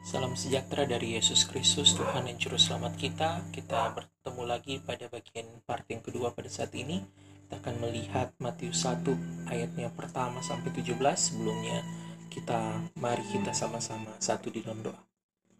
Salam 0.00 0.32
sejahtera 0.32 0.88
dari 0.88 1.12
Yesus 1.12 1.44
Kristus, 1.44 1.92
Tuhan 1.92 2.24
dan 2.24 2.40
Juru 2.40 2.56
Selamat 2.56 2.96
kita. 2.96 3.44
Kita 3.52 3.92
bertemu 3.92 4.42
lagi 4.48 4.80
pada 4.80 5.12
bagian 5.12 5.44
part 5.68 5.84
yang 5.92 6.00
kedua 6.00 6.32
pada 6.32 6.48
saat 6.48 6.72
ini. 6.72 7.04
Kita 7.44 7.60
akan 7.60 7.84
melihat 7.84 8.32
Matius 8.40 8.88
1 8.88 9.04
ayatnya 9.52 9.92
pertama 9.92 10.40
sampai 10.40 10.72
17. 10.72 10.96
Sebelumnya 10.96 11.84
kita 12.32 12.80
mari 12.96 13.20
kita 13.28 13.52
sama-sama 13.52 14.08
satu 14.16 14.48
di 14.48 14.64
dalam 14.64 14.80
doa. 14.80 14.96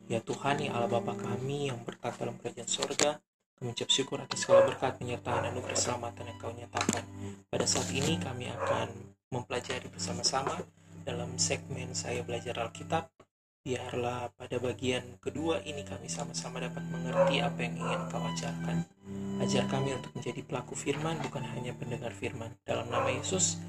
Ya 0.09 0.25
Tuhan, 0.25 0.65
ya 0.65 0.73
Allah 0.73 0.89
Bapa 0.89 1.21
kami 1.21 1.69
yang 1.69 1.85
berkata 1.85 2.25
dalam 2.25 2.41
kerajaan 2.41 2.65
sorga, 2.65 3.21
kami 3.61 3.77
ucap 3.77 3.93
syukur 3.93 4.25
atas 4.25 4.49
segala 4.49 4.65
berkat 4.65 4.97
penyertaan 4.97 5.53
anugerah 5.53 5.77
keselamatan 5.77 6.33
yang 6.33 6.39
kau 6.41 6.49
nyatakan. 6.57 7.05
Pada 7.53 7.69
saat 7.69 7.93
ini 7.93 8.17
kami 8.17 8.49
akan 8.49 8.89
mempelajari 9.37 9.93
bersama-sama 9.93 10.65
dalam 11.05 11.37
segmen 11.37 11.93
saya 11.93 12.25
belajar 12.25 12.57
Alkitab 12.57 13.20
Biarlah 13.61 14.33
pada 14.41 14.57
bagian 14.57 15.21
kedua 15.21 15.61
ini 15.69 15.85
kami 15.85 16.09
sama-sama 16.09 16.65
dapat 16.65 16.81
mengerti 16.89 17.45
apa 17.45 17.61
yang 17.61 17.77
ingin 17.77 18.01
kau 18.09 18.25
ajarkan. 18.25 18.89
Ajar 19.37 19.69
kami 19.69 19.93
untuk 20.01 20.17
menjadi 20.17 20.41
pelaku 20.49 20.73
firman, 20.73 21.21
bukan 21.21 21.45
hanya 21.45 21.77
pendengar 21.77 22.09
firman. 22.09 22.57
Dalam 22.65 22.89
nama 22.89 23.13
Yesus, 23.13 23.61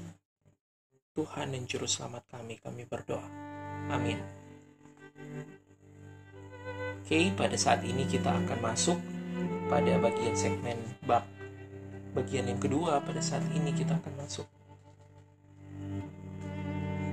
Tuhan 1.12 1.52
dan 1.52 1.68
Juru 1.68 1.84
Selamat 1.84 2.24
kami, 2.32 2.56
kami 2.64 2.88
berdoa. 2.88 3.20
Amin. 3.92 4.16
Oke, 7.04 7.28
pada 7.36 7.60
saat 7.60 7.84
ini 7.84 8.08
kita 8.08 8.32
akan 8.32 8.58
masuk 8.64 8.96
pada 9.68 9.92
bagian 10.00 10.32
segmen 10.32 10.80
bab. 11.04 11.28
Bagian 12.16 12.48
yang 12.48 12.56
kedua 12.56 13.04
pada 13.04 13.20
saat 13.20 13.44
ini 13.52 13.76
kita 13.76 14.00
akan 14.00 14.24
masuk 14.24 14.48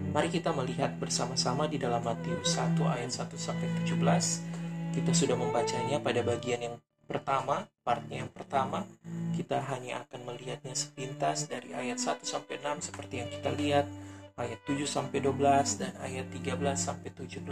Mari 0.09 0.33
kita 0.33 0.49
melihat 0.57 0.97
bersama-sama 0.97 1.69
di 1.69 1.77
dalam 1.77 2.01
Matius 2.01 2.57
1 2.57 2.81
ayat 2.81 3.13
1 3.13 3.29
sampai 3.37 3.69
17. 3.85 4.97
Kita 4.97 5.11
sudah 5.13 5.37
membacanya 5.37 6.01
pada 6.01 6.25
bagian 6.25 6.65
yang 6.65 6.75
pertama, 7.05 7.69
partnya 7.85 8.25
yang 8.25 8.31
pertama. 8.33 8.89
Kita 9.37 9.61
hanya 9.69 10.01
akan 10.09 10.33
melihatnya 10.33 10.73
sepintas 10.73 11.45
dari 11.45 11.77
ayat 11.77 12.01
1 12.01 12.25
sampai 12.25 12.57
6 12.57 12.89
seperti 12.89 13.21
yang 13.21 13.29
kita 13.29 13.49
lihat. 13.53 13.85
Ayat 14.33 14.57
7 14.65 14.89
sampai 14.89 15.21
12 15.21 15.77
dan 15.77 15.93
ayat 16.01 16.25
13 16.33 16.57
sampai 16.73 17.09
17 17.13 17.45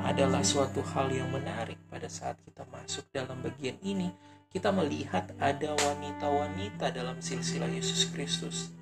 adalah 0.00 0.40
suatu 0.40 0.80
hal 0.96 1.12
yang 1.12 1.28
menarik 1.28 1.76
pada 1.92 2.08
saat 2.08 2.40
kita 2.40 2.64
masuk 2.72 3.04
dalam 3.12 3.36
bagian 3.44 3.76
ini. 3.84 4.08
Kita 4.48 4.72
melihat 4.72 5.28
ada 5.36 5.76
wanita-wanita 5.76 6.88
dalam 6.88 7.20
silsilah 7.20 7.68
Yesus 7.68 8.08
Kristus 8.08 8.72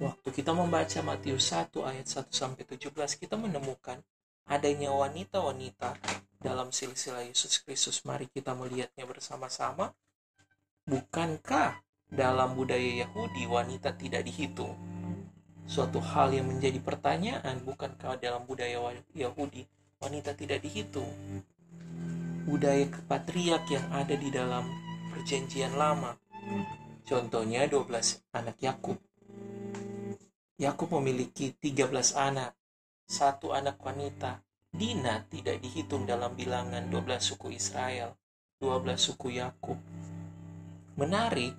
Waktu 0.00 0.32
kita 0.32 0.56
membaca 0.56 1.04
Matius 1.04 1.52
1 1.52 1.76
ayat 1.84 2.08
1 2.08 2.32
sampai 2.32 2.64
17 2.64 3.20
kita 3.20 3.36
menemukan 3.36 4.00
adanya 4.48 4.96
wanita-wanita 4.96 5.92
dalam 6.40 6.72
silsilah 6.72 7.28
Yesus 7.28 7.60
Kristus. 7.60 8.00
Mari 8.08 8.32
kita 8.32 8.56
melihatnya 8.56 9.04
bersama-sama. 9.04 9.92
Bukankah 10.88 11.84
dalam 12.08 12.56
budaya 12.56 13.04
Yahudi 13.04 13.44
wanita 13.44 13.92
tidak 13.92 14.24
dihitung? 14.24 14.72
Suatu 15.68 16.00
hal 16.00 16.32
yang 16.32 16.48
menjadi 16.48 16.80
pertanyaan, 16.80 17.60
bukankah 17.60 18.16
dalam 18.16 18.48
budaya 18.48 18.80
Yahudi 19.12 19.68
wanita 20.00 20.32
tidak 20.32 20.64
dihitung? 20.64 21.12
Budaya 22.48 22.88
kepatriak 22.88 23.68
yang 23.68 23.84
ada 23.92 24.16
di 24.16 24.32
dalam 24.32 24.64
perjanjian 25.12 25.76
lama. 25.76 26.16
Contohnya 27.04 27.68
12 27.68 27.84
anak 28.32 28.56
Yakub 28.64 28.96
Yakub 30.60 30.92
memiliki 31.00 31.56
13 31.56 32.20
anak, 32.20 32.52
satu 33.08 33.56
anak 33.56 33.80
wanita. 33.80 34.44
Dina 34.68 35.24
tidak 35.24 35.64
dihitung 35.64 36.04
dalam 36.04 36.36
bilangan 36.36 36.84
12 36.92 37.32
suku 37.32 37.56
Israel, 37.56 38.12
12 38.60 39.00
suku 39.00 39.40
Yakub. 39.40 39.80
Menarik, 41.00 41.56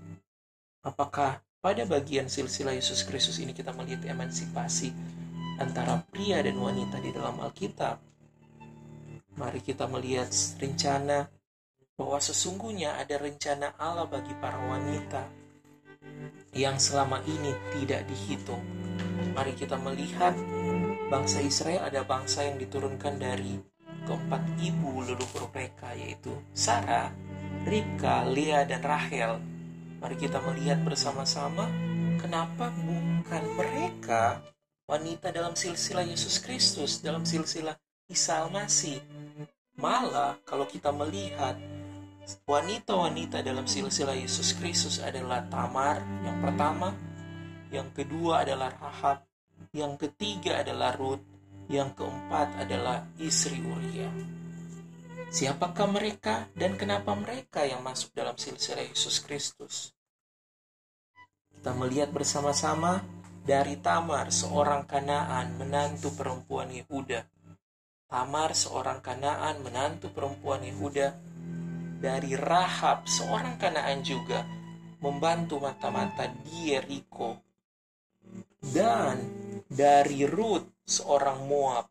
apakah 0.85 1.41
pada 1.57 1.81
bagian 1.89 2.29
silsilah 2.29 2.77
Yesus 2.77 3.01
Kristus 3.01 3.41
ini 3.41 3.57
kita 3.57 3.73
melihat 3.73 4.05
emansipasi 4.05 4.93
antara 5.57 6.05
pria 6.05 6.37
dan 6.45 6.61
wanita 6.61 7.01
di 7.01 7.09
dalam 7.09 7.41
Alkitab? 7.41 7.97
Mari 9.33 9.65
kita 9.65 9.89
melihat 9.89 10.29
rencana 10.61 11.25
bahwa 11.97 12.21
sesungguhnya 12.21 13.01
ada 13.01 13.17
rencana 13.17 13.73
Allah 13.81 14.05
bagi 14.05 14.37
para 14.37 14.61
wanita 14.61 15.40
yang 16.51 16.75
selama 16.75 17.23
ini 17.27 17.55
tidak 17.73 18.05
dihitung 18.07 18.63
Mari 19.31 19.55
kita 19.55 19.79
melihat 19.79 20.35
bangsa 21.07 21.39
Israel 21.39 21.87
ada 21.87 22.03
bangsa 22.03 22.43
yang 22.43 22.59
diturunkan 22.59 23.15
dari 23.15 23.55
keempat 24.03 24.43
ibu 24.59 24.99
leluhur 25.07 25.47
mereka 25.55 25.95
yaitu 25.95 26.35
Sarah, 26.51 27.15
Ribka, 27.63 28.27
Leah, 28.27 28.67
dan 28.67 28.83
Rahel. 28.83 29.39
Mari 30.03 30.15
kita 30.19 30.43
melihat 30.43 30.83
bersama-sama 30.83 31.71
kenapa 32.19 32.75
bukan 32.75 33.43
mereka 33.55 34.43
wanita 34.83 35.31
dalam 35.31 35.55
silsilah 35.55 36.03
Yesus 36.03 36.43
Kristus, 36.43 36.99
dalam 36.99 37.23
silsilah 37.23 37.79
Isa 38.11 38.43
Al-Masih. 38.43 38.99
Malah 39.79 40.43
kalau 40.43 40.67
kita 40.67 40.91
melihat 40.91 41.55
wanita-wanita 42.45 43.41
dalam 43.41 43.65
silsilah 43.65 44.17
Yesus 44.17 44.53
Kristus 44.57 45.01
adalah 45.01 45.45
Tamar 45.49 46.01
yang 46.21 46.37
pertama, 46.41 46.93
yang 47.73 47.89
kedua 47.95 48.45
adalah 48.45 48.71
Rahab, 48.77 49.25
yang 49.73 49.95
ketiga 49.97 50.61
adalah 50.61 50.93
Ruth, 50.97 51.23
yang 51.71 51.95
keempat 51.95 52.67
adalah 52.67 53.07
istri 53.17 53.63
Uria. 53.63 54.11
Siapakah 55.31 55.87
mereka 55.87 56.51
dan 56.51 56.75
kenapa 56.75 57.15
mereka 57.15 57.63
yang 57.63 57.79
masuk 57.79 58.11
dalam 58.11 58.35
silsilah 58.35 58.83
Yesus 58.83 59.23
Kristus? 59.23 59.95
Kita 61.55 61.71
melihat 61.71 62.11
bersama-sama 62.11 62.99
dari 63.41 63.79
Tamar, 63.79 64.27
seorang 64.29 64.83
Kanaan, 64.83 65.55
menantu 65.55 66.11
perempuan 66.11 66.67
Yehuda. 66.69 67.23
Tamar, 68.11 68.51
seorang 68.51 68.99
Kanaan, 68.99 69.63
menantu 69.63 70.11
perempuan 70.11 70.67
Yehuda. 70.67 71.30
Dari 72.01 72.33
Rahab, 72.33 73.05
seorang 73.05 73.61
Kanaan 73.61 74.01
juga, 74.01 74.41
membantu 75.05 75.61
mata-mata 75.61 76.25
di 76.41 76.73
Yeriko 76.73 77.37
dan 78.57 79.21
dari 79.69 80.25
Ruth 80.25 80.65
seorang 80.81 81.45
Moab. 81.45 81.85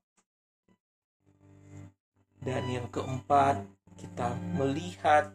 Dan 2.43 2.66
yang 2.66 2.91
keempat, 2.91 3.62
kita 3.94 4.34
melihat 4.59 5.31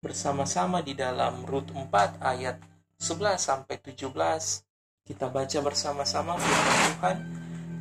bersama-sama 0.00 0.80
di 0.80 0.96
dalam 0.96 1.44
Rut 1.44 1.68
4 1.68 2.24
ayat 2.24 2.64
11 2.96 3.36
sampai 3.36 3.76
17. 3.76 4.08
Kita 5.04 5.28
baca 5.28 5.58
bersama-sama 5.60 6.40
firman 6.40 6.78
Tuhan. 6.88 7.18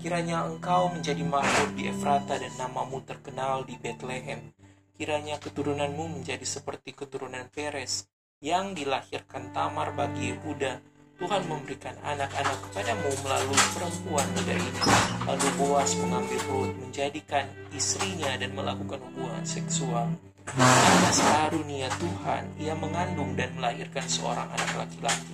Kiranya 0.03 0.44
engkau 0.44 0.91
menjadi 0.91 1.23
makmur 1.23 1.71
di 1.77 1.88
Efrata 1.88 2.35
dan 2.35 2.51
namamu 2.59 2.99
terkenal 3.07 3.63
di 3.63 3.79
Bethlehem. 3.79 4.56
Kiranya 4.97 5.37
keturunanmu 5.37 6.17
menjadi 6.19 6.41
seperti 6.41 6.97
keturunan 6.97 7.45
Peres 7.53 8.09
yang 8.41 8.73
dilahirkan 8.73 9.53
Tamar 9.53 9.93
bagi 9.93 10.33
Yehuda 10.33 10.97
Tuhan 11.17 11.49
memberikan 11.49 11.97
anak-anak 12.05 12.61
kepadamu 12.69 13.09
melalui 13.25 13.63
perempuan 13.73 14.27
muda 14.37 14.53
ini. 14.53 14.81
Lalu 15.25 15.47
Boas 15.57 15.97
mengambil 15.97 16.41
Ruth, 16.45 16.73
menjadikan 16.77 17.49
istrinya 17.73 18.37
dan 18.37 18.53
melakukan 18.53 19.01
hubungan 19.01 19.41
seksual. 19.41 20.13
Atas 20.45 21.17
karunia 21.17 21.89
Tuhan, 21.97 22.53
ia 22.61 22.77
mengandung 22.77 23.33
dan 23.33 23.49
melahirkan 23.57 24.05
seorang 24.05 24.45
anak 24.45 24.85
laki-laki. 24.85 25.33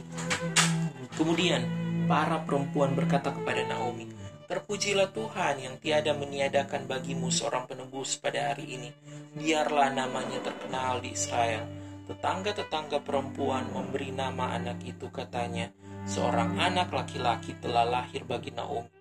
Kemudian, 1.19 1.67
para 2.07 2.39
perempuan 2.47 2.95
berkata 2.95 3.35
kepada 3.35 3.67
Naomi, 3.67 4.07
Terpujilah 4.53 5.09
Tuhan 5.09 5.55
yang 5.65 5.75
tiada 5.81 6.13
meniadakan 6.13 6.85
bagimu 6.85 7.33
seorang 7.33 7.65
penebus 7.65 8.21
pada 8.21 8.53
hari 8.53 8.77
ini. 8.77 8.89
Biarlah 9.33 9.89
namanya 9.89 10.45
terkenal 10.45 11.01
di 11.01 11.17
Israel 11.17 11.83
Tetangga-tetangga 12.03 12.99
perempuan 12.99 13.71
memberi 13.71 14.11
nama 14.11 14.59
anak 14.59 14.83
itu 14.83 15.07
katanya, 15.07 15.71
seorang 16.03 16.59
anak 16.59 16.91
laki-laki 16.91 17.55
telah 17.63 17.87
lahir 17.87 18.27
bagi 18.27 18.51
Naomi. 18.51 18.91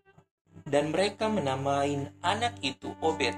Dan 0.62 0.94
mereka 0.94 1.26
menamain 1.26 2.14
anak 2.22 2.62
itu 2.62 2.94
Obed. 3.02 3.34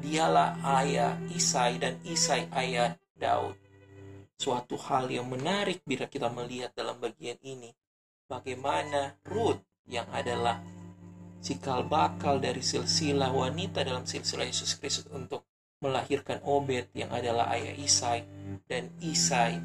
Dialah 0.00 0.56
ayah 0.80 1.20
Isai 1.28 1.76
dan 1.76 2.00
Isai 2.08 2.48
ayah 2.56 2.96
Daud. 3.12 3.52
Suatu 4.40 4.80
hal 4.80 5.12
yang 5.12 5.28
menarik 5.28 5.84
bila 5.84 6.08
kita 6.08 6.32
melihat 6.32 6.72
dalam 6.72 6.96
bagian 6.96 7.36
ini. 7.44 7.68
Bagaimana 8.24 9.12
Ruth 9.28 9.60
yang 9.84 10.08
adalah 10.08 10.56
cikal 11.42 11.82
bakal 11.84 12.38
dari 12.38 12.62
silsilah 12.62 13.34
wanita 13.34 13.82
dalam 13.82 14.06
silsilah 14.06 14.46
Yesus 14.46 14.78
Kristus 14.78 15.10
untuk 15.10 15.44
melahirkan 15.82 16.38
Obed 16.46 16.94
yang 16.94 17.10
adalah 17.10 17.50
ayah 17.58 17.74
Isai 17.74 18.22
dan 18.70 18.94
Isai 19.02 19.58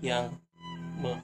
yang 0.00 0.30
me 1.02 1.18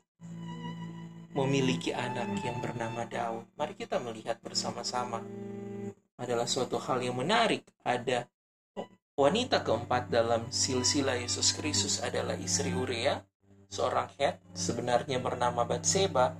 memiliki 1.32 1.96
anak 1.96 2.28
yang 2.44 2.60
bernama 2.60 3.08
Daud. 3.08 3.48
Mari 3.56 3.72
kita 3.72 3.96
melihat 4.02 4.36
bersama-sama. 4.44 5.24
Adalah 6.20 6.44
suatu 6.44 6.76
hal 6.76 7.00
yang 7.00 7.16
menarik. 7.16 7.64
Ada 7.80 8.28
Wanita 9.12 9.60
keempat 9.60 10.08
dalam 10.08 10.48
silsilah 10.48 11.20
Yesus 11.20 11.52
Kristus 11.52 12.00
adalah 12.00 12.32
istri 12.40 12.72
Uria, 12.72 13.20
seorang 13.68 14.08
Het 14.16 14.40
sebenarnya 14.56 15.20
bernama 15.20 15.68
Batseba 15.68 16.32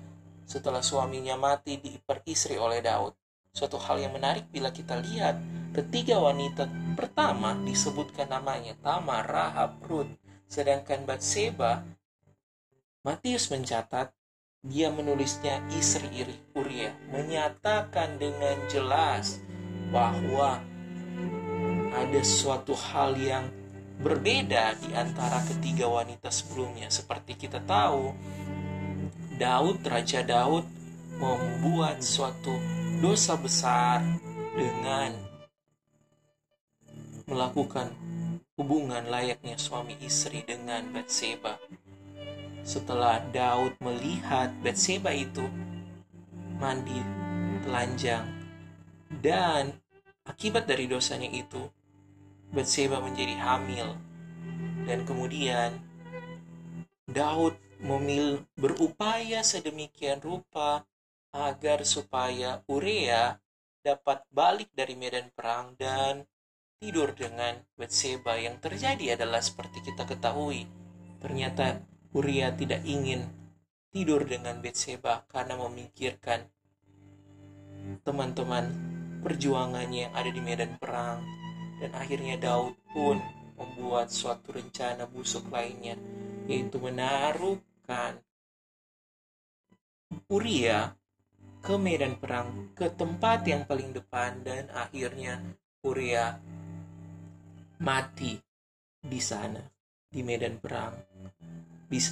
setelah 0.48 0.80
suaminya 0.80 1.36
mati 1.36 1.76
diperistri 1.76 2.56
oleh 2.56 2.80
Daud. 2.80 3.21
Suatu 3.52 3.76
hal 3.76 4.00
yang 4.00 4.16
menarik 4.16 4.48
bila 4.48 4.72
kita 4.72 4.96
lihat 4.96 5.36
ketiga 5.76 6.16
wanita 6.16 6.64
pertama 6.96 7.52
disebutkan 7.60 8.32
namanya 8.32 8.72
Tamar, 8.80 9.28
Rahab, 9.28 9.76
Ruth, 9.84 10.08
sedangkan 10.48 11.04
Batseba 11.04 11.84
Matius 13.04 13.52
mencatat 13.52 14.08
dia 14.62 14.88
menulisnya 14.88 15.58
istri 15.74 16.06
iri 16.14 16.38
Uria 16.54 16.94
menyatakan 17.10 18.16
dengan 18.16 18.56
jelas 18.70 19.42
bahwa 19.92 20.62
ada 21.92 22.22
suatu 22.22 22.72
hal 22.72 23.18
yang 23.18 23.50
berbeda 24.00 24.78
di 24.80 24.96
antara 24.96 25.42
ketiga 25.44 25.90
wanita 25.90 26.32
sebelumnya. 26.32 26.88
Seperti 26.88 27.36
kita 27.36 27.60
tahu, 27.62 28.16
Daud, 29.36 29.82
Raja 29.82 30.22
Daud, 30.22 30.64
membuat 31.22 32.02
suatu 32.02 32.58
dosa 32.98 33.38
besar 33.38 34.02
dengan 34.58 35.14
melakukan 37.30 37.94
hubungan 38.58 39.06
layaknya 39.06 39.54
suami 39.54 39.94
istri 40.02 40.42
dengan 40.42 40.90
Batseba. 40.90 41.62
Setelah 42.66 43.22
Daud 43.30 43.78
melihat 43.78 44.50
Batseba 44.66 45.14
itu 45.14 45.46
mandi 46.58 46.98
telanjang 47.62 48.26
dan 49.22 49.78
akibat 50.26 50.66
dari 50.66 50.90
dosanya 50.90 51.30
itu 51.30 51.70
Batseba 52.50 52.98
menjadi 52.98 53.38
hamil 53.38 53.94
dan 54.90 55.06
kemudian 55.06 55.78
Daud 57.06 57.54
memil 57.78 58.42
berupaya 58.58 59.42
sedemikian 59.42 60.18
rupa 60.22 60.86
agar 61.32 61.84
supaya 61.88 62.60
Urea 62.68 63.36
dapat 63.82 64.22
balik 64.30 64.70
dari 64.76 64.94
medan 64.94 65.32
perang 65.34 65.74
dan 65.74 66.22
tidur 66.78 67.16
dengan 67.16 67.58
Batseba 67.74 68.38
yang 68.38 68.60
terjadi 68.62 69.16
adalah 69.18 69.40
seperti 69.40 69.82
kita 69.82 70.06
ketahui 70.06 70.68
ternyata 71.18 71.82
Uria 72.12 72.52
tidak 72.52 72.84
ingin 72.84 73.24
tidur 73.92 74.24
dengan 74.24 74.60
Batseba 74.64 75.24
karena 75.28 75.56
memikirkan 75.56 76.48
teman-teman 78.02 78.72
perjuangannya 79.22 80.08
yang 80.08 80.14
ada 80.16 80.30
di 80.32 80.40
medan 80.40 80.80
perang. 80.80 81.20
Dan 81.78 81.92
akhirnya 81.98 82.38
Daud 82.38 82.78
pun 82.94 83.18
membuat 83.58 84.10
suatu 84.10 84.54
rencana 84.54 85.06
busuk 85.06 85.46
lainnya 85.50 85.94
yaitu 86.50 86.78
menaruhkan 86.82 88.18
Uria 90.26 90.94
ke 91.62 91.74
medan 91.78 92.18
perang 92.18 92.74
ke 92.74 92.90
tempat 92.90 93.46
yang 93.46 93.62
paling 93.64 93.94
depan 93.94 94.42
dan 94.42 94.66
akhirnya 94.74 95.38
Uria 95.86 96.38
mati 97.78 98.38
di 99.02 99.18
sana 99.22 99.62
di 100.10 100.26
medan 100.26 100.58
perang 100.58 100.94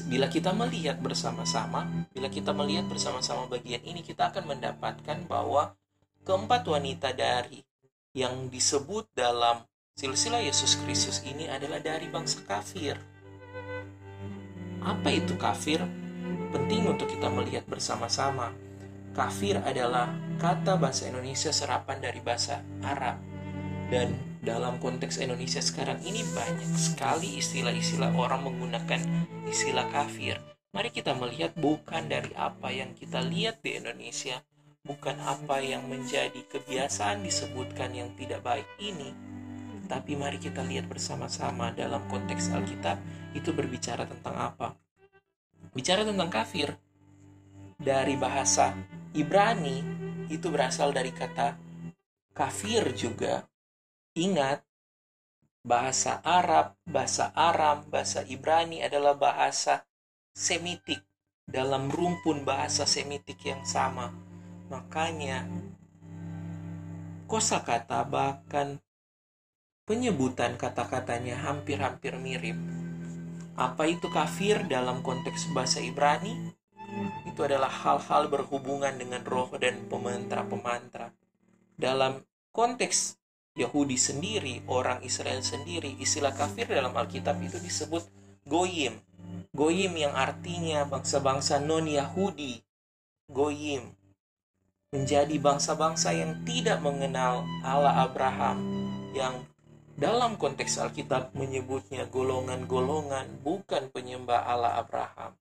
bila 0.06 0.30
kita 0.30 0.54
melihat 0.54 1.02
bersama-sama 1.02 2.06
bila 2.14 2.30
kita 2.30 2.54
melihat 2.54 2.86
bersama-sama 2.86 3.50
bagian 3.50 3.82
ini 3.82 4.06
kita 4.06 4.30
akan 4.30 4.54
mendapatkan 4.54 5.26
bahwa 5.26 5.74
keempat 6.22 6.62
wanita 6.68 7.10
dari 7.10 7.64
yang 8.14 8.50
disebut 8.50 9.10
dalam 9.14 9.62
silsilah 9.94 10.42
Yesus 10.42 10.78
Kristus 10.82 11.22
ini 11.22 11.46
adalah 11.46 11.78
dari 11.78 12.10
bangsa 12.10 12.42
kafir. 12.42 12.98
Apa 14.80 15.12
itu 15.12 15.36
kafir? 15.36 15.78
Penting 16.50 16.90
untuk 16.90 17.06
kita 17.06 17.30
melihat 17.30 17.62
bersama-sama. 17.70 18.50
Kafir 19.10 19.58
adalah 19.66 20.14
kata 20.38 20.78
bahasa 20.78 21.10
Indonesia 21.10 21.50
serapan 21.50 21.98
dari 21.98 22.22
bahasa 22.22 22.62
Arab. 22.86 23.18
Dan 23.90 24.14
dalam 24.40 24.78
konteks 24.78 25.18
Indonesia 25.18 25.58
sekarang 25.58 25.98
ini 26.06 26.22
banyak 26.30 26.70
sekali 26.78 27.42
istilah-istilah 27.42 28.14
orang 28.14 28.46
menggunakan 28.46 29.02
istilah 29.50 29.90
kafir. 29.90 30.38
Mari 30.70 30.94
kita 30.94 31.18
melihat 31.18 31.50
bukan 31.58 32.06
dari 32.06 32.30
apa 32.38 32.70
yang 32.70 32.94
kita 32.94 33.18
lihat 33.18 33.58
di 33.66 33.82
Indonesia, 33.82 34.38
bukan 34.86 35.18
apa 35.18 35.58
yang 35.58 35.90
menjadi 35.90 36.46
kebiasaan 36.46 37.26
disebutkan 37.26 37.90
yang 37.90 38.14
tidak 38.14 38.46
baik 38.46 38.70
ini, 38.78 39.10
tapi 39.90 40.14
mari 40.14 40.38
kita 40.38 40.62
lihat 40.62 40.86
bersama-sama 40.86 41.74
dalam 41.74 42.06
konteks 42.06 42.54
Alkitab 42.54 43.02
itu 43.34 43.50
berbicara 43.50 44.06
tentang 44.06 44.38
apa. 44.38 44.78
Bicara 45.74 46.06
tentang 46.06 46.30
kafir 46.30 46.78
dari 47.80 48.14
bahasa 48.14 48.76
Ibrani 49.16 49.82
itu 50.28 50.46
berasal 50.52 50.92
dari 50.92 51.10
kata 51.10 51.56
kafir 52.36 52.92
juga. 52.94 53.48
Ingat, 54.14 54.62
bahasa 55.64 56.20
Arab, 56.22 56.76
bahasa 56.84 57.32
Aram, 57.32 57.88
bahasa 57.88 58.22
Ibrani 58.28 58.84
adalah 58.84 59.16
bahasa 59.16 59.88
Semitik 60.30 61.02
dalam 61.48 61.90
rumpun 61.90 62.46
bahasa 62.46 62.86
Semitik 62.86 63.42
yang 63.42 63.66
sama 63.66 64.14
Makanya 64.70 65.50
kosakata 67.26 68.06
bahkan 68.06 68.78
penyebutan 69.82 70.54
kata-katanya 70.54 71.42
hampir-hampir 71.42 72.14
mirip. 72.22 72.54
Apa 73.58 73.90
itu 73.90 74.06
kafir 74.14 74.62
dalam 74.70 75.02
konteks 75.02 75.50
bahasa 75.50 75.82
Ibrani? 75.82 76.54
Itu 77.30 77.46
adalah 77.46 77.70
hal-hal 77.70 78.26
berhubungan 78.26 78.98
dengan 78.98 79.22
roh 79.22 79.54
dan 79.54 79.86
pemantra-pemantra. 79.86 81.14
Dalam 81.78 82.26
konteks 82.50 83.14
Yahudi 83.54 83.94
sendiri, 83.94 84.66
orang 84.66 84.98
Israel 85.06 85.38
sendiri, 85.46 85.94
istilah 86.02 86.34
kafir 86.34 86.66
dalam 86.66 86.90
Alkitab 86.90 87.38
itu 87.38 87.62
disebut 87.62 88.02
goyim. 88.42 88.98
Goyim 89.54 89.94
yang 89.94 90.14
artinya 90.18 90.82
bangsa-bangsa 90.90 91.62
non-Yahudi. 91.62 92.58
Goyim 93.30 93.94
menjadi 94.90 95.38
bangsa-bangsa 95.38 96.10
yang 96.10 96.42
tidak 96.42 96.82
mengenal 96.82 97.46
Allah 97.62 98.10
Abraham 98.10 98.58
yang 99.14 99.46
dalam 99.94 100.34
konteks 100.34 100.82
Alkitab 100.82 101.30
menyebutnya 101.38 102.10
golongan-golongan 102.10 103.38
bukan 103.46 103.86
penyembah 103.94 104.50
Allah 104.50 104.82
Abraham. 104.82 105.39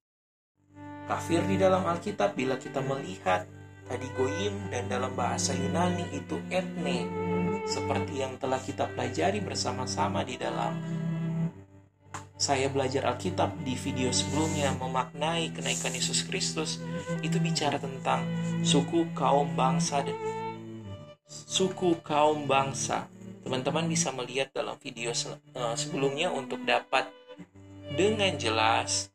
Kafir 1.09 1.41
di 1.49 1.57
dalam 1.57 1.89
Alkitab 1.89 2.37
bila 2.37 2.61
kita 2.61 2.85
melihat 2.85 3.49
tadi 3.89 4.05
goyim 4.13 4.69
dan 4.69 4.85
dalam 4.85 5.09
bahasa 5.17 5.57
Yunani 5.57 6.05
itu 6.13 6.37
etne 6.53 7.09
seperti 7.65 8.21
yang 8.21 8.37
telah 8.37 8.61
kita 8.61 8.85
pelajari 8.93 9.41
bersama-sama 9.41 10.21
di 10.21 10.37
dalam 10.37 10.77
saya 12.37 12.69
belajar 12.69 13.09
Alkitab 13.09 13.57
di 13.65 13.73
video 13.73 14.13
sebelumnya 14.13 14.71
memaknai 14.77 15.49
kenaikan 15.49 15.91
Yesus 15.91 16.23
Kristus 16.23 16.77
itu 17.25 17.41
bicara 17.41 17.81
tentang 17.81 18.23
suku 18.61 19.09
kaum 19.17 19.49
bangsa 19.57 20.05
dan 20.05 20.15
suku 21.27 21.99
kaum 21.99 22.47
bangsa. 22.47 23.11
Teman-teman 23.43 23.89
bisa 23.89 24.13
melihat 24.13 24.53
dalam 24.53 24.77
video 24.77 25.09
eh, 25.09 25.75
sebelumnya 25.75 26.29
untuk 26.31 26.61
dapat 26.63 27.09
dengan 27.97 28.31
jelas 28.39 29.09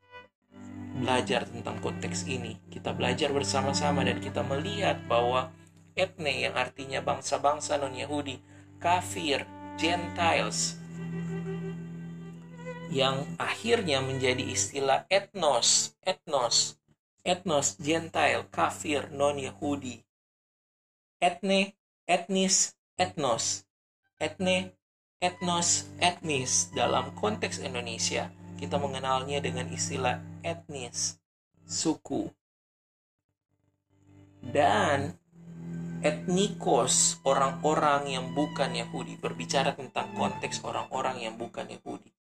belajar 0.94 1.44
tentang 1.50 1.82
konteks 1.82 2.30
ini. 2.30 2.56
Kita 2.70 2.94
belajar 2.94 3.34
bersama-sama 3.34 4.06
dan 4.06 4.22
kita 4.22 4.46
melihat 4.46 5.02
bahwa 5.10 5.50
etne 5.98 6.46
yang 6.46 6.54
artinya 6.54 7.02
bangsa-bangsa 7.02 7.78
non-Yahudi, 7.82 8.38
kafir, 8.78 9.42
Gentiles, 9.74 10.78
yang 12.94 13.26
akhirnya 13.42 13.98
menjadi 13.98 14.46
istilah 14.46 15.02
etnos, 15.10 15.98
etnos, 16.06 16.78
etnos, 17.26 17.74
gentile, 17.82 18.46
kafir, 18.54 19.10
non-Yahudi. 19.10 19.98
Etne, 21.18 21.74
etnis, 22.06 22.78
etnos. 22.94 23.66
Etne, 24.22 24.78
etnos, 25.18 25.90
etnis. 25.98 26.70
Dalam 26.70 27.10
konteks 27.18 27.58
Indonesia, 27.58 28.30
kita 28.62 28.78
mengenalnya 28.78 29.42
dengan 29.42 29.66
istilah 29.74 30.33
etnis, 30.44 31.16
suku. 31.64 32.28
Dan 34.44 35.16
etnikos, 36.04 37.16
orang-orang 37.24 38.12
yang 38.12 38.36
bukan 38.36 38.76
Yahudi, 38.76 39.16
berbicara 39.16 39.72
tentang 39.72 40.12
konteks 40.12 40.60
orang-orang 40.60 41.24
yang 41.24 41.40
bukan 41.40 41.64
Yahudi. 41.64 42.12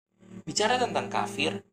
Bicara 0.47 0.79
tentang 0.79 1.11
kafir, 1.11 1.67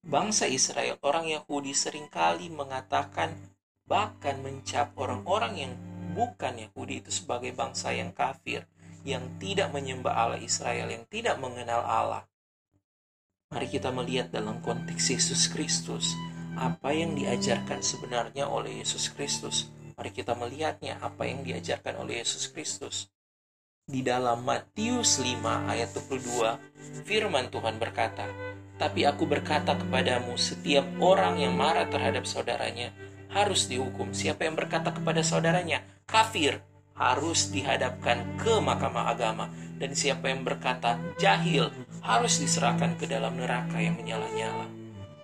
bangsa 0.00 0.48
Israel, 0.48 0.96
orang 1.04 1.28
Yahudi 1.28 1.76
sering 1.76 2.08
kali 2.08 2.48
mengatakan 2.48 3.36
bahkan 3.84 4.40
mencap 4.40 4.96
orang-orang 4.96 5.68
yang 5.68 5.72
bukan 6.16 6.56
Yahudi 6.56 7.04
itu 7.04 7.12
sebagai 7.12 7.52
bangsa 7.52 7.92
yang 7.92 8.16
kafir. 8.16 8.64
yang 9.02 9.26
tidak 9.42 9.74
menyembah 9.74 10.14
Allah 10.14 10.40
Israel, 10.40 10.86
yang 10.86 11.02
tidak 11.10 11.34
mengenal 11.42 11.82
Allah. 11.82 12.22
Mari 13.52 13.68
kita 13.68 13.92
melihat 13.92 14.32
dalam 14.32 14.64
konteks 14.64 15.12
Yesus 15.12 15.44
Kristus, 15.52 16.16
apa 16.56 16.88
yang 16.96 17.12
diajarkan 17.12 17.84
sebenarnya 17.84 18.48
oleh 18.48 18.80
Yesus 18.80 19.12
Kristus. 19.12 19.68
Mari 19.92 20.08
kita 20.08 20.32
melihatnya 20.32 20.96
apa 21.04 21.28
yang 21.28 21.44
diajarkan 21.44 22.00
oleh 22.00 22.24
Yesus 22.24 22.48
Kristus. 22.48 23.12
Di 23.84 24.00
dalam 24.00 24.48
Matius 24.48 25.20
5 25.20 25.68
ayat 25.68 25.92
22, 25.92 27.04
firman 27.04 27.52
Tuhan 27.52 27.76
berkata, 27.76 28.24
Tapi 28.80 29.04
aku 29.04 29.28
berkata 29.28 29.76
kepadamu, 29.76 30.32
setiap 30.40 30.88
orang 30.96 31.36
yang 31.36 31.52
marah 31.52 31.84
terhadap 31.92 32.24
saudaranya 32.24 32.88
harus 33.28 33.68
dihukum. 33.68 34.16
Siapa 34.16 34.48
yang 34.48 34.56
berkata 34.56 34.96
kepada 34.96 35.20
saudaranya, 35.20 35.84
kafir, 36.08 36.64
harus 36.96 37.48
dihadapkan 37.48 38.24
ke 38.36 38.60
mahkamah 38.60 39.12
agama 39.16 39.46
dan 39.80 39.96
siapa 39.96 40.28
yang 40.30 40.44
berkata 40.44 41.00
jahil 41.18 41.72
harus 42.04 42.38
diserahkan 42.38 42.94
ke 43.00 43.08
dalam 43.08 43.34
neraka 43.34 43.80
yang 43.80 43.96
menyala-nyala. 43.98 44.68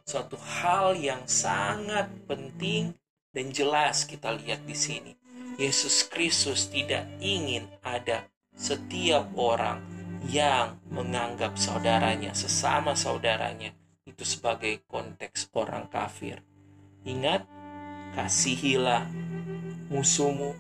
Suatu 0.09 0.41
hal 0.41 0.97
yang 0.97 1.21
sangat 1.29 2.09
penting 2.25 2.97
dan 3.31 3.53
jelas 3.53 4.09
kita 4.09 4.33
lihat 4.33 4.65
di 4.65 4.73
sini. 4.73 5.13
Yesus 5.59 6.07
Kristus 6.07 6.71
tidak 6.71 7.05
ingin 7.19 7.67
ada 7.83 8.25
setiap 8.55 9.27
orang 9.35 9.83
yang 10.31 10.79
menganggap 10.91 11.55
saudaranya, 11.59 12.35
sesama 12.35 12.95
saudaranya, 12.99 13.75
itu 14.07 14.23
sebagai 14.23 14.83
konteks 14.87 15.51
orang 15.55 15.87
kafir. 15.91 16.43
Ingat, 17.07 17.47
kasihilah 18.15 19.07
musuhmu 19.91 20.55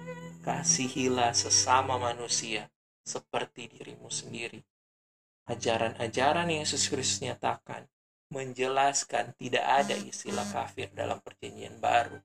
kasihilah 0.48 1.36
sesama 1.36 2.00
manusia 2.00 2.72
seperti 3.04 3.68
dirimu 3.68 4.08
sendiri. 4.08 4.64
Ajaran-ajaran 5.44 6.48
Yesus 6.48 6.88
Kristus 6.88 7.20
nyatakan 7.20 7.84
menjelaskan 8.32 9.36
tidak 9.36 9.64
ada 9.68 9.92
istilah 9.92 10.48
kafir 10.48 10.88
dalam 10.96 11.20
perjanjian 11.20 11.76
baru. 11.76 12.16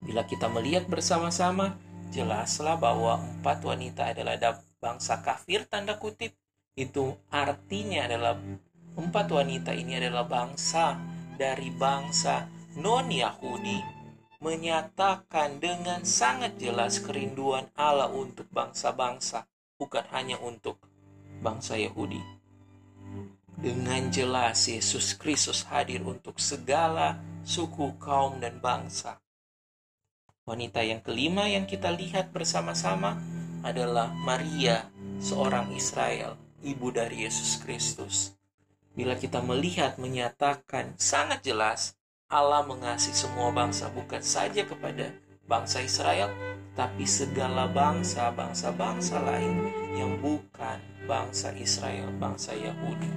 Bila 0.00 0.24
kita 0.24 0.48
melihat 0.48 0.88
bersama-sama, 0.88 1.76
jelaslah 2.08 2.80
bahwa 2.80 3.20
empat 3.20 3.60
wanita 3.60 4.16
adalah 4.16 4.56
bangsa 4.80 5.20
kafir 5.20 5.68
tanda 5.68 6.00
kutip. 6.00 6.32
Itu 6.72 7.20
artinya 7.28 8.08
adalah 8.08 8.40
empat 8.96 9.28
wanita 9.28 9.76
ini 9.76 10.00
adalah 10.00 10.24
bangsa 10.24 10.96
dari 11.36 11.68
bangsa 11.68 12.48
non-Yahudi 12.80 13.99
menyatakan 14.40 15.60
dengan 15.60 16.00
sangat 16.00 16.56
jelas 16.56 16.96
kerinduan 16.96 17.68
Allah 17.76 18.08
untuk 18.08 18.48
bangsa-bangsa, 18.48 19.44
bukan 19.76 20.08
hanya 20.16 20.40
untuk 20.40 20.80
bangsa 21.44 21.76
Yahudi. 21.76 22.24
Dengan 23.60 24.08
jelas 24.08 24.64
Yesus 24.64 25.12
Kristus 25.20 25.68
hadir 25.68 26.00
untuk 26.00 26.40
segala 26.40 27.20
suku, 27.44 28.00
kaum, 28.00 28.40
dan 28.40 28.56
bangsa. 28.64 29.20
Wanita 30.48 30.80
yang 30.80 31.04
kelima 31.04 31.44
yang 31.44 31.68
kita 31.68 31.92
lihat 31.92 32.32
bersama-sama 32.32 33.20
adalah 33.60 34.08
Maria, 34.08 34.88
seorang 35.20 35.76
Israel, 35.76 36.40
ibu 36.64 36.88
dari 36.88 37.28
Yesus 37.28 37.60
Kristus. 37.60 38.32
Bila 38.96 39.20
kita 39.20 39.44
melihat 39.44 40.00
menyatakan 40.00 40.96
sangat 40.96 41.44
jelas 41.44 41.99
Allah 42.30 42.62
mengasihi 42.62 43.10
semua 43.10 43.50
bangsa 43.50 43.90
bukan 43.90 44.22
saja 44.22 44.62
kepada 44.62 45.10
bangsa 45.50 45.82
Israel, 45.82 46.30
tapi 46.78 47.02
segala 47.02 47.66
bangsa, 47.66 48.30
bangsa-bangsa 48.30 49.18
lain 49.18 49.66
yang 49.98 50.14
bukan 50.22 50.78
bangsa 51.10 51.50
Israel, 51.58 52.06
bangsa 52.22 52.54
Yahudi. 52.54 53.10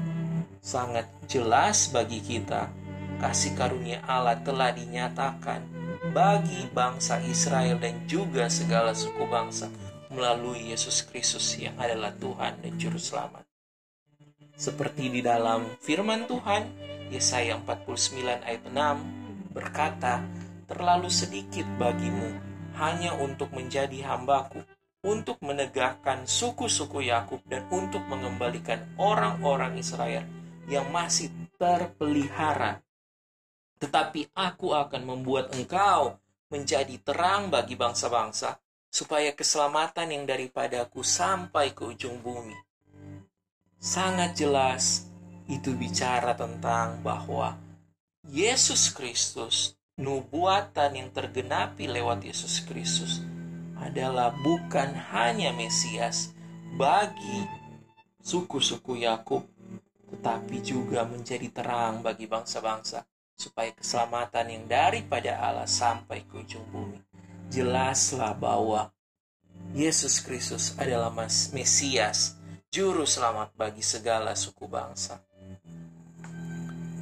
Sangat 0.65 1.05
jelas 1.29 1.93
bagi 1.93 2.25
kita, 2.25 2.73
kasih 3.21 3.53
karunia 3.53 4.01
Allah 4.09 4.41
telah 4.41 4.73
dinyatakan 4.73 5.61
bagi 6.09 6.65
bangsa 6.73 7.21
Israel 7.21 7.77
dan 7.77 8.09
juga 8.09 8.49
segala 8.49 8.97
suku 8.97 9.29
bangsa 9.29 9.69
melalui 10.09 10.73
Yesus 10.73 11.05
Kristus 11.05 11.53
yang 11.61 11.77
adalah 11.77 12.09
Tuhan 12.17 12.65
dan 12.65 12.73
Juru 12.81 12.97
Selamat. 12.97 13.45
Seperti 14.57 15.13
di 15.13 15.21
dalam 15.21 15.69
firman 15.85 16.25
Tuhan, 16.25 16.92
Yesaya 17.13 17.61
49 17.61 18.41
ayat 18.41 18.63
6 18.65 19.53
berkata, 19.53 20.25
Terlalu 20.65 21.13
sedikit 21.13 21.69
bagimu 21.77 22.33
hanya 22.81 23.13
untuk 23.21 23.53
menjadi 23.53 24.01
hambaku, 24.09 24.65
untuk 25.05 25.37
menegakkan 25.45 26.25
suku-suku 26.25 27.05
Yakub 27.05 27.45
dan 27.45 27.69
untuk 27.69 28.01
mengembalikan 28.09 28.81
orang-orang 28.97 29.77
Israel 29.77 30.25
yang 30.65 30.89
masih 30.89 31.29
terpelihara. 31.61 32.81
Tetapi 33.77 34.33
aku 34.33 34.73
akan 34.73 35.05
membuat 35.05 35.53
engkau 35.53 36.17
menjadi 36.49 36.97
terang 37.03 37.53
bagi 37.53 37.77
bangsa-bangsa, 37.77 38.57
supaya 38.89 39.33
keselamatan 39.37 40.17
yang 40.17 40.23
daripadaku 40.25 41.05
sampai 41.05 41.77
ke 41.77 41.85
ujung 41.85 42.17
bumi. 42.23 42.57
Sangat 43.77 44.39
jelas 44.39 45.12
itu 45.53 45.77
bicara 45.77 46.33
tentang 46.33 46.97
bahwa 47.05 47.53
Yesus 48.25 48.89
Kristus, 48.89 49.77
nubuatan 49.99 50.97
yang 50.97 51.09
tergenapi 51.13 51.85
lewat 51.85 52.25
Yesus 52.25 52.65
Kristus 52.65 53.21
adalah 53.77 54.33
bukan 54.33 54.95
hanya 55.13 55.53
Mesias 55.53 56.33
bagi 56.73 57.45
suku-suku 58.23 59.05
Yakub, 59.05 59.45
tetapi 60.09 60.63
juga 60.63 61.05
menjadi 61.05 61.51
terang 61.51 62.01
bagi 62.01 62.25
bangsa-bangsa 62.25 63.05
supaya 63.37 63.69
keselamatan 63.75 64.45
yang 64.49 64.65
daripada 64.65 65.37
Allah 65.37 65.67
sampai 65.67 66.23
ke 66.25 66.41
ujung 66.41 66.65
bumi. 66.71 66.97
Jelaslah 67.51 68.33
bahwa 68.33 68.89
Yesus 69.75 70.23
Kristus 70.23 70.73
adalah 70.79 71.13
Mesias, 71.53 72.39
juru 72.73 73.05
selamat 73.05 73.53
bagi 73.53 73.83
segala 73.85 74.33
suku 74.33 74.65
bangsa. 74.65 75.21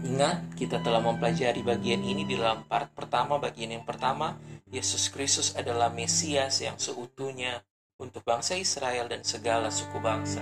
Ingat, 0.01 0.57
kita 0.57 0.81
telah 0.81 0.97
mempelajari 0.97 1.61
bagian 1.61 2.01
ini 2.01 2.25
di 2.25 2.33
dalam 2.33 2.65
part 2.65 2.89
pertama. 2.89 3.37
Bagian 3.37 3.77
yang 3.77 3.85
pertama, 3.85 4.33
Yesus 4.65 5.13
Kristus 5.13 5.53
adalah 5.53 5.93
Mesias 5.93 6.57
yang 6.65 6.81
seutuhnya 6.81 7.61
untuk 8.01 8.25
bangsa 8.25 8.57
Israel 8.57 9.05
dan 9.05 9.21
segala 9.21 9.69
suku 9.69 10.01
bangsa, 10.01 10.41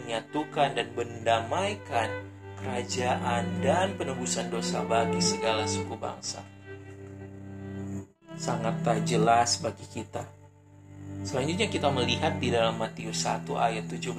menyatukan 0.00 0.72
dan 0.72 0.88
mendamaikan 0.96 2.08
kerajaan 2.64 3.60
dan 3.60 3.92
penebusan 4.00 4.48
dosa 4.48 4.80
bagi 4.88 5.20
segala 5.20 5.68
suku 5.68 6.00
bangsa. 6.00 6.40
Sangat 8.40 8.80
tak 8.80 9.04
jelas 9.04 9.60
bagi 9.60 9.84
kita. 9.92 10.24
Selanjutnya 11.28 11.68
kita 11.68 11.92
melihat 11.92 12.40
di 12.40 12.48
dalam 12.48 12.80
Matius 12.80 13.20
1 13.28 13.52
ayat 13.52 13.84
17, 13.84 14.16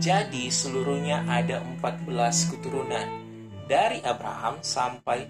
jadi 0.00 0.44
seluruhnya 0.48 1.28
ada 1.28 1.60
14 1.60 2.56
keturunan 2.56 3.21
dari 3.72 4.04
Abraham 4.04 4.60
sampai 4.60 5.24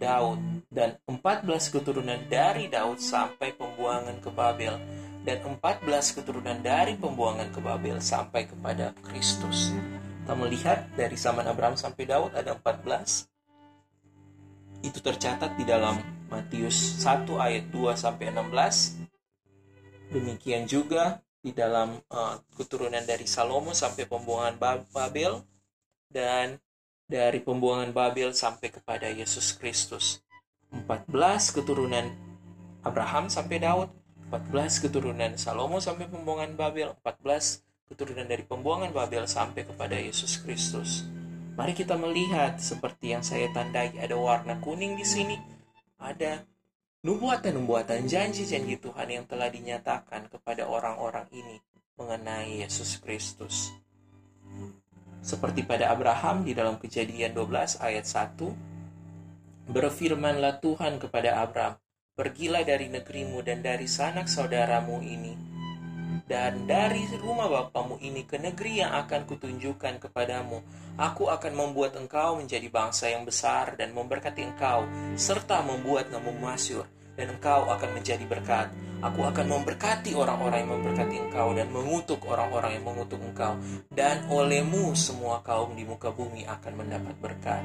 Daud 0.00 0.64
dan 0.72 0.96
14 1.04 1.44
keturunan 1.68 2.16
dari 2.32 2.72
Daud 2.72 2.96
sampai 3.04 3.52
pembuangan 3.52 4.16
ke 4.24 4.32
Babel 4.32 4.80
dan 5.28 5.44
14 5.44 6.16
keturunan 6.16 6.56
dari 6.64 6.96
pembuangan 6.96 7.52
ke 7.52 7.60
Babel 7.60 8.00
sampai 8.00 8.48
kepada 8.48 8.96
Kristus. 9.04 9.76
Kita 10.24 10.32
melihat 10.32 10.88
dari 10.96 11.20
zaman 11.20 11.44
Abraham 11.44 11.76
sampai 11.76 12.08
Daud 12.08 12.32
ada 12.32 12.56
14. 12.56 13.28
Itu 14.80 15.04
tercatat 15.04 15.52
di 15.60 15.68
dalam 15.68 16.00
Matius 16.32 16.96
1 17.04 17.28
ayat 17.36 17.68
2 17.68 17.92
sampai 17.92 18.32
16. 18.32 20.16
Demikian 20.16 20.64
juga 20.64 21.20
di 21.44 21.52
dalam 21.52 22.00
uh, 22.08 22.40
keturunan 22.56 23.04
dari 23.04 23.28
Salomo 23.28 23.76
sampai 23.76 24.08
pembuangan 24.08 24.56
Babel 24.88 25.44
dan 26.08 26.56
dari 27.10 27.42
pembuangan 27.42 27.90
Babel 27.90 28.30
sampai 28.30 28.70
kepada 28.70 29.10
Yesus 29.10 29.50
Kristus. 29.58 30.22
14 30.70 31.10
keturunan 31.50 32.06
Abraham 32.86 33.26
sampai 33.26 33.58
Daud, 33.58 33.90
14 34.30 34.78
keturunan 34.86 35.34
Salomo 35.34 35.82
sampai 35.82 36.06
pembuangan 36.06 36.54
Babel, 36.54 36.94
14 37.02 37.66
keturunan 37.90 38.30
dari 38.30 38.46
pembuangan 38.46 38.94
Babel 38.94 39.26
sampai 39.26 39.66
kepada 39.66 39.98
Yesus 39.98 40.38
Kristus. 40.38 41.02
Mari 41.58 41.74
kita 41.74 41.98
melihat 41.98 42.62
seperti 42.62 43.10
yang 43.10 43.26
saya 43.26 43.50
tandai 43.50 43.98
ada 43.98 44.14
warna 44.14 44.62
kuning 44.62 44.94
di 44.94 45.02
sini, 45.02 45.34
ada 45.98 46.46
nubuatan-nubuatan 47.02 48.06
janji-janji 48.06 48.78
Tuhan 48.78 49.10
yang 49.10 49.24
telah 49.26 49.50
dinyatakan 49.50 50.30
kepada 50.30 50.70
orang-orang 50.70 51.26
ini 51.34 51.58
mengenai 51.98 52.62
Yesus 52.62 53.02
Kristus. 53.02 53.74
Seperti 55.20 55.68
pada 55.68 55.92
Abraham 55.92 56.48
di 56.48 56.56
dalam 56.56 56.80
kejadian 56.80 57.36
12 57.36 57.80
ayat 57.84 58.08
1, 58.08 59.70
Berfirmanlah 59.70 60.58
Tuhan 60.64 60.98
kepada 60.98 61.44
Abraham, 61.44 61.76
Pergilah 62.16 62.66
dari 62.66 62.90
negerimu 62.92 63.40
dan 63.40 63.64
dari 63.64 63.88
sanak 63.88 64.28
saudaramu 64.28 65.00
ini, 65.00 65.32
dan 66.28 66.68
dari 66.68 67.08
rumah 67.16 67.48
bapamu 67.48 67.96
ini 68.02 68.28
ke 68.28 68.36
negeri 68.36 68.84
yang 68.84 68.92
akan 68.92 69.24
kutunjukkan 69.24 69.98
kepadamu. 69.98 70.60
Aku 71.00 71.32
akan 71.32 71.52
membuat 71.56 71.96
engkau 71.96 72.36
menjadi 72.36 72.68
bangsa 72.68 73.08
yang 73.08 73.24
besar 73.24 73.74
dan 73.74 73.96
memberkati 73.96 74.42
engkau, 74.42 74.84
serta 75.16 75.64
membuat 75.64 76.12
namamu 76.12 76.44
masyur, 76.44 76.84
dan 77.20 77.36
engkau 77.36 77.68
akan 77.68 77.90
menjadi 77.92 78.24
berkat. 78.24 78.72
Aku 79.04 79.20
akan 79.24 79.46
memberkati 79.48 80.16
orang-orang 80.16 80.64
yang 80.64 80.72
memberkati 80.80 81.16
engkau 81.20 81.52
dan 81.52 81.68
mengutuk 81.68 82.20
orang-orang 82.24 82.80
yang 82.80 82.84
mengutuk 82.88 83.20
engkau. 83.20 83.60
Dan 83.92 84.24
olehmu 84.32 84.96
semua 84.96 85.44
kaum 85.44 85.76
di 85.76 85.84
muka 85.84 86.08
bumi 86.08 86.48
akan 86.48 86.72
mendapat 86.80 87.16
berkat. 87.20 87.64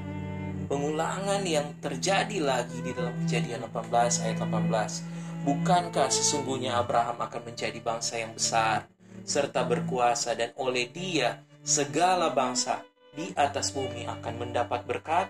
Pengulangan 0.67 1.39
yang 1.47 1.79
terjadi 1.79 2.43
lagi 2.43 2.83
di 2.83 2.91
dalam 2.91 3.15
kejadian 3.24 3.63
18 3.71 4.27
ayat 4.27 4.38
18 4.43 5.25
Bukankah 5.45 6.09
sesungguhnya 6.09 6.81
Abraham 6.81 7.21
akan 7.21 7.53
menjadi 7.53 7.77
bangsa 7.77 8.17
yang 8.17 8.33
besar 8.33 8.89
serta 9.21 9.62
berkuasa 9.62 10.33
dan 10.33 10.50
oleh 10.57 10.89
dia 10.89 11.45
segala 11.62 12.33
bangsa 12.33 12.81
di 13.13 13.29
atas 13.38 13.69
bumi 13.69 14.09
akan 14.09 14.33
mendapat 14.41 14.89
berkat 14.89 15.29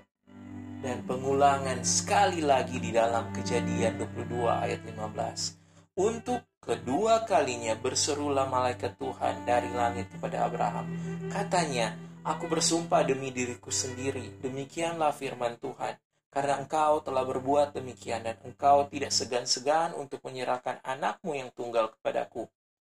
dan 0.86 1.02
pengulangan 1.10 1.82
sekali 1.82 2.46
lagi 2.46 2.78
di 2.78 2.94
dalam 2.94 3.34
kejadian 3.34 3.98
22 3.98 4.46
ayat 4.46 4.86
15 4.86 5.66
untuk 5.98 6.46
kedua 6.62 7.26
kalinya 7.26 7.74
berserulah 7.74 8.46
malaikat 8.46 8.94
Tuhan 9.02 9.50
dari 9.50 9.74
langit 9.74 10.14
kepada 10.14 10.46
Abraham. 10.46 10.86
Katanya 11.34 11.98
aku 12.22 12.46
bersumpah 12.46 13.02
demi 13.02 13.34
diriku 13.34 13.74
sendiri. 13.74 14.38
Demikianlah 14.46 15.10
firman 15.16 15.58
Tuhan. 15.58 15.98
Karena 16.30 16.60
engkau 16.60 17.00
telah 17.00 17.24
berbuat 17.24 17.80
demikian 17.80 18.28
dan 18.28 18.36
engkau 18.44 18.92
tidak 18.92 19.16
segan-segan 19.16 19.96
untuk 19.96 20.20
menyerahkan 20.28 20.84
anakmu 20.84 21.32
yang 21.32 21.48
tunggal 21.56 21.96
kepadaku. 21.96 22.44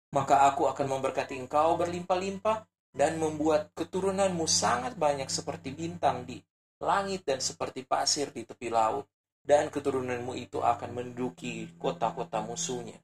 Maka 0.09 0.49
aku 0.49 0.65
akan 0.65 0.97
memberkati 0.97 1.37
engkau 1.37 1.77
berlimpah-limpah 1.77 2.65
dan 2.97 3.21
membuat 3.21 3.69
keturunanmu 3.77 4.49
sangat 4.49 4.97
banyak 4.97 5.29
seperti 5.29 5.69
bintang 5.69 6.25
di 6.25 6.41
langit 6.81 7.25
dan 7.27 7.41
seperti 7.41 7.83
pasir 7.85 8.29
di 8.33 8.43
tepi 8.43 8.71
laut. 8.71 9.07
Dan 9.47 9.71
keturunanmu 9.71 10.35
itu 10.35 10.59
akan 10.59 10.91
menduduki 10.91 11.71
kota-kota 11.79 12.43
musuhnya. 12.43 12.99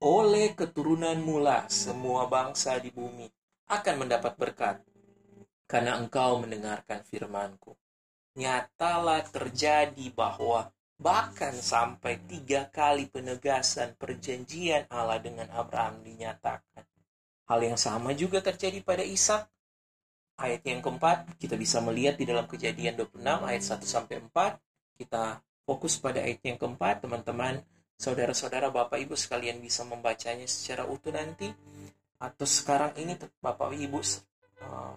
Oleh 0.00 0.56
keturunanmu 0.56 1.36
lah 1.36 1.68
semua 1.68 2.24
bangsa 2.24 2.80
di 2.80 2.88
bumi 2.88 3.28
akan 3.68 3.94
mendapat 4.00 4.32
berkat, 4.40 4.80
karena 5.68 6.00
engkau 6.00 6.40
mendengarkan 6.40 7.04
firmanku 7.04 7.76
nyatalah 8.38 9.26
terjadi 9.26 10.06
bahwa 10.14 10.70
bahkan 11.00 11.52
sampai 11.52 12.20
tiga 12.24 12.70
kali 12.70 13.10
penegasan 13.10 13.98
perjanjian 13.98 14.86
Allah 14.88 15.18
dengan 15.18 15.50
Abraham 15.50 16.00
dinyatakan. 16.06 16.84
Hal 17.50 17.60
yang 17.66 17.76
sama 17.80 18.14
juga 18.14 18.38
terjadi 18.38 18.78
pada 18.80 19.02
Ishak. 19.02 19.44
Ayat 20.40 20.64
yang 20.64 20.80
keempat, 20.80 21.36
kita 21.36 21.52
bisa 21.60 21.84
melihat 21.84 22.16
di 22.16 22.24
dalam 22.24 22.48
kejadian 22.48 22.96
26 22.96 23.44
ayat 23.44 23.60
1 23.60 23.84
sampai 23.84 24.24
4. 24.24 24.56
Kita 24.96 25.36
fokus 25.68 26.00
pada 26.00 26.24
ayat 26.24 26.40
yang 26.40 26.56
keempat, 26.56 27.04
teman-teman, 27.04 27.60
saudara-saudara, 28.00 28.72
Bapak 28.72 28.96
Ibu 29.04 29.20
sekalian 29.20 29.60
bisa 29.60 29.84
membacanya 29.84 30.48
secara 30.48 30.88
utuh 30.88 31.12
nanti. 31.12 31.52
Atau 32.16 32.48
sekarang 32.48 32.96
ini 32.96 33.20
Bapak 33.44 33.76
Ibu 33.76 34.00
uh, 34.00 34.96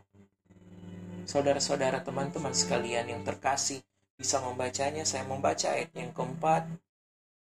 Saudara-saudara 1.28 2.04
teman-teman 2.04 2.56
sekalian 2.56 3.08
yang 3.12 3.24
terkasih 3.28 3.84
bisa 4.16 4.40
membacanya, 4.40 5.04
saya 5.04 5.28
membaca 5.28 5.72
ayat 5.72 5.92
yang 5.92 6.16
keempat. 6.16 6.68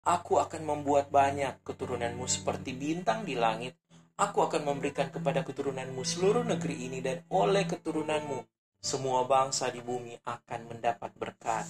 Aku 0.03 0.43
akan 0.43 0.67
membuat 0.67 1.07
banyak 1.07 1.63
keturunanmu 1.63 2.27
seperti 2.27 2.75
bintang 2.75 3.23
di 3.23 3.39
langit. 3.39 3.79
Aku 4.13 4.45
akan 4.45 4.61
memberikan 4.61 5.09
kepada 5.09 5.41
keturunanmu 5.41 6.05
seluruh 6.05 6.45
negeri 6.45 6.85
ini 6.85 7.01
dan 7.01 7.25
oleh 7.33 7.65
keturunanmu 7.65 8.45
semua 8.77 9.25
bangsa 9.25 9.73
di 9.73 9.81
bumi 9.81 10.19
akan 10.21 10.69
mendapat 10.69 11.11
berkat. 11.17 11.65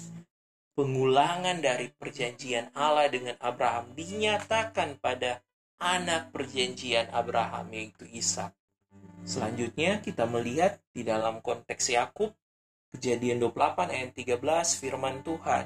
Pengulangan 0.74 1.62
dari 1.62 1.94
perjanjian 1.94 2.74
Allah 2.74 3.08
dengan 3.08 3.38
Abraham 3.40 3.94
dinyatakan 3.94 4.98
pada 5.00 5.40
anak 5.80 6.34
perjanjian 6.34 7.14
Abraham 7.14 7.70
yaitu 7.72 8.10
Ishak. 8.10 8.52
Selanjutnya 9.24 10.04
kita 10.04 10.28
melihat 10.28 10.82
di 10.92 11.06
dalam 11.08 11.40
konteks 11.40 11.94
Yakub 11.96 12.36
Kejadian 12.94 13.42
28 13.42 13.90
ayat 13.90 14.12
13 14.14 14.78
firman 14.78 15.26
Tuhan 15.26 15.66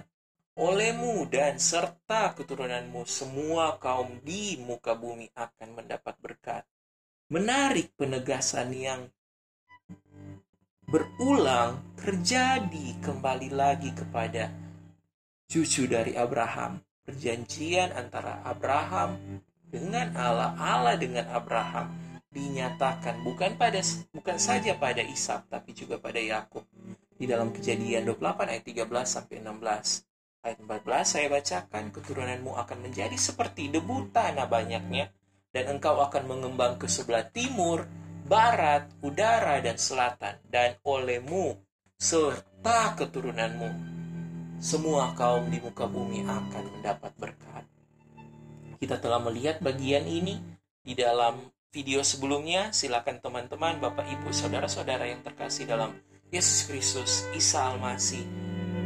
Olehmu 0.58 1.30
dan 1.30 1.62
serta 1.62 2.34
keturunanmu 2.34 3.06
semua 3.06 3.78
kaum 3.78 4.17
di 4.26 4.58
muka 4.58 4.98
bumi 4.98 5.30
akan 5.38 5.70
mendapat 5.78 6.17
berkat. 6.17 6.65
Menarik 7.30 7.93
penegasan 7.93 8.74
yang 8.74 9.06
berulang 10.89 11.78
terjadi 12.02 12.98
kembali 13.06 13.54
lagi 13.54 13.93
kepada 13.93 14.50
cucu 15.46 15.86
dari 15.86 16.17
Abraham. 16.17 16.82
Perjanjian 17.06 17.93
antara 17.93 18.41
Abraham 18.41 19.13
dengan 19.62 20.10
Allah, 20.17 20.58
Allah 20.58 20.98
dengan 20.98 21.30
Abraham 21.38 21.93
dinyatakan 22.34 23.22
bukan 23.22 23.62
pada 23.62 23.78
bukan 24.10 24.41
saja 24.41 24.74
pada 24.74 25.06
Ishak 25.06 25.54
tapi 25.54 25.78
juga 25.78 26.02
pada 26.02 26.17
Yakub. 26.17 26.65
Di 27.13 27.30
dalam 27.30 27.54
Kejadian 27.54 28.10
28 28.10 28.58
ayat 28.58 28.65
13 28.65 29.06
sampai 29.06 29.38
16. 29.46 30.16
Ayat 30.45 30.60
14 30.62 31.06
saya 31.06 31.28
bacakan 31.32 31.89
keturunanmu 31.89 32.54
akan 32.56 32.78
menjadi 32.86 33.17
seperti 33.17 33.73
debu 33.73 34.13
tanah 34.13 34.45
banyaknya 34.45 35.10
dan 35.52 35.73
engkau 35.73 35.97
akan 35.97 36.23
mengembang 36.30 36.78
ke 36.78 36.86
sebelah 36.86 37.26
timur, 37.34 37.88
barat, 38.28 38.86
udara 39.02 39.58
dan 39.63 39.80
selatan 39.80 40.38
dan 40.47 40.78
olehmu 40.86 41.58
serta 41.97 42.93
keturunanmu 42.93 43.97
semua 44.58 45.13
kaum 45.13 45.50
di 45.54 45.62
muka 45.62 45.86
bumi 45.86 46.26
akan 46.26 46.65
mendapat 46.78 47.13
berkat. 47.17 47.65
Kita 48.78 48.97
telah 48.97 49.21
melihat 49.21 49.62
bagian 49.62 50.06
ini 50.06 50.38
di 50.82 50.93
dalam 50.97 51.50
video 51.69 52.02
sebelumnya, 52.02 52.73
silakan 52.73 53.21
teman-teman, 53.21 53.78
Bapak 53.78 54.06
Ibu, 54.06 54.34
saudara-saudara 54.34 55.10
yang 55.10 55.21
terkasih 55.21 55.69
dalam 55.69 55.97
Yesus 56.34 56.65
Kristus, 56.65 57.26
Isa 57.38 57.69
Almasih, 57.69 58.26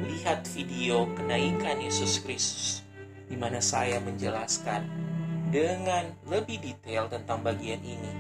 lihat 0.06 0.48
video 0.52 1.10
kenaikan 1.14 1.82
Yesus 1.82 2.22
Kristus, 2.22 2.82
di 3.30 3.38
mana 3.38 3.62
saya 3.62 4.02
menjelaskan 4.02 4.86
dengan 5.52 6.16
lebih 6.30 6.64
detail 6.64 7.12
tentang 7.12 7.44
bagian 7.44 7.82
ini, 7.84 8.12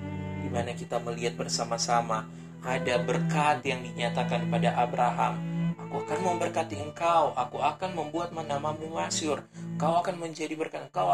di 0.43 0.49
mana 0.51 0.75
kita 0.75 0.99
melihat 1.01 1.39
bersama-sama 1.39 2.27
ada 2.61 3.01
berkat 3.01 3.65
yang 3.65 3.81
dinyatakan 3.81 4.51
pada 4.51 4.77
Abraham. 4.77 5.39
Aku 5.87 6.07
akan 6.07 6.19
memberkati 6.23 6.77
engkau, 6.79 7.35
aku 7.35 7.59
akan 7.59 7.91
membuat 7.97 8.31
namamu 8.31 8.87
masyur, 8.95 9.43
kau 9.75 9.99
akan 9.99 10.21
menjadi 10.21 10.55
berkat, 10.55 10.87
engkau 10.87 11.09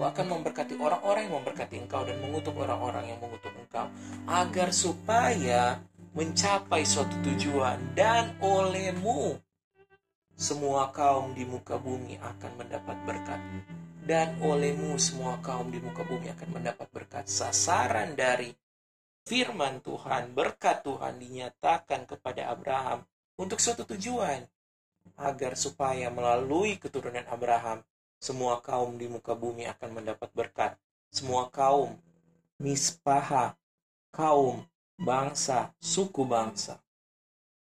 Aku 0.00 0.08
akan 0.08 0.32
memberkati 0.32 0.80
orang-orang 0.80 1.28
yang 1.28 1.36
memberkati 1.44 1.76
engkau 1.76 2.08
dan 2.08 2.16
mengutuk 2.24 2.56
orang-orang 2.56 3.04
yang 3.10 3.18
mengutuk 3.20 3.52
engkau. 3.52 3.84
Agar 4.24 4.72
supaya 4.72 5.82
mencapai 6.16 6.88
suatu 6.88 7.12
tujuan 7.20 7.76
dan 7.92 8.32
olehmu 8.40 9.36
semua 10.40 10.88
kaum 10.88 11.36
di 11.36 11.44
muka 11.44 11.76
bumi 11.76 12.16
akan 12.16 12.64
mendapat 12.64 12.96
berkat. 13.04 13.36
Dan 14.00 14.40
olehmu 14.40 14.96
semua 14.96 15.36
kaum 15.44 15.68
di 15.68 15.76
muka 15.84 16.00
bumi 16.00 16.32
akan 16.32 16.48
mendapat 16.56 16.88
berkat. 16.88 17.28
Sasaran 17.28 18.16
dari 18.16 18.48
firman 19.28 19.84
Tuhan, 19.84 20.32
berkat 20.32 20.80
Tuhan 20.80 21.20
dinyatakan 21.20 22.08
kepada 22.08 22.48
Abraham 22.48 23.04
untuk 23.36 23.60
suatu 23.60 23.84
tujuan. 23.84 24.48
Agar 25.20 25.60
supaya 25.60 26.08
melalui 26.08 26.80
keturunan 26.80 27.28
Abraham 27.28 27.84
semua 28.16 28.64
kaum 28.64 28.96
di 28.96 29.12
muka 29.12 29.36
bumi 29.36 29.68
akan 29.68 30.00
mendapat 30.00 30.32
berkat. 30.32 30.72
Semua 31.12 31.52
kaum, 31.52 32.00
mispaha, 32.56 33.60
kaum, 34.08 34.64
bangsa, 34.96 35.76
suku 35.76 36.24
bangsa. 36.24 36.80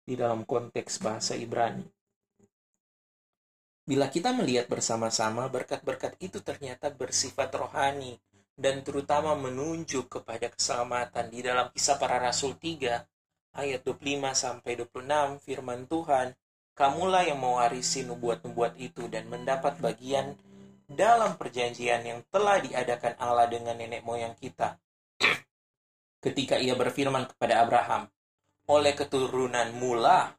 Di 0.04 0.12
dalam 0.12 0.44
konteks 0.44 1.00
bahasa 1.00 1.32
Ibrani. 1.32 1.95
Bila 3.86 4.10
kita 4.10 4.34
melihat 4.34 4.66
bersama-sama, 4.66 5.46
berkat-berkat 5.46 6.18
itu 6.18 6.42
ternyata 6.42 6.90
bersifat 6.90 7.54
rohani 7.54 8.18
dan 8.58 8.82
terutama 8.82 9.38
menunjuk 9.38 10.10
kepada 10.10 10.50
keselamatan 10.50 11.30
di 11.30 11.38
dalam 11.38 11.70
kisah 11.70 11.94
para 11.94 12.18
rasul 12.18 12.58
3 12.58 13.54
ayat 13.54 13.80
25 13.86 14.34
sampai 14.34 14.74
26 14.74 15.38
firman 15.38 15.86
Tuhan 15.86 16.34
kamulah 16.74 17.30
yang 17.30 17.38
mewarisi 17.38 18.02
nubuat-nubuat 18.02 18.74
itu 18.76 19.06
dan 19.06 19.30
mendapat 19.30 19.78
bagian 19.78 20.34
dalam 20.90 21.38
perjanjian 21.38 22.02
yang 22.02 22.20
telah 22.26 22.58
diadakan 22.58 23.14
Allah 23.22 23.46
dengan 23.46 23.78
nenek 23.78 24.02
moyang 24.02 24.34
kita. 24.34 24.82
Ketika 26.26 26.58
ia 26.58 26.74
berfirman 26.74 27.30
kepada 27.30 27.62
Abraham, 27.62 28.10
oleh 28.66 28.98
keturunan 28.98 29.70
mula, 29.78 30.34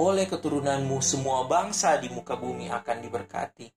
oleh 0.00 0.24
keturunanmu 0.24 1.04
semua 1.04 1.44
bangsa 1.44 2.00
di 2.00 2.08
muka 2.08 2.32
bumi 2.40 2.72
akan 2.72 3.04
diberkati. 3.04 3.68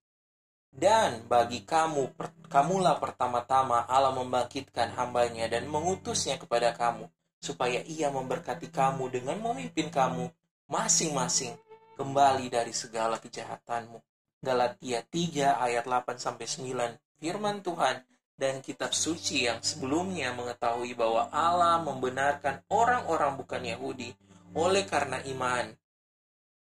Dan 0.74 1.28
bagi 1.28 1.68
kamu, 1.68 2.16
per, 2.16 2.32
kamulah 2.48 2.98
pertama-tama 2.98 3.84
Allah 3.86 4.16
membangkitkan 4.16 4.96
hambanya 4.96 5.52
dan 5.52 5.68
mengutusnya 5.68 6.40
kepada 6.40 6.72
kamu, 6.72 7.12
supaya 7.44 7.84
ia 7.84 8.08
memberkati 8.08 8.72
kamu 8.72 9.12
dengan 9.12 9.38
memimpin 9.44 9.92
kamu 9.92 10.32
masing-masing 10.72 11.60
kembali 12.00 12.48
dari 12.48 12.72
segala 12.72 13.20
kejahatanmu. 13.20 14.00
Galatia 14.40 15.04
3 15.04 15.60
ayat 15.60 15.86
8 15.86 16.18
sampai 16.18 16.48
9 16.48 17.20
firman 17.20 17.60
Tuhan 17.62 18.02
dan 18.34 18.60
kitab 18.66 18.92
suci 18.96 19.46
yang 19.46 19.62
sebelumnya 19.62 20.34
mengetahui 20.34 20.98
bahwa 20.98 21.30
Allah 21.30 21.80
membenarkan 21.86 22.66
orang-orang 22.72 23.40
bukan 23.40 23.62
Yahudi 23.62 24.12
oleh 24.58 24.84
karena 24.84 25.22
iman 25.32 25.72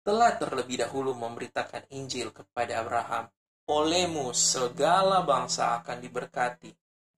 telah 0.05 0.37
terlebih 0.37 0.85
dahulu 0.85 1.17
memberitakan 1.17 1.89
Injil 1.89 2.29
kepada 2.29 2.85
Abraham. 2.85 3.25
Olehmu 3.65 4.29
segala 4.37 5.25
bangsa 5.25 5.81
akan 5.81 5.97
diberkati. 5.97 6.69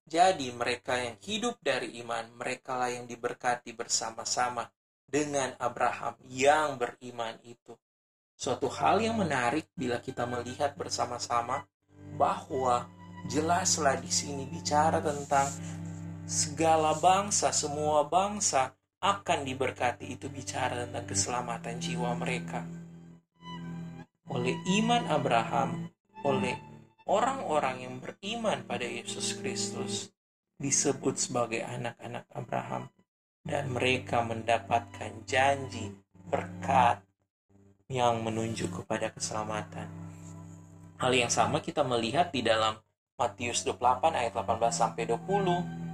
Jadi 0.07 0.47
mereka 0.55 0.95
yang 0.95 1.19
hidup 1.19 1.59
dari 1.59 1.99
iman 1.99 2.31
merekalah 2.39 2.87
yang 2.87 3.03
diberkati 3.03 3.75
bersama-sama 3.75 4.63
dengan 5.03 5.51
Abraham 5.59 6.15
yang 6.31 6.79
beriman 6.79 7.35
itu. 7.43 7.75
Suatu 8.31 8.71
hal 8.71 9.03
yang 9.03 9.19
menarik 9.19 9.67
bila 9.75 9.99
kita 9.99 10.23
melihat 10.23 10.79
bersama-sama 10.79 11.67
bahwa 12.15 12.87
jelaslah 13.27 13.99
di 13.99 14.07
sini 14.07 14.47
bicara 14.47 15.03
tentang 15.03 15.51
segala 16.23 16.95
bangsa, 16.95 17.51
semua 17.51 18.07
bangsa 18.07 18.76
akan 19.01 19.45
diberkati. 19.45 20.17
Itu 20.17 20.29
bicara 20.31 20.87
tentang 20.87 21.05
keselamatan 21.05 21.77
jiwa 21.77 22.13
mereka. 22.17 22.65
Oleh 24.27 24.57
iman 24.81 25.07
Abraham, 25.07 25.87
oleh 26.25 26.57
orang-orang 27.07 27.87
yang 27.87 27.95
beriman 28.03 28.67
pada 28.67 28.83
Yesus 28.83 29.37
Kristus, 29.39 30.11
disebut 30.59 31.15
sebagai 31.15 31.63
anak-anak 31.63 32.25
Abraham, 32.35 32.91
dan 33.47 33.71
mereka 33.71 34.25
mendapatkan 34.25 35.23
janji 35.23 35.95
berkat 36.27 36.99
yang 37.87 38.19
menunjuk 38.19 38.83
kepada 38.83 39.07
keselamatan. 39.15 39.87
Hal 40.99 41.13
yang 41.15 41.31
sama 41.31 41.63
kita 41.63 41.87
melihat 41.87 42.35
di 42.35 42.43
dalam 42.43 42.75
Matius 43.15 43.63
28 43.63 44.11
ayat 44.11 44.33
18 44.35 44.59
sampai 44.75 45.07
20 45.07 45.86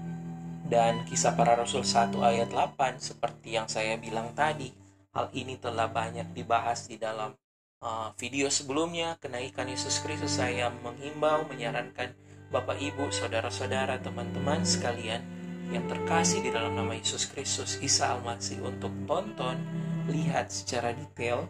dan 0.68 1.04
kisah 1.08 1.36
para 1.36 1.60
rasul 1.60 1.84
1 1.84 2.16
ayat 2.24 2.50
8 2.52 3.00
seperti 3.00 3.60
yang 3.60 3.68
saya 3.68 4.00
bilang 4.00 4.32
tadi. 4.32 4.72
Hal 5.14 5.30
ini 5.36 5.62
telah 5.62 5.92
banyak 5.94 6.34
dibahas 6.34 6.90
di 6.90 6.98
dalam 6.98 7.38
uh, 7.86 8.10
video 8.18 8.50
sebelumnya. 8.50 9.20
Kenaikan 9.22 9.70
Yesus 9.70 10.02
Kristus 10.02 10.42
saya 10.42 10.74
menghimbau, 10.82 11.46
menyarankan 11.46 12.18
Bapak 12.50 12.82
Ibu, 12.82 13.14
saudara-saudara, 13.14 14.02
teman-teman 14.02 14.66
sekalian 14.66 15.22
yang 15.70 15.86
terkasih 15.86 16.42
di 16.42 16.50
dalam 16.50 16.74
nama 16.74 16.98
Yesus 16.98 17.30
Kristus, 17.30 17.78
Isa 17.82 18.14
Almasih 18.18 18.62
untuk 18.66 18.94
tonton, 19.06 19.62
lihat 20.10 20.50
secara 20.50 20.94
detail 20.98 21.50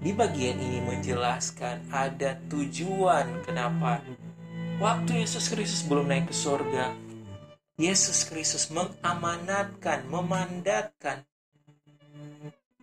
di 0.00 0.16
bagian 0.16 0.56
ini 0.56 0.80
menjelaskan 0.80 1.92
ada 1.92 2.36
tujuan 2.48 3.44
kenapa 3.44 4.00
waktu 4.80 5.24
Yesus 5.24 5.52
Kristus 5.52 5.84
belum 5.84 6.08
naik 6.08 6.32
ke 6.32 6.34
surga, 6.36 7.09
Yesus 7.80 8.28
Kristus 8.28 8.68
mengamanatkan, 8.68 10.04
memandatkan, 10.12 11.24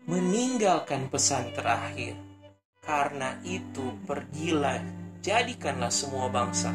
meninggalkan 0.10 1.05
pesan 1.13 1.53
terakhir. 1.53 2.17
Karena 2.81 3.38
itu 3.45 3.93
pergilah, 4.10 4.81
jadikanlah 5.21 5.93
semua 5.93 6.33
bangsa, 6.33 6.73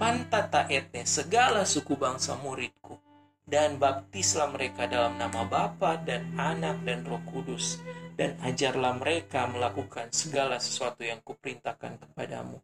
pantata 0.00 0.64
etne, 0.72 1.04
segala 1.04 1.68
suku 1.68 2.00
bangsa 2.00 2.32
muridku, 2.40 2.96
dan 3.44 3.76
baptislah 3.76 4.48
mereka 4.48 4.88
dalam 4.88 5.20
nama 5.20 5.44
Bapa 5.44 6.00
dan 6.00 6.32
Anak 6.40 6.80
dan 6.80 7.04
Roh 7.04 7.20
Kudus, 7.28 7.76
dan 8.16 8.40
ajarlah 8.40 8.96
mereka 8.96 9.44
melakukan 9.52 10.08
segala 10.16 10.56
sesuatu 10.56 11.04
yang 11.04 11.20
kuperintahkan 11.20 12.08
kepadamu. 12.08 12.56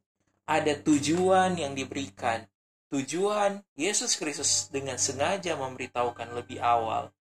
Ada 0.49 0.81
tujuan 0.81 1.61
yang 1.61 1.77
diberikan. 1.77 2.49
Tujuan 2.91 3.63
Yesus 3.79 4.19
Kristus 4.19 4.67
dengan 4.67 4.99
sengaja 4.99 5.55
memberitahukan 5.55 6.35
lebih 6.35 6.59
awal 6.59 7.15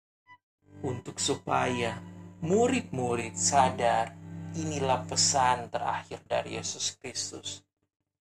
untuk 0.80 1.20
supaya 1.20 2.00
murid-murid 2.40 3.36
sadar 3.36 4.16
inilah 4.56 5.04
pesan 5.04 5.68
terakhir 5.68 6.24
dari 6.24 6.56
Yesus 6.56 6.96
Kristus. 6.96 7.68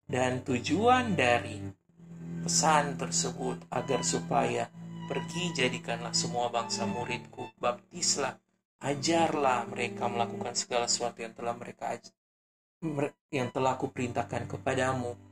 Dan 0.05 0.45
tujuan 0.45 1.17
dari 1.17 1.57
pesan 2.45 3.01
tersebut 3.01 3.65
agar 3.73 4.05
supaya 4.05 4.69
pergi 5.09 5.49
jadikanlah 5.57 6.13
semua 6.13 6.53
bangsa 6.53 6.85
muridku, 6.85 7.49
baptislah 7.57 8.37
ajarlah 8.85 9.65
mereka 9.65 10.05
melakukan 10.05 10.53
segala 10.53 10.85
sesuatu 10.85 11.25
yang 11.25 11.33
telah 11.33 11.57
mereka 11.57 11.97
yang 13.33 13.49
telah 13.49 13.77
kuperintahkan 13.77 14.45
kepadamu 14.45 15.30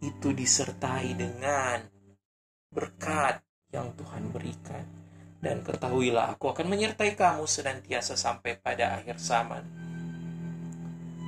itu 0.00 0.32
disertai 0.32 1.16
dengan 1.16 1.80
berkat 2.72 3.40
yang 3.72 3.92
Tuhan 3.96 4.32
berikan. 4.32 4.84
Dan 5.36 5.62
ketahuilah 5.62 6.32
aku 6.34 6.50
akan 6.50 6.66
menyertai 6.66 7.14
kamu 7.14 7.44
senantiasa 7.44 8.16
sampai 8.18 8.58
pada 8.58 8.98
akhir 8.98 9.20
zaman. 9.20 9.62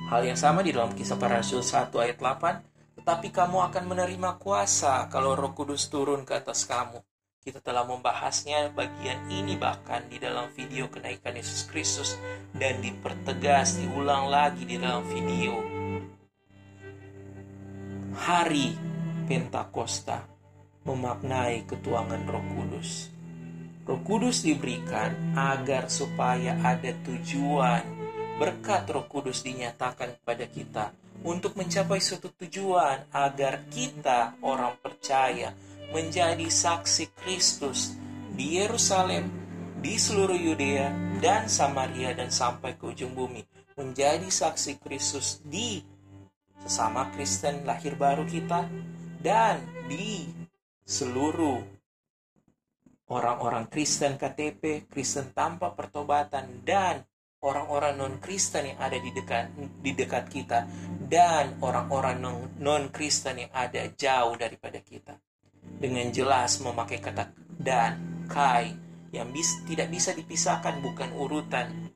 Hal 0.09 0.25
yang 0.25 0.37
sama 0.37 0.65
di 0.65 0.73
dalam 0.73 0.97
kisah 0.97 1.21
para 1.21 1.37
rasul 1.37 1.61
1 1.61 1.93
ayat 1.93 2.17
8 2.17 2.69
tetapi 2.99 3.31
kamu 3.31 3.63
akan 3.71 3.83
menerima 3.95 4.41
kuasa 4.43 5.07
kalau 5.07 5.37
roh 5.37 5.55
kudus 5.55 5.87
turun 5.87 6.27
ke 6.27 6.35
atas 6.35 6.67
kamu. 6.67 6.99
Kita 7.39 7.63
telah 7.63 7.87
membahasnya 7.87 8.75
bagian 8.75 9.23
ini 9.31 9.55
bahkan 9.55 10.03
di 10.11 10.19
dalam 10.19 10.51
video 10.51 10.91
kenaikan 10.91 11.39
Yesus 11.39 11.63
Kristus 11.71 12.19
dan 12.51 12.83
dipertegas 12.83 13.79
diulang 13.79 14.27
lagi 14.27 14.67
di 14.67 14.75
dalam 14.75 15.07
video 15.07 15.78
hari 18.19 18.75
Pentakosta 19.23 20.27
memaknai 20.83 21.63
ketuangan 21.63 22.27
Roh 22.27 22.43
Kudus. 22.51 23.07
Roh 23.87 24.01
Kudus 24.03 24.43
diberikan 24.43 25.33
agar 25.37 25.87
supaya 25.87 26.59
ada 26.59 26.91
tujuan 27.07 27.81
berkat 28.35 28.89
Roh 28.91 29.07
Kudus 29.07 29.41
dinyatakan 29.47 30.19
kepada 30.19 30.45
kita 30.51 30.85
untuk 31.23 31.55
mencapai 31.55 32.03
suatu 32.03 32.31
tujuan 32.35 33.07
agar 33.11 33.67
kita 33.71 34.35
orang 34.43 34.75
percaya 34.83 35.55
menjadi 35.95 36.47
saksi 36.47 37.15
Kristus 37.23 37.95
di 38.35 38.59
Yerusalem, 38.59 39.27
di 39.79 39.95
seluruh 39.95 40.37
Yudea 40.37 41.19
dan 41.23 41.47
Samaria 41.47 42.11
dan 42.15 42.31
sampai 42.31 42.75
ke 42.75 42.91
ujung 42.91 43.15
bumi. 43.15 43.43
Menjadi 43.79 44.27
saksi 44.27 44.79
Kristus 44.83 45.39
di 45.43 45.98
sesama 46.63 47.09
Kristen 47.15 47.63
lahir 47.63 47.95
baru 47.95 48.27
kita 48.27 48.67
dan 49.19 49.59
di 49.87 50.29
seluruh 50.83 51.59
orang-orang 53.09 53.67
Kristen 53.67 54.15
KTP, 54.15 54.87
Kristen 54.87 55.33
tanpa 55.33 55.73
pertobatan 55.73 56.61
dan 56.61 57.03
orang-orang 57.39 57.95
non-Kristen 57.95 58.75
yang 58.75 58.79
ada 58.79 58.97
di 58.99 59.11
dekat 59.15 59.49
di 59.79 59.91
dekat 59.95 60.25
kita 60.27 60.67
dan 61.07 61.57
orang-orang 61.63 62.19
non-Kristen 62.59 63.47
yang 63.47 63.51
ada 63.55 63.87
jauh 63.95 64.35
daripada 64.35 64.79
kita. 64.83 65.17
Dengan 65.59 66.11
jelas 66.11 66.59
memakai 66.59 66.99
kata 66.99 67.31
dan, 67.59 68.25
kai, 68.27 68.75
yang 69.15 69.31
bis, 69.31 69.63
tidak 69.65 69.89
bisa 69.89 70.11
dipisahkan 70.13 70.81
bukan 70.83 71.09
urutan, 71.15 71.91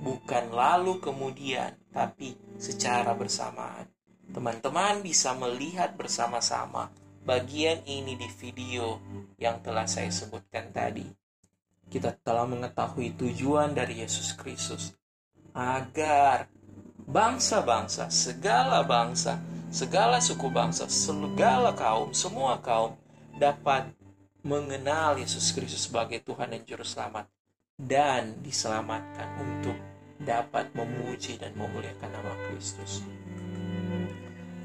bukan 0.00 0.44
lalu 0.54 1.02
kemudian, 1.02 1.74
tapi 1.90 2.38
secara 2.56 3.14
bersamaan. 3.14 3.86
Teman-teman 4.30 5.02
bisa 5.02 5.34
melihat 5.34 5.98
bersama-sama 5.98 6.90
bagian 7.26 7.82
ini 7.84 8.14
di 8.14 8.30
video 8.38 9.02
yang 9.36 9.58
telah 9.60 9.84
saya 9.90 10.08
sebutkan 10.08 10.70
tadi. 10.70 11.06
Kita 11.90 12.14
telah 12.22 12.46
mengetahui 12.46 13.18
tujuan 13.18 13.74
dari 13.74 14.06
Yesus 14.06 14.38
Kristus 14.38 14.94
agar 15.50 16.46
bangsa-bangsa, 17.10 18.06
segala 18.14 18.86
bangsa, 18.86 19.42
segala 19.74 20.22
suku 20.22 20.46
bangsa, 20.46 20.86
segala 20.86 21.74
kaum, 21.74 22.14
semua 22.14 22.62
kaum 22.62 22.94
dapat 23.34 23.90
mengenal 24.46 25.18
Yesus 25.18 25.50
Kristus 25.50 25.90
sebagai 25.90 26.22
Tuhan 26.22 26.54
dan 26.54 26.62
Juru 26.62 26.86
Selamat 26.86 27.26
dan 27.74 28.38
diselamatkan 28.46 29.28
untuk 29.42 29.89
dapat 30.20 30.72
memuji 30.76 31.40
dan 31.40 31.56
memuliakan 31.56 32.10
nama 32.12 32.34
Kristus. 32.48 33.00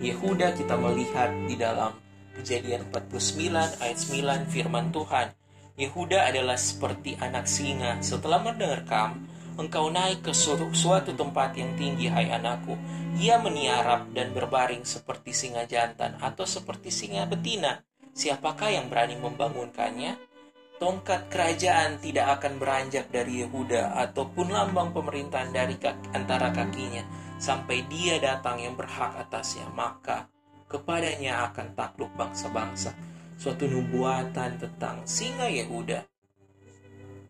Yehuda 0.04 0.54
kita 0.54 0.76
melihat 0.76 1.32
di 1.48 1.56
dalam 1.56 1.96
Kejadian 2.36 2.92
49 2.92 3.80
ayat 3.80 3.98
9 3.98 4.52
firman 4.52 4.92
Tuhan. 4.92 5.32
Yehuda 5.80 6.28
adalah 6.28 6.60
seperti 6.60 7.16
anak 7.16 7.48
singa 7.48 8.04
setelah 8.04 8.44
mendengar 8.44 8.84
kam 8.84 9.24
engkau 9.56 9.88
naik 9.88 10.24
ke 10.24 10.32
suatu 10.36 11.12
tempat 11.16 11.56
yang 11.56 11.72
tinggi, 11.80 12.12
hai 12.12 12.28
anakku. 12.32 12.76
Ia 13.16 13.40
meniarap 13.40 14.12
dan 14.12 14.36
berbaring 14.36 14.84
seperti 14.84 15.32
singa 15.32 15.64
jantan 15.64 16.20
atau 16.20 16.44
seperti 16.44 16.92
singa 16.92 17.24
betina. 17.24 17.80
Siapakah 18.16 18.72
yang 18.72 18.92
berani 18.92 19.16
membangunkannya? 19.20 20.35
Tongkat 20.76 21.32
kerajaan 21.32 22.04
tidak 22.04 22.40
akan 22.40 22.60
beranjak 22.60 23.08
dari 23.08 23.42
Yehuda 23.42 23.96
ataupun 23.96 24.52
lambang 24.52 24.92
pemerintahan 24.92 25.56
dari 25.56 25.80
kaki, 25.80 26.12
antara 26.12 26.52
kakinya 26.52 27.04
sampai 27.40 27.88
dia 27.88 28.20
datang 28.20 28.60
yang 28.60 28.76
berhak 28.76 29.16
atasnya. 29.16 29.66
Maka 29.72 30.28
kepadanya 30.68 31.48
akan 31.52 31.72
takluk 31.80 32.12
bangsa-bangsa. 32.20 32.92
Suatu 33.40 33.68
nubuatan 33.68 34.60
tentang 34.60 35.04
singa 35.08 35.48
Yehuda 35.48 36.04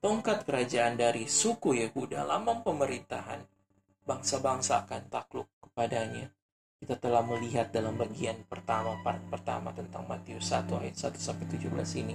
tongkat 0.06 0.46
kerajaan 0.46 1.02
dari 1.02 1.26
suku 1.26 1.82
Yehuda, 1.82 2.30
lambang 2.30 2.62
pemerintahan, 2.62 3.42
bangsa-bangsa 4.06 4.86
akan 4.86 5.10
takluk 5.10 5.50
kepadanya. 5.58 6.30
Kita 6.78 6.94
telah 7.02 7.26
melihat 7.26 7.74
dalam 7.74 7.98
bagian 7.98 8.46
pertama, 8.46 9.02
part 9.02 9.18
pertama 9.34 9.74
tentang 9.74 10.06
Matius 10.06 10.54
1 10.54 10.78
ayat 10.78 10.94
1 10.94 11.18
sampai 11.18 11.50
17 11.50 12.06
ini. 12.06 12.14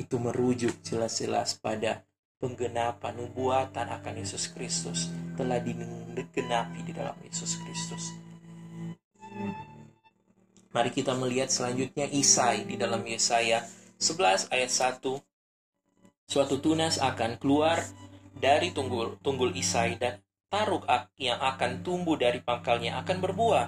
Itu 0.00 0.16
merujuk 0.16 0.80
jelas-jelas 0.80 1.60
pada 1.60 2.08
penggenapan 2.40 3.20
nubuatan 3.20 3.84
akan 4.00 4.14
Yesus 4.16 4.48
Kristus 4.48 5.12
telah 5.36 5.60
digenapi 5.60 6.80
di 6.88 6.96
dalam 6.96 7.14
Yesus 7.20 7.60
Kristus. 7.60 8.16
Mari 10.72 10.90
kita 10.94 11.12
melihat 11.12 11.52
selanjutnya 11.52 12.08
Isai 12.08 12.64
di 12.64 12.80
dalam 12.80 13.04
Yesaya 13.04 13.60
11 14.00 14.48
ayat 14.48 14.72
1 14.72 15.20
Suatu 16.30 16.62
tunas 16.62 17.02
akan 17.02 17.42
keluar 17.42 17.82
dari 18.38 18.70
tunggul, 18.70 19.18
tunggul 19.18 19.50
isai 19.50 19.98
dan 19.98 20.22
taruk 20.46 20.86
yang 21.18 21.42
akan 21.42 21.82
tumbuh 21.82 22.14
dari 22.14 22.38
pangkalnya 22.38 23.02
akan 23.02 23.18
berbuah. 23.18 23.66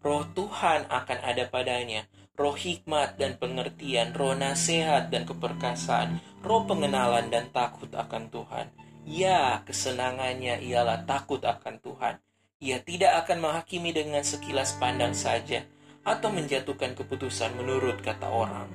Roh 0.00 0.24
Tuhan 0.32 0.88
akan 0.88 1.18
ada 1.20 1.44
padanya, 1.52 2.08
roh 2.36 2.56
hikmat 2.56 3.16
dan 3.16 3.38
pengertian, 3.38 4.12
roh 4.12 4.36
nasihat 4.36 5.08
dan 5.08 5.24
keperkasaan, 5.24 6.20
roh 6.44 6.66
pengenalan 6.66 7.30
dan 7.32 7.48
takut 7.50 7.90
akan 7.94 8.28
Tuhan. 8.28 8.70
Ya, 9.08 9.64
kesenangannya 9.64 10.60
ialah 10.60 11.08
takut 11.08 11.40
akan 11.42 11.80
Tuhan. 11.80 12.20
Ia 12.60 12.78
tidak 12.84 13.24
akan 13.24 13.40
menghakimi 13.40 13.96
dengan 13.96 14.20
sekilas 14.20 14.76
pandang 14.76 15.16
saja, 15.16 15.64
atau 16.04 16.28
menjatuhkan 16.32 16.96
keputusan 16.96 17.56
menurut 17.56 18.00
kata 18.04 18.28
orang 18.28 18.68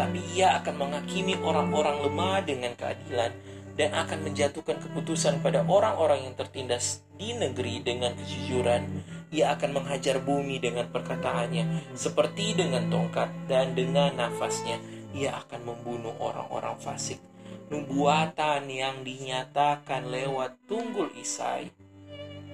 tapi 0.00 0.24
ia 0.32 0.56
akan 0.56 0.80
menghakimi 0.80 1.36
orang-orang 1.44 2.00
lemah 2.00 2.40
dengan 2.40 2.72
keadilan 2.72 3.36
dan 3.76 3.92
akan 3.92 4.24
menjatuhkan 4.24 4.80
keputusan 4.80 5.44
pada 5.44 5.60
orang-orang 5.60 6.24
yang 6.24 6.34
tertindas 6.40 7.04
di 7.20 7.36
negeri 7.36 7.84
dengan 7.84 8.16
kejujuran. 8.16 8.88
Ia 9.30 9.54
akan 9.54 9.78
menghajar 9.78 10.18
bumi 10.18 10.58
dengan 10.58 10.90
perkataannya, 10.90 11.94
seperti 11.94 12.58
dengan 12.58 12.90
tongkat 12.90 13.30
dan 13.46 13.78
dengan 13.78 14.18
nafasnya. 14.18 14.82
Ia 15.14 15.38
akan 15.46 15.70
membunuh 15.70 16.14
orang-orang 16.18 16.74
fasik. 16.82 17.22
Nubuatan 17.70 18.66
yang 18.66 19.06
dinyatakan 19.06 20.10
lewat 20.10 20.58
tunggul 20.66 21.14
Isai. 21.14 21.70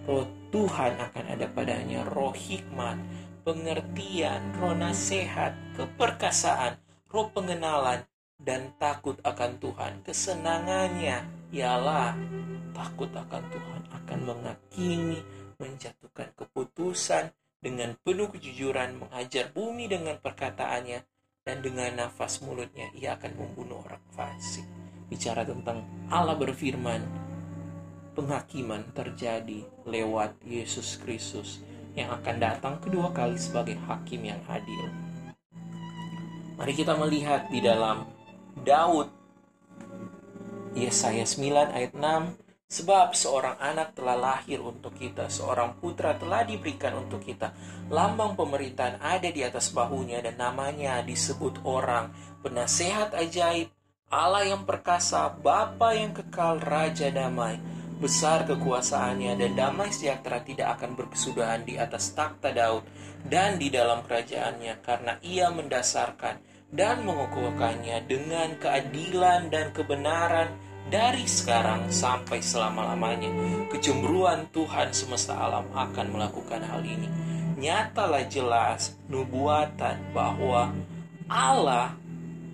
Roh 0.04 0.28
Tuhan 0.52 1.00
akan 1.00 1.24
ada 1.32 1.48
padanya, 1.48 2.04
roh 2.04 2.36
hikmat, 2.36 3.00
pengertian, 3.40 4.52
roh 4.60 4.76
nasihat, 4.76 5.56
keperkasaan, 5.80 6.76
roh 7.08 7.32
pengenalan 7.32 8.04
dan 8.36 8.76
takut 8.76 9.16
akan 9.24 9.56
Tuhan. 9.56 10.04
Kesenangannya 10.04 11.24
ialah 11.56 12.12
takut 12.76 13.08
akan 13.08 13.42
Tuhan 13.48 13.82
akan 13.96 14.18
menghakimi, 14.28 15.20
menjatuhkan 15.58 16.32
keputusan 16.36 17.32
dengan 17.60 17.96
penuh 18.00 18.30
kejujuran, 18.30 19.00
mengajar 19.00 19.50
bumi 19.50 19.90
dengan 19.90 20.20
perkataannya, 20.20 21.02
dan 21.46 21.62
dengan 21.62 21.94
nafas 21.94 22.42
mulutnya 22.42 22.90
ia 22.94 23.14
akan 23.14 23.32
membunuh 23.38 23.82
orang 23.86 24.02
fasik. 24.14 24.66
Bicara 25.06 25.46
tentang 25.46 25.86
Allah 26.10 26.34
berfirman, 26.34 27.02
penghakiman 28.18 28.82
terjadi 28.90 29.62
lewat 29.86 30.34
Yesus 30.42 30.98
Kristus 30.98 31.62
yang 31.94 32.12
akan 32.12 32.36
datang 32.36 32.74
kedua 32.82 33.14
kali 33.14 33.38
sebagai 33.38 33.78
hakim 33.86 34.26
yang 34.26 34.40
adil. 34.50 34.90
Mari 36.56 36.72
kita 36.72 36.96
melihat 36.96 37.46
di 37.52 37.60
dalam 37.60 38.08
Daud 38.64 39.12
Yesaya 40.76 41.24
9 41.24 41.72
ayat 41.72 41.92
6 41.96 42.45
Sebab 42.66 43.14
seorang 43.14 43.62
anak 43.62 43.94
telah 43.94 44.18
lahir 44.18 44.58
untuk 44.58 44.98
kita, 44.98 45.30
seorang 45.30 45.78
putra 45.78 46.18
telah 46.18 46.42
diberikan 46.42 46.98
untuk 46.98 47.22
kita. 47.22 47.54
Lambang 47.94 48.34
pemerintahan 48.34 48.98
ada 48.98 49.30
di 49.30 49.46
atas 49.46 49.70
bahunya 49.70 50.18
dan 50.18 50.34
namanya 50.34 50.98
disebut 51.06 51.62
orang, 51.62 52.10
penasehat 52.42 53.14
ajaib, 53.14 53.70
Allah 54.10 54.50
yang 54.50 54.66
perkasa, 54.66 55.30
Bapa 55.30 55.94
yang 55.94 56.10
kekal, 56.10 56.58
Raja 56.58 57.06
damai. 57.14 57.62
Besar 58.02 58.42
kekuasaannya 58.50 59.38
dan 59.38 59.52
damai 59.54 59.94
sejahtera 59.94 60.42
tidak 60.42 60.76
akan 60.76 60.98
berkesudahan 60.98 61.62
di 61.62 61.78
atas 61.78 62.18
takhta 62.18 62.50
Daud 62.50 62.82
dan 63.30 63.62
di 63.62 63.70
dalam 63.70 64.02
kerajaannya 64.02 64.82
karena 64.82 65.16
ia 65.22 65.54
mendasarkan 65.54 66.42
dan 66.74 67.06
mengukuhkannya 67.06 68.04
dengan 68.10 68.58
keadilan 68.58 69.48
dan 69.48 69.70
kebenaran 69.70 70.65
dari 70.86 71.26
sekarang 71.26 71.90
sampai 71.90 72.38
selama-lamanya. 72.38 73.30
Kecemburuan 73.70 74.46
Tuhan 74.54 74.94
semesta 74.94 75.34
alam 75.34 75.66
akan 75.74 76.06
melakukan 76.14 76.62
hal 76.62 76.82
ini. 76.86 77.10
Nyatalah 77.56 78.28
jelas 78.28 78.94
nubuatan 79.10 80.14
bahwa 80.14 80.70
Allah 81.26 81.96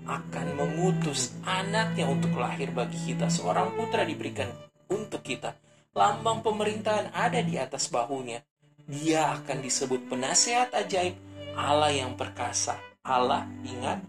akan 0.08 0.46
mengutus 0.56 1.36
anaknya 1.44 2.08
untuk 2.08 2.34
lahir 2.38 2.72
bagi 2.72 3.12
kita. 3.12 3.28
Seorang 3.28 3.76
putra 3.76 4.02
diberikan 4.06 4.48
untuk 4.88 5.20
kita. 5.20 5.54
Lambang 5.92 6.40
pemerintahan 6.40 7.12
ada 7.12 7.40
di 7.44 7.60
atas 7.60 7.92
bahunya. 7.92 8.40
Dia 8.88 9.38
akan 9.38 9.62
disebut 9.62 10.08
penasehat 10.10 10.74
ajaib, 10.74 11.14
Allah 11.54 11.92
yang 11.92 12.18
perkasa, 12.18 12.80
Allah 13.04 13.46
ingat 13.62 14.02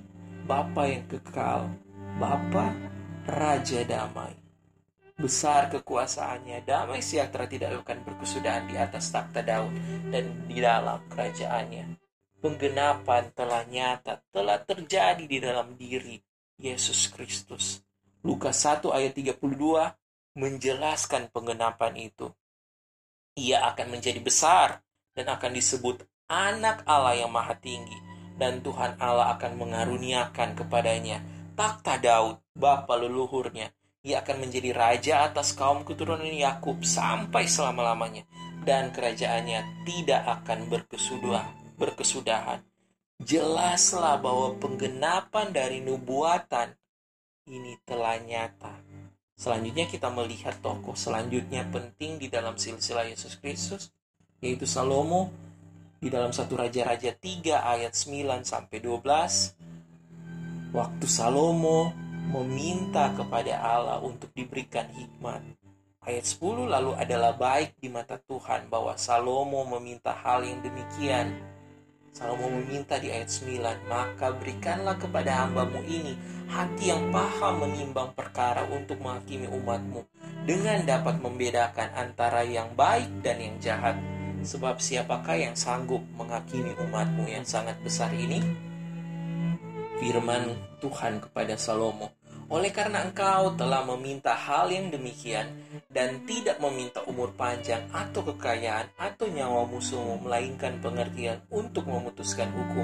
Bapa 0.48 0.90
yang 0.90 1.06
kekal, 1.06 1.70
Bapa 2.18 2.93
Raja 3.24 3.88
damai. 3.88 4.36
Besar 5.16 5.72
kekuasaannya, 5.72 6.68
damai 6.68 7.00
sejahtera 7.00 7.48
tidak 7.48 7.80
akan 7.88 8.04
berkesudahan 8.04 8.68
di 8.68 8.76
atas 8.76 9.16
takhta 9.16 9.40
Daud 9.40 9.72
dan 10.12 10.44
di 10.44 10.60
dalam 10.60 11.00
kerajaannya. 11.08 11.96
Penggenapan 12.44 13.32
telah 13.32 13.64
nyata, 13.64 14.20
telah 14.28 14.60
terjadi 14.60 15.24
di 15.24 15.40
dalam 15.40 15.80
diri 15.80 16.20
Yesus 16.60 17.08
Kristus. 17.16 17.80
Lukas 18.28 18.60
1 18.60 18.92
ayat 18.92 19.16
32 19.16 19.40
menjelaskan 20.36 21.32
penggenapan 21.32 21.96
itu. 21.96 22.28
Ia 23.40 23.72
akan 23.72 23.88
menjadi 23.88 24.20
besar 24.20 24.84
dan 25.16 25.32
akan 25.32 25.56
disebut 25.56 26.04
anak 26.28 26.84
Allah 26.84 27.24
yang 27.24 27.32
maha 27.32 27.56
tinggi 27.56 27.96
dan 28.36 28.60
Tuhan 28.60 29.00
Allah 29.00 29.32
akan 29.40 29.56
mengaruniakan 29.56 30.60
kepadanya 30.60 31.24
takhta 31.54 31.98
Daud, 32.02 32.42
bapa 32.54 32.94
leluhurnya. 32.98 33.72
Ia 34.04 34.20
akan 34.20 34.44
menjadi 34.44 34.76
raja 34.76 35.14
atas 35.24 35.56
kaum 35.56 35.88
keturunan 35.88 36.28
Yakub 36.28 36.84
sampai 36.84 37.48
selama-lamanya 37.48 38.28
dan 38.68 38.92
kerajaannya 38.92 39.88
tidak 39.88 40.22
akan 40.44 40.68
berkesudah, 40.68 41.48
berkesudahan. 41.80 42.60
Jelaslah 43.24 44.20
bahwa 44.20 44.60
penggenapan 44.60 45.56
dari 45.56 45.80
nubuatan 45.80 46.76
ini 47.48 47.80
telah 47.88 48.20
nyata. 48.20 48.76
Selanjutnya 49.40 49.88
kita 49.88 50.12
melihat 50.12 50.60
tokoh 50.60 50.96
selanjutnya 50.96 51.64
penting 51.72 52.20
di 52.20 52.28
dalam 52.28 52.60
silsilah 52.60 53.08
Yesus 53.08 53.40
Kristus, 53.40 53.92
yaitu 54.44 54.68
Salomo 54.68 55.32
di 56.04 56.12
dalam 56.12 56.36
satu 56.36 56.60
Raja-Raja 56.60 57.16
3 57.16 57.64
ayat 57.64 57.96
9 57.96 58.44
sampai 58.44 58.84
12 58.84 59.73
waktu 60.74 61.06
Salomo 61.06 61.94
meminta 62.34 63.14
kepada 63.14 63.62
Allah 63.62 64.02
untuk 64.02 64.34
diberikan 64.34 64.90
hikmat. 64.90 65.46
Ayat 66.04 66.26
10 66.26 66.66
lalu 66.68 66.92
adalah 66.98 67.38
baik 67.38 67.78
di 67.78 67.94
mata 67.94 68.18
Tuhan 68.18 68.68
bahwa 68.74 68.98
Salomo 68.98 69.64
meminta 69.78 70.12
hal 70.12 70.42
yang 70.42 70.60
demikian. 70.66 71.38
Salomo 72.10 72.50
meminta 72.50 72.98
di 72.98 73.14
ayat 73.14 73.30
9 73.30 73.86
maka 73.86 74.34
berikanlah 74.34 74.98
kepada 74.98 75.46
hambamu 75.46 75.80
ini 75.86 76.18
hati 76.50 76.90
yang 76.90 77.14
paham 77.14 77.70
menimbang 77.70 78.12
perkara 78.18 78.66
untuk 78.68 78.98
menghakimi 78.98 79.48
umatmu 79.48 80.02
dengan 80.44 80.82
dapat 80.90 81.22
membedakan 81.22 81.90
antara 81.94 82.42
yang 82.42 82.74
baik 82.74 83.22
dan 83.22 83.38
yang 83.38 83.56
jahat. 83.62 83.96
Sebab 84.44 84.82
siapakah 84.82 85.38
yang 85.38 85.56
sanggup 85.56 86.02
menghakimi 86.18 86.76
umatmu 86.82 87.30
yang 87.30 87.46
sangat 87.48 87.80
besar 87.80 88.12
ini? 88.12 88.73
Firman 90.04 90.52
Tuhan 90.84 91.24
kepada 91.24 91.56
Salomo, 91.56 92.12
oleh 92.52 92.76
karena 92.76 93.08
engkau 93.08 93.56
telah 93.56 93.88
meminta 93.88 94.36
hal 94.36 94.68
yang 94.68 94.92
demikian 94.92 95.48
dan 95.88 96.28
tidak 96.28 96.60
meminta 96.60 97.00
umur 97.08 97.32
panjang 97.40 97.88
atau 97.96 98.20
kekayaan 98.28 98.92
atau 99.00 99.32
nyawa 99.32 99.64
musuhmu 99.64 100.28
melainkan 100.28 100.84
pengertian 100.84 101.40
untuk 101.48 101.88
memutuskan 101.88 102.52
hukum, 102.52 102.84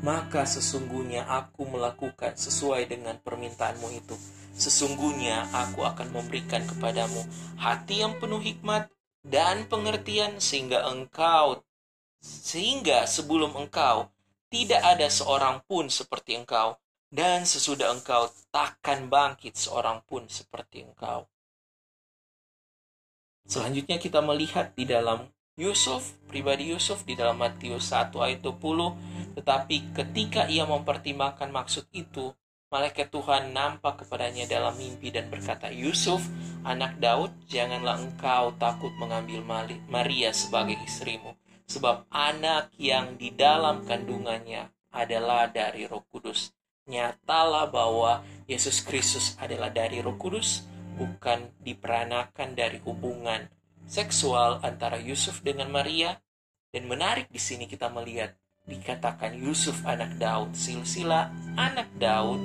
maka 0.00 0.48
sesungguhnya 0.48 1.28
aku 1.28 1.68
melakukan 1.68 2.32
sesuai 2.32 2.88
dengan 2.88 3.20
permintaanmu 3.20 3.92
itu. 3.92 4.16
Sesungguhnya 4.56 5.52
aku 5.52 5.84
akan 5.84 6.16
memberikan 6.16 6.64
kepadamu 6.64 7.28
hati 7.60 8.00
yang 8.00 8.16
penuh 8.16 8.40
hikmat 8.40 8.88
dan 9.20 9.68
pengertian 9.68 10.40
sehingga 10.40 10.88
engkau 10.88 11.60
sehingga 12.24 13.04
sebelum 13.04 13.52
engkau 13.52 14.13
tidak 14.54 14.86
ada 14.86 15.10
seorang 15.10 15.66
pun 15.66 15.90
seperti 15.90 16.38
engkau 16.38 16.78
dan 17.10 17.42
sesudah 17.42 17.90
engkau 17.90 18.30
takkan 18.54 19.10
bangkit 19.10 19.58
seorang 19.58 19.98
pun 20.06 20.30
seperti 20.30 20.86
engkau. 20.86 21.26
Selanjutnya 23.50 23.98
kita 23.98 24.22
melihat 24.22 24.70
di 24.78 24.86
dalam 24.86 25.26
Yusuf, 25.58 26.14
pribadi 26.30 26.70
Yusuf 26.70 27.02
di 27.02 27.18
dalam 27.18 27.42
Matius 27.42 27.90
1 27.90 28.14
ayat 28.22 28.46
20, 28.46 29.38
tetapi 29.42 29.90
ketika 29.90 30.46
ia 30.46 30.62
mempertimbangkan 30.70 31.50
maksud 31.50 31.90
itu, 31.90 32.30
malaikat 32.70 33.10
Tuhan 33.10 33.50
nampak 33.50 34.06
kepadanya 34.06 34.46
dalam 34.46 34.74
mimpi 34.78 35.10
dan 35.10 35.30
berkata, 35.34 35.70
Yusuf, 35.70 36.22
anak 36.62 36.98
Daud, 37.02 37.30
janganlah 37.50 38.02
engkau 38.02 38.54
takut 38.58 38.90
mengambil 38.98 39.42
Maria 39.90 40.30
sebagai 40.30 40.78
istrimu, 40.82 41.34
sebab 41.64 42.08
anak 42.12 42.72
yang 42.76 43.16
di 43.16 43.32
dalam 43.32 43.82
kandungannya 43.84 44.70
adalah 44.94 45.50
dari 45.50 45.88
roh 45.88 46.04
kudus 46.08 46.54
nyatalah 46.84 47.72
bahwa 47.72 48.20
Yesus 48.44 48.84
Kristus 48.84 49.36
adalah 49.40 49.72
dari 49.72 50.04
Roh 50.04 50.20
Kudus, 50.20 50.68
bukan 51.00 51.48
diperanakan 51.64 52.52
dari 52.52 52.76
hubungan 52.84 53.48
seksual 53.88 54.60
antara 54.60 55.00
Yusuf 55.00 55.40
dengan 55.40 55.72
Maria. 55.72 56.20
Dan 56.74 56.90
menarik 56.90 57.30
di 57.30 57.38
sini 57.38 57.70
kita 57.70 57.86
melihat 57.88 58.34
dikatakan 58.66 59.38
Yusuf 59.38 59.80
anak 59.86 60.18
Daud, 60.18 60.52
silsilah 60.58 61.30
anak 61.54 61.88
Daud, 61.96 62.42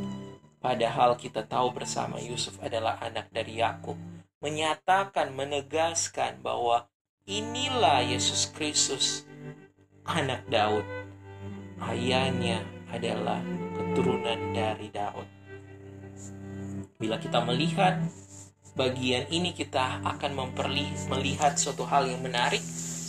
padahal 0.61 1.17
kita 1.17 1.43
tahu 1.49 1.73
bersama 1.73 2.21
Yusuf 2.21 2.55
adalah 2.61 3.01
anak 3.01 3.33
dari 3.33 3.57
Yakub, 3.57 3.97
menyatakan 4.37 5.33
menegaskan 5.33 6.45
bahwa 6.45 6.85
inilah 7.29 8.01
Yesus 8.01 8.49
Kristus 8.49 9.29
anak 10.09 10.49
Daud. 10.49 10.83
Ayahnya 11.79 12.65
adalah 12.89 13.39
keturunan 13.77 14.51
dari 14.51 14.89
Daud. 14.89 15.29
Bila 16.99 17.21
kita 17.21 17.39
melihat 17.45 18.01
bagian 18.73 19.29
ini 19.29 19.53
kita 19.53 20.03
akan 20.03 20.31
memperli 20.35 20.89
melihat 21.07 21.55
suatu 21.55 21.85
hal 21.87 22.09
yang 22.09 22.19
menarik 22.25 22.59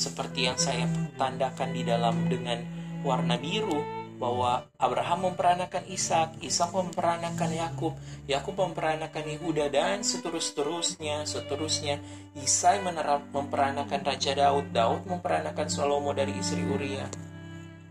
seperti 0.01 0.47
yang 0.47 0.59
saya 0.61 0.87
tandakan 1.19 1.75
di 1.75 1.83
dalam 1.83 2.31
dengan 2.31 2.63
warna 3.03 3.35
biru 3.41 4.00
bahwa 4.21 4.69
Abraham 4.77 5.33
memperanakan 5.33 5.89
Ishak, 5.89 6.45
Ishak 6.45 6.77
memperanakan 6.77 7.51
Yakub, 7.57 7.97
Yakub 8.29 8.53
memperanakan 8.53 9.25
Yehuda 9.25 9.73
dan 9.73 10.05
seterus-terusnya, 10.05 11.25
seterusnya. 11.25 12.05
Isai 12.37 12.85
memperanakan 13.33 14.05
Raja 14.05 14.37
Daud, 14.37 14.77
Daud 14.77 15.09
memperanakan 15.09 15.73
Salomo 15.73 16.13
dari 16.13 16.37
istri 16.37 16.61
Uria, 16.61 17.09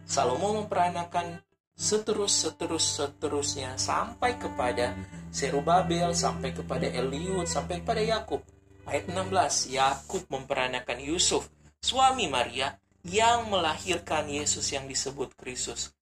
Salomo 0.06 0.62
memperanakan 0.62 1.42
seterus 1.74 2.46
seterus 2.46 2.86
seterusnya 2.86 3.74
sampai 3.82 4.38
kepada 4.38 4.94
Serubabel 5.34 6.14
sampai 6.14 6.54
kepada 6.54 6.86
Eliud 6.86 7.50
sampai 7.50 7.82
kepada 7.82 8.06
Yakub. 8.06 8.46
Ayat 8.86 9.10
16 9.10 9.74
Yakub 9.74 10.24
memperanakan 10.30 10.98
Yusuf 11.02 11.50
suami 11.82 12.30
Maria 12.30 12.78
yang 13.02 13.48
melahirkan 13.48 14.28
Yesus 14.28 14.70
yang 14.76 14.90
disebut 14.90 15.34
Kristus 15.40 15.99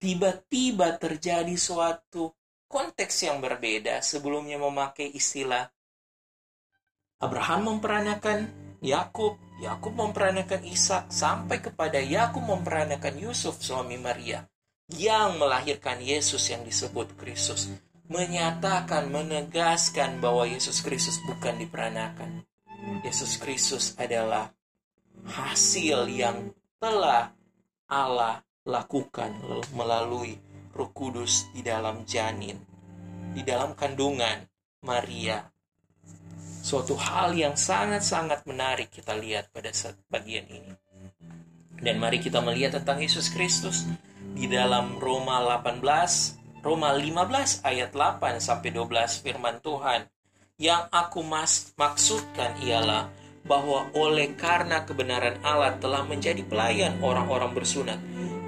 tiba-tiba 0.00 0.96
terjadi 1.00 1.54
suatu 1.56 2.32
konteks 2.70 3.26
yang 3.26 3.42
berbeda 3.42 4.04
sebelumnya 4.04 4.60
memakai 4.60 5.10
istilah 5.10 5.66
Abraham 7.20 7.76
memperanakan 7.76 8.48
Yakub, 8.80 9.36
Yakub 9.60 9.92
memperanakan 9.92 10.64
Ishak 10.64 11.12
sampai 11.12 11.60
kepada 11.60 12.00
Yakub 12.00 12.48
memperanakan 12.48 13.20
Yusuf 13.20 13.60
suami 13.60 14.00
Maria 14.00 14.48
yang 14.88 15.36
melahirkan 15.36 16.00
Yesus 16.00 16.48
yang 16.48 16.64
disebut 16.64 17.12
Kristus 17.20 17.68
menyatakan 18.10 19.06
menegaskan 19.06 20.18
bahwa 20.18 20.42
Yesus 20.42 20.82
Kristus 20.82 21.22
bukan 21.30 21.62
diperanakan. 21.62 22.42
Yesus 23.06 23.38
Kristus 23.38 23.94
adalah 23.94 24.50
hasil 25.30 26.10
yang 26.10 26.50
telah 26.82 27.30
Allah 27.86 28.42
lakukan 28.68 29.32
melalui 29.72 30.36
Roh 30.70 30.90
Kudus 30.92 31.48
di 31.50 31.64
dalam 31.64 32.04
janin, 32.04 32.60
di 33.32 33.40
dalam 33.44 33.72
kandungan 33.72 34.44
Maria. 34.84 35.44
Suatu 36.60 36.92
hal 36.96 37.32
yang 37.32 37.56
sangat-sangat 37.56 38.44
menarik 38.44 38.92
kita 38.92 39.16
lihat 39.16 39.48
pada 39.48 39.72
bagian 40.12 40.44
ini. 40.48 40.72
Dan 41.80 41.96
mari 41.96 42.20
kita 42.20 42.44
melihat 42.44 42.76
tentang 42.76 43.00
Yesus 43.00 43.32
Kristus 43.32 43.88
di 44.36 44.44
dalam 44.44 45.00
Roma 45.00 45.40
18, 45.40 46.60
Roma 46.60 46.92
15 46.92 47.64
ayat 47.64 47.96
8 47.96 48.36
sampai 48.44 48.68
12 48.76 49.24
firman 49.24 49.56
Tuhan. 49.64 50.04
Yang 50.60 50.82
aku 50.92 51.24
mas 51.24 51.72
maksudkan 51.80 52.60
ialah 52.60 53.08
bahwa 53.44 53.88
oleh 53.96 54.36
karena 54.36 54.84
kebenaran 54.84 55.40
Allah 55.40 55.76
telah 55.80 56.04
menjadi 56.04 56.44
pelayan 56.44 57.00
orang-orang 57.00 57.56
bersunat 57.56 57.98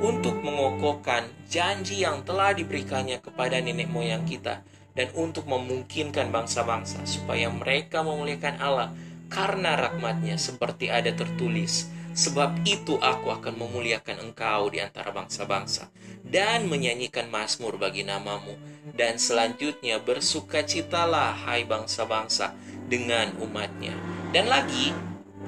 untuk 0.03 0.39
mengokohkan 0.43 1.29
janji 1.49 2.03
yang 2.03 2.27
telah 2.27 2.53
diberikannya 2.53 3.23
kepada 3.23 3.59
nenek 3.63 3.89
moyang 3.89 4.27
kita 4.29 4.61
dan 4.93 5.09
untuk 5.17 5.49
memungkinkan 5.49 6.29
bangsa-bangsa 6.29 7.03
supaya 7.09 7.49
mereka 7.49 8.05
memuliakan 8.05 8.57
Allah 8.61 8.89
karena 9.33 9.79
rahmatnya 9.79 10.37
seperti 10.37 10.93
ada 10.93 11.15
tertulis 11.17 11.89
Sebab 12.13 12.69
itu 12.69 13.01
aku 13.01 13.33
akan 13.33 13.57
memuliakan 13.57 14.21
engkau 14.21 14.69
di 14.69 14.85
antara 14.85 15.17
bangsa-bangsa 15.17 15.89
dan 16.21 16.69
menyanyikan 16.69 17.33
mazmur 17.33 17.81
bagi 17.81 18.05
namamu. 18.05 18.53
Dan 18.93 19.17
selanjutnya 19.17 19.97
bersukacitalah 20.05 21.49
hai 21.49 21.65
bangsa-bangsa 21.65 22.53
dengan 22.93 23.33
umatnya. 23.41 23.97
Dan 24.37 24.53
lagi, 24.53 24.93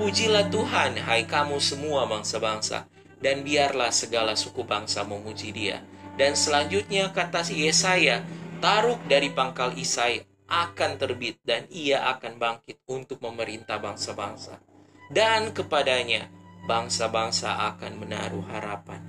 pujilah 0.01 0.49
Tuhan 0.49 0.97
hai 1.05 1.29
kamu 1.29 1.61
semua 1.61 2.09
bangsa-bangsa. 2.09 2.89
Dan 3.21 3.45
biarlah 3.45 3.93
segala 3.93 4.33
suku 4.33 4.65
bangsa 4.65 5.05
memuji 5.05 5.53
dia. 5.53 5.85
Dan 6.17 6.33
selanjutnya 6.33 7.13
kata 7.13 7.45
si 7.45 7.61
Yesaya, 7.69 8.25
taruk 8.65 9.01
dari 9.05 9.29
pangkal 9.33 9.77
Isai 9.77 10.25
akan 10.45 11.01
terbit 11.01 11.41
dan 11.41 11.65
ia 11.73 12.05
akan 12.17 12.37
bangkit 12.37 12.85
untuk 12.89 13.21
memerintah 13.25 13.81
bangsa-bangsa. 13.81 14.61
Dan 15.09 15.57
kepadanya 15.57 16.29
bangsa-bangsa 16.69 17.73
akan 17.73 17.93
menaruh 18.01 18.45
harapan. 18.53 19.01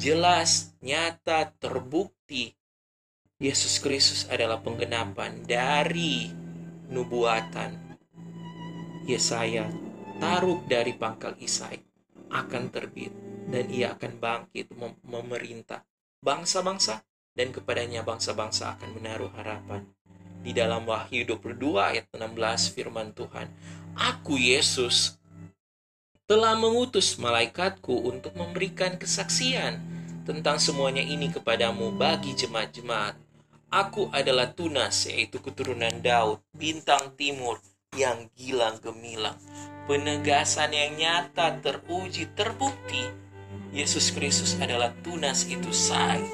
Jelas, 0.00 0.72
nyata, 0.80 1.52
terbukti 1.60 2.56
Yesus 3.38 3.78
Kristus 3.78 4.26
adalah 4.26 4.58
penggenapan 4.64 5.46
dari 5.46 6.47
nubuatan 6.88 7.96
Yesaya 9.08 9.68
taruh 10.20 10.60
dari 10.68 10.92
pangkal 10.96 11.36
Isai 11.40 11.80
akan 12.28 12.68
terbit 12.68 13.12
dan 13.48 13.64
ia 13.72 13.96
akan 13.96 14.20
bangkit 14.20 14.72
mem 14.76 14.96
memerintah 15.04 15.84
bangsa-bangsa 16.20 17.00
dan 17.32 17.54
kepadanya 17.54 18.04
bangsa-bangsa 18.04 18.76
akan 18.76 18.98
menaruh 18.98 19.32
harapan. 19.38 19.86
Di 20.42 20.50
dalam 20.54 20.86
Wahyu 20.86 21.26
22 21.26 21.56
ayat 21.78 22.06
16 22.14 22.74
firman 22.74 23.14
Tuhan, 23.14 23.50
Aku 23.94 24.38
Yesus 24.38 25.18
telah 26.28 26.54
mengutus 26.54 27.16
malaikatku 27.16 28.04
untuk 28.04 28.36
memberikan 28.36 29.00
kesaksian 29.00 29.80
tentang 30.28 30.60
semuanya 30.60 31.00
ini 31.00 31.32
kepadamu 31.32 31.88
bagi 31.96 32.36
jemaat-jemaat. 32.36 33.16
Aku 33.68 34.08
adalah 34.16 34.56
Tunas, 34.56 35.04
yaitu 35.04 35.44
keturunan 35.44 36.00
Daud, 36.00 36.40
bintang 36.56 37.12
timur 37.20 37.60
yang 37.92 38.32
gilang 38.32 38.80
gemilang. 38.80 39.36
Penegasan 39.84 40.72
yang 40.72 40.96
nyata, 40.96 41.60
teruji, 41.60 42.32
terbukti. 42.32 43.12
Yesus 43.68 44.08
Kristus 44.16 44.56
adalah 44.56 44.96
Tunas 45.04 45.44
itu 45.52 45.68
saya. 45.68 46.24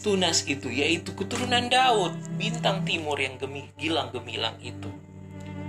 Tunas 0.00 0.48
itu 0.48 0.72
yaitu 0.72 1.12
keturunan 1.12 1.68
Daud, 1.68 2.16
bintang 2.40 2.88
timur 2.88 3.20
yang 3.20 3.36
gemi, 3.36 3.68
gilang 3.76 4.08
gemilang 4.08 4.56
itu. 4.64 4.88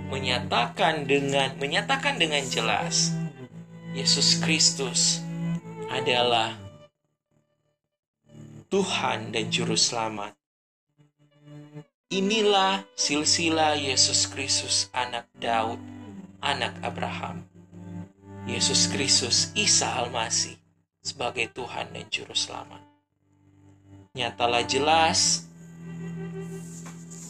Menyatakan 0.08 1.04
dengan 1.04 1.52
menyatakan 1.60 2.16
dengan 2.16 2.40
jelas 2.48 3.12
Yesus 3.92 4.40
Kristus 4.40 5.20
adalah 5.92 6.56
Tuhan 8.72 9.36
dan 9.36 9.52
Juru 9.52 9.76
Selamat. 9.76 10.41
Inilah 12.12 12.84
silsilah 12.92 13.72
Yesus 13.72 14.28
Kristus 14.28 14.92
anak 14.92 15.32
Daud, 15.32 15.80
anak 16.44 16.76
Abraham. 16.84 17.40
Yesus 18.44 18.84
Kristus 18.92 19.48
Isa 19.56 19.96
Almasih 19.96 20.60
sebagai 21.00 21.48
Tuhan 21.56 21.88
dan 21.88 22.04
Juru 22.12 22.36
Selamat. 22.36 22.84
Nyatalah 24.12 24.60
jelas 24.68 25.48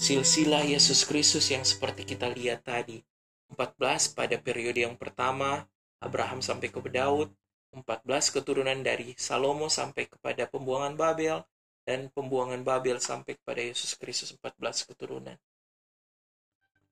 silsilah 0.02 0.66
Yesus 0.66 1.06
Kristus 1.06 1.46
yang 1.54 1.62
seperti 1.62 2.02
kita 2.02 2.26
lihat 2.34 2.66
tadi. 2.66 3.06
14 3.54 4.18
pada 4.18 4.34
periode 4.34 4.82
yang 4.82 4.98
pertama, 4.98 5.62
Abraham 6.02 6.42
sampai 6.42 6.74
ke 6.74 6.82
Daud, 6.90 7.30
14 7.70 8.34
keturunan 8.34 8.82
dari 8.82 9.14
Salomo 9.14 9.70
sampai 9.70 10.10
kepada 10.10 10.50
pembuangan 10.50 10.98
Babel, 10.98 11.46
dan 11.82 12.10
pembuangan 12.14 12.62
Babel 12.62 13.02
sampai 13.02 13.38
kepada 13.38 13.62
Yesus 13.62 13.98
Kristus 13.98 14.30
14 14.34 14.88
keturunan. 14.88 15.38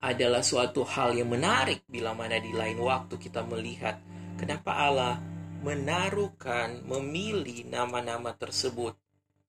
Adalah 0.00 0.40
suatu 0.40 0.82
hal 0.82 1.12
yang 1.12 1.28
menarik 1.28 1.84
bila 1.84 2.16
mana 2.16 2.40
di 2.40 2.50
lain 2.56 2.80
waktu 2.80 3.20
kita 3.20 3.44
melihat 3.44 4.00
kenapa 4.40 4.72
Allah 4.72 5.20
menaruhkan, 5.60 6.80
memilih 6.88 7.68
nama-nama 7.68 8.32
tersebut. 8.32 8.96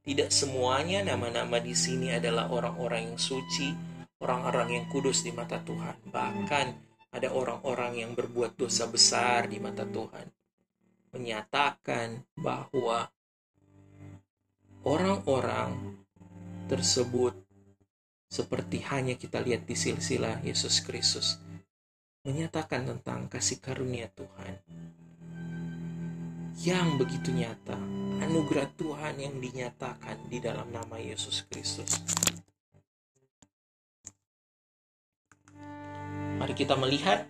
Tidak 0.02 0.34
semuanya 0.34 1.06
nama-nama 1.06 1.62
di 1.62 1.72
sini 1.72 2.12
adalah 2.12 2.52
orang-orang 2.52 3.14
yang 3.14 3.20
suci, 3.22 3.72
orang-orang 4.20 4.82
yang 4.82 4.86
kudus 4.92 5.24
di 5.24 5.32
mata 5.32 5.62
Tuhan. 5.62 6.12
Bahkan 6.12 6.68
ada 7.16 7.30
orang-orang 7.32 8.02
yang 8.04 8.12
berbuat 8.18 8.60
dosa 8.60 8.90
besar 8.90 9.48
di 9.48 9.62
mata 9.62 9.88
Tuhan. 9.88 10.28
Menyatakan 11.16 12.24
bahwa 12.36 13.08
orang-orang 14.82 16.02
tersebut 16.66 17.38
seperti 18.32 18.82
hanya 18.88 19.20
kita 19.20 19.44
lihat 19.44 19.68
di 19.68 19.76
silsilah 19.76 20.42
Yesus 20.42 20.82
Kristus 20.82 21.38
menyatakan 22.22 22.86
tentang 22.86 23.26
kasih 23.28 23.60
karunia 23.60 24.08
Tuhan. 24.14 24.54
Yang 26.62 26.88
begitu 27.02 27.30
nyata 27.34 27.78
anugerah 28.22 28.70
Tuhan 28.78 29.18
yang 29.18 29.36
dinyatakan 29.42 30.30
di 30.30 30.38
dalam 30.38 30.70
nama 30.70 31.02
Yesus 31.02 31.42
Kristus. 31.50 31.98
Mari 36.38 36.54
kita 36.58 36.78
melihat 36.78 37.26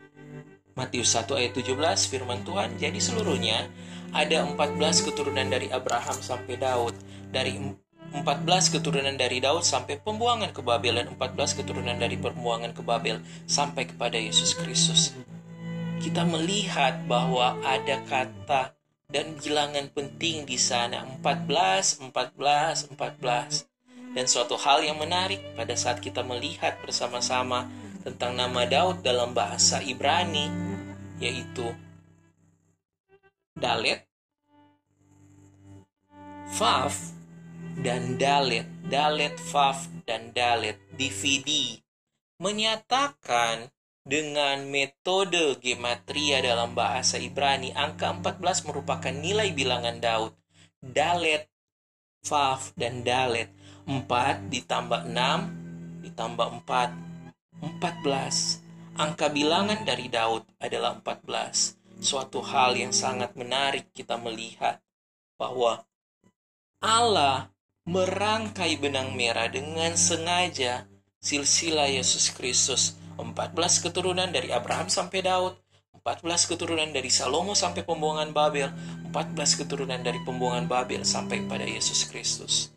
Matius 0.76 1.12
1 1.16 1.28
ayat 1.36 1.52
17 1.52 1.76
firman 2.08 2.47
Tuhan 2.47 2.80
jadi 2.80 2.95
seluruhnya 2.95 3.68
ada 4.12 4.43
14 4.43 5.08
keturunan 5.08 5.47
dari 5.47 5.72
Abraham 5.72 6.20
sampai 6.20 6.60
Daud, 6.60 6.95
dari 7.32 7.58
14 8.12 8.76
keturunan 8.76 9.16
dari 9.16 9.40
Daud 9.40 9.64
sampai 9.64 10.04
pembuangan 10.04 10.52
ke 10.52 10.60
Babel 10.60 11.00
dan 11.00 11.08
14 11.16 11.64
keturunan 11.64 11.96
dari 11.96 12.20
pembuangan 12.20 12.76
ke 12.76 12.84
Babel 12.84 13.24
sampai 13.48 13.88
kepada 13.88 14.20
Yesus 14.20 14.52
Kristus. 14.60 15.16
Kita 16.04 16.28
melihat 16.28 17.08
bahwa 17.08 17.56
ada 17.64 18.04
kata 18.04 18.76
dan 19.08 19.36
bilangan 19.40 19.88
penting 19.96 20.44
di 20.44 20.60
sana 20.60 21.08
14, 21.24 22.12
14, 22.12 22.92
14. 23.00 23.72
Dan 24.12 24.28
suatu 24.28 24.60
hal 24.60 24.84
yang 24.84 25.00
menarik 25.00 25.40
pada 25.56 25.72
saat 25.80 26.04
kita 26.04 26.20
melihat 26.20 26.76
bersama-sama 26.84 27.72
tentang 28.04 28.36
nama 28.36 28.68
Daud 28.68 29.00
dalam 29.00 29.32
bahasa 29.32 29.80
Ibrani 29.80 30.52
yaitu 31.22 31.70
Dalet, 33.56 34.04
Faf, 36.58 37.21
dan 37.82 38.18
Dalet. 38.18 38.66
Dalet, 38.88 39.36
Faf, 39.38 39.90
dan 40.06 40.32
Dalet. 40.34 40.78
DVD 40.96 41.78
menyatakan 42.42 43.70
dengan 44.02 44.66
metode 44.66 45.62
gematria 45.62 46.42
dalam 46.42 46.74
bahasa 46.74 47.22
Ibrani, 47.22 47.70
angka 47.78 48.10
14 48.18 48.66
merupakan 48.66 49.14
nilai 49.14 49.54
bilangan 49.54 50.02
Daud. 50.02 50.34
Dalet, 50.82 51.46
Faf, 52.26 52.74
dan 52.74 53.06
Dalet. 53.06 53.50
4 53.86 54.50
ditambah 54.50 55.10
6 55.10 56.06
ditambah 56.06 56.48
4. 56.66 57.12
14. 57.62 58.98
Angka 58.98 59.30
bilangan 59.30 59.86
dari 59.86 60.10
Daud 60.10 60.46
adalah 60.58 60.98
14 60.98 61.82
suatu 62.02 62.42
hal 62.42 62.74
yang 62.74 62.90
sangat 62.90 63.38
menarik 63.38 63.94
kita 63.94 64.18
melihat 64.18 64.82
bahwa 65.38 65.86
Allah 66.82 67.51
merangkai 67.86 68.78
benang 68.78 69.18
merah 69.18 69.50
dengan 69.50 69.98
sengaja. 69.98 70.86
Silsilah 71.22 71.90
Yesus 71.90 72.34
Kristus. 72.34 72.98
14 73.18 73.54
keturunan 73.86 74.30
dari 74.30 74.50
Abraham 74.50 74.90
sampai 74.90 75.22
Daud. 75.22 75.58
14 76.02 76.50
keturunan 76.50 76.90
dari 76.90 77.14
Salomo 77.14 77.54
sampai 77.54 77.86
pembuangan 77.86 78.34
Babel. 78.34 78.74
14 79.14 79.60
keturunan 79.66 80.02
dari 80.02 80.18
pembuangan 80.26 80.66
Babel 80.66 81.06
sampai 81.06 81.46
pada 81.46 81.66
Yesus 81.66 82.10
Kristus. 82.10 82.74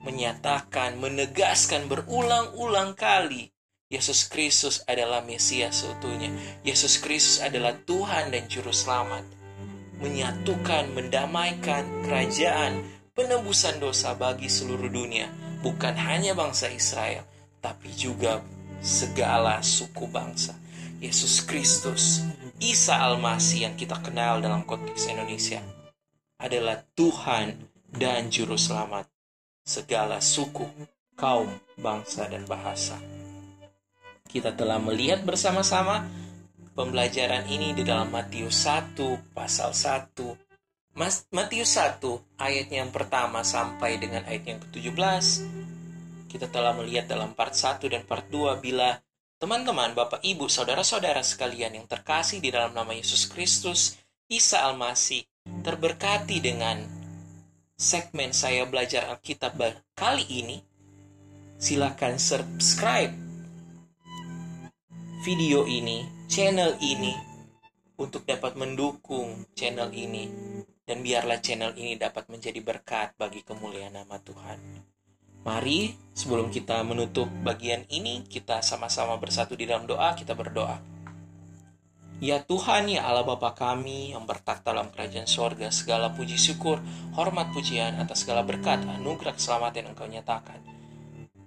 Menyatakan 0.00 0.96
menegaskan 0.98 1.86
berulang-ulang 1.86 2.96
kali 2.96 3.52
Yesus 3.92 4.24
Kristus 4.24 4.80
adalah 4.88 5.20
Mesias 5.20 5.84
seutuhnya. 5.84 6.32
Yesus 6.64 6.96
Kristus 6.96 7.44
adalah 7.44 7.76
Tuhan 7.84 8.32
dan 8.32 8.48
Juru 8.48 8.72
Selamat. 8.72 9.20
Menyatukan, 10.00 10.96
mendamaikan 10.96 11.84
kerajaan, 12.08 12.80
penebusan 13.12 13.80
dosa 13.80 14.16
bagi 14.16 14.48
seluruh 14.48 14.88
dunia. 14.88 15.28
Bukan 15.62 15.94
hanya 15.94 16.34
bangsa 16.34 16.72
Israel, 16.72 17.22
tapi 17.62 17.92
juga 17.94 18.42
segala 18.82 19.62
suku 19.62 20.10
bangsa. 20.10 20.58
Yesus 21.02 21.42
Kristus, 21.42 22.22
Isa 22.62 22.98
Almasih 22.98 23.66
yang 23.70 23.74
kita 23.74 23.98
kenal 24.02 24.38
dalam 24.38 24.62
konteks 24.62 25.10
Indonesia, 25.10 25.62
adalah 26.38 26.82
Tuhan 26.94 27.58
dan 27.90 28.30
Juru 28.30 28.58
Selamat 28.58 29.06
segala 29.62 30.18
suku, 30.18 30.66
kaum, 31.14 31.50
bangsa, 31.78 32.26
dan 32.26 32.46
bahasa. 32.46 32.98
Kita 34.26 34.54
telah 34.54 34.78
melihat 34.82 35.22
bersama-sama 35.22 36.06
pembelajaran 36.74 37.46
ini 37.50 37.74
di 37.74 37.82
dalam 37.86 38.10
Matius 38.10 38.66
1 38.66 38.96
pasal 39.34 39.74
1. 39.74 40.51
Matius 40.92 41.80
1 41.80 42.04
ayat 42.36 42.68
yang 42.68 42.92
pertama 42.92 43.40
sampai 43.40 43.96
dengan 43.96 44.28
ayat 44.28 44.44
yang 44.44 44.60
ke-17. 44.60 45.24
Kita 46.28 46.52
telah 46.52 46.76
melihat 46.76 47.08
dalam 47.08 47.32
part 47.32 47.56
1 47.56 47.80
dan 47.88 48.04
part 48.04 48.28
2 48.28 48.60
bila 48.60 49.00
teman-teman, 49.40 49.96
Bapak, 49.96 50.20
Ibu, 50.20 50.52
saudara-saudara 50.52 51.24
sekalian 51.24 51.80
yang 51.80 51.88
terkasih 51.88 52.44
di 52.44 52.52
dalam 52.52 52.76
nama 52.76 52.92
Yesus 52.92 53.24
Kristus, 53.24 53.96
Isa 54.28 54.68
Almasih, 54.68 55.24
terberkati 55.64 56.44
dengan 56.44 56.84
segmen 57.72 58.36
saya 58.36 58.68
belajar 58.68 59.08
Alkitab 59.16 59.56
kali 59.96 60.28
ini, 60.28 60.60
silakan 61.56 62.20
subscribe 62.20 63.16
video 65.24 65.64
ini, 65.64 66.04
channel 66.28 66.76
ini, 66.84 67.16
untuk 67.96 68.28
dapat 68.28 68.60
mendukung 68.60 69.48
channel 69.56 69.88
ini, 69.94 70.28
dan 70.88 71.00
biarlah 71.00 71.38
channel 71.38 71.72
ini 71.78 71.94
dapat 71.94 72.26
menjadi 72.28 72.58
berkat 72.62 73.14
bagi 73.14 73.42
kemuliaan 73.46 73.94
nama 73.94 74.18
Tuhan. 74.18 74.58
Mari, 75.42 75.94
sebelum 76.14 76.54
kita 76.54 76.82
menutup 76.86 77.26
bagian 77.42 77.82
ini, 77.90 78.22
kita 78.22 78.62
sama-sama 78.62 79.18
bersatu 79.18 79.58
di 79.58 79.66
dalam 79.66 79.90
doa, 79.90 80.14
kita 80.14 80.38
berdoa. 80.38 80.78
Ya 82.22 82.38
Tuhan, 82.38 82.86
ya 82.86 83.02
Allah 83.02 83.26
Bapa 83.26 83.50
kami 83.50 84.14
yang 84.14 84.22
bertakhta 84.22 84.70
dalam 84.70 84.94
kerajaan 84.94 85.26
sorga, 85.26 85.74
segala 85.74 86.14
puji 86.14 86.38
syukur, 86.38 86.78
hormat 87.18 87.50
pujian 87.50 87.98
atas 87.98 88.22
segala 88.22 88.46
berkat, 88.46 88.78
anugerah 88.86 89.34
keselamatan 89.34 89.82
yang 89.82 89.98
Engkau 89.98 90.06
nyatakan 90.06 90.62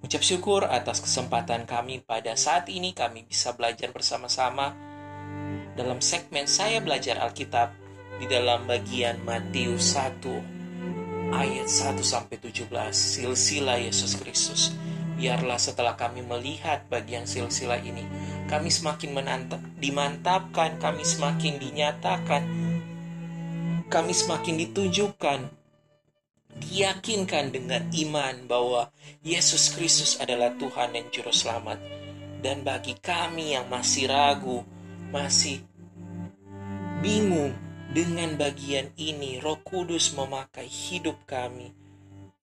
Ucap 0.05 0.21
syukur 0.21 0.69
atas 0.69 1.01
kesempatan 1.01 1.65
kami 1.65 1.97
pada 1.97 2.37
saat 2.37 2.69
ini 2.69 2.93
kami 2.93 3.25
bisa 3.25 3.57
belajar 3.57 3.89
bersama-sama 3.89 4.77
dalam 5.73 5.97
segmen 5.97 6.45
saya 6.45 6.77
belajar 6.77 7.17
Alkitab 7.25 7.73
di 8.19 8.25
dalam 8.31 8.63
bagian 8.63 9.19
Matius 9.27 9.95
1 9.97 11.35
ayat 11.35 11.67
1 11.67 11.99
sampai 11.99 12.37
17 12.39 12.69
silsilah 12.93 13.81
Yesus 13.81 14.15
Kristus. 14.15 14.71
Biarlah 15.15 15.55
setelah 15.55 15.95
kami 15.95 16.27
melihat 16.27 16.83
bagian 16.91 17.23
silsilah 17.23 17.79
ini, 17.79 18.03
kami 18.51 18.67
semakin 18.67 19.15
menantap, 19.15 19.63
dimantapkan, 19.79 20.75
kami 20.75 21.07
semakin 21.07 21.55
dinyatakan, 21.55 22.43
kami 23.87 24.11
semakin 24.11 24.59
ditunjukkan 24.59 25.39
diyakinkan 26.55 27.51
dengan 27.51 27.83
iman 27.91 28.47
bahwa 28.47 28.91
Yesus 29.23 29.75
Kristus 29.75 30.15
adalah 30.23 30.55
Tuhan 30.55 30.95
dan 30.95 31.05
Juru 31.11 31.31
Selamat. 31.35 31.79
Dan 32.39 32.61
bagi 32.61 32.95
kami 32.95 33.57
yang 33.57 33.67
masih 33.67 34.05
ragu, 34.07 34.61
masih 35.09 35.65
bingung 37.01 37.64
dengan 37.95 38.35
bagian 38.35 38.91
ini, 38.99 39.39
Roh 39.39 39.63
Kudus 39.63 40.11
memakai 40.19 40.67
hidup 40.67 41.15
kami, 41.23 41.71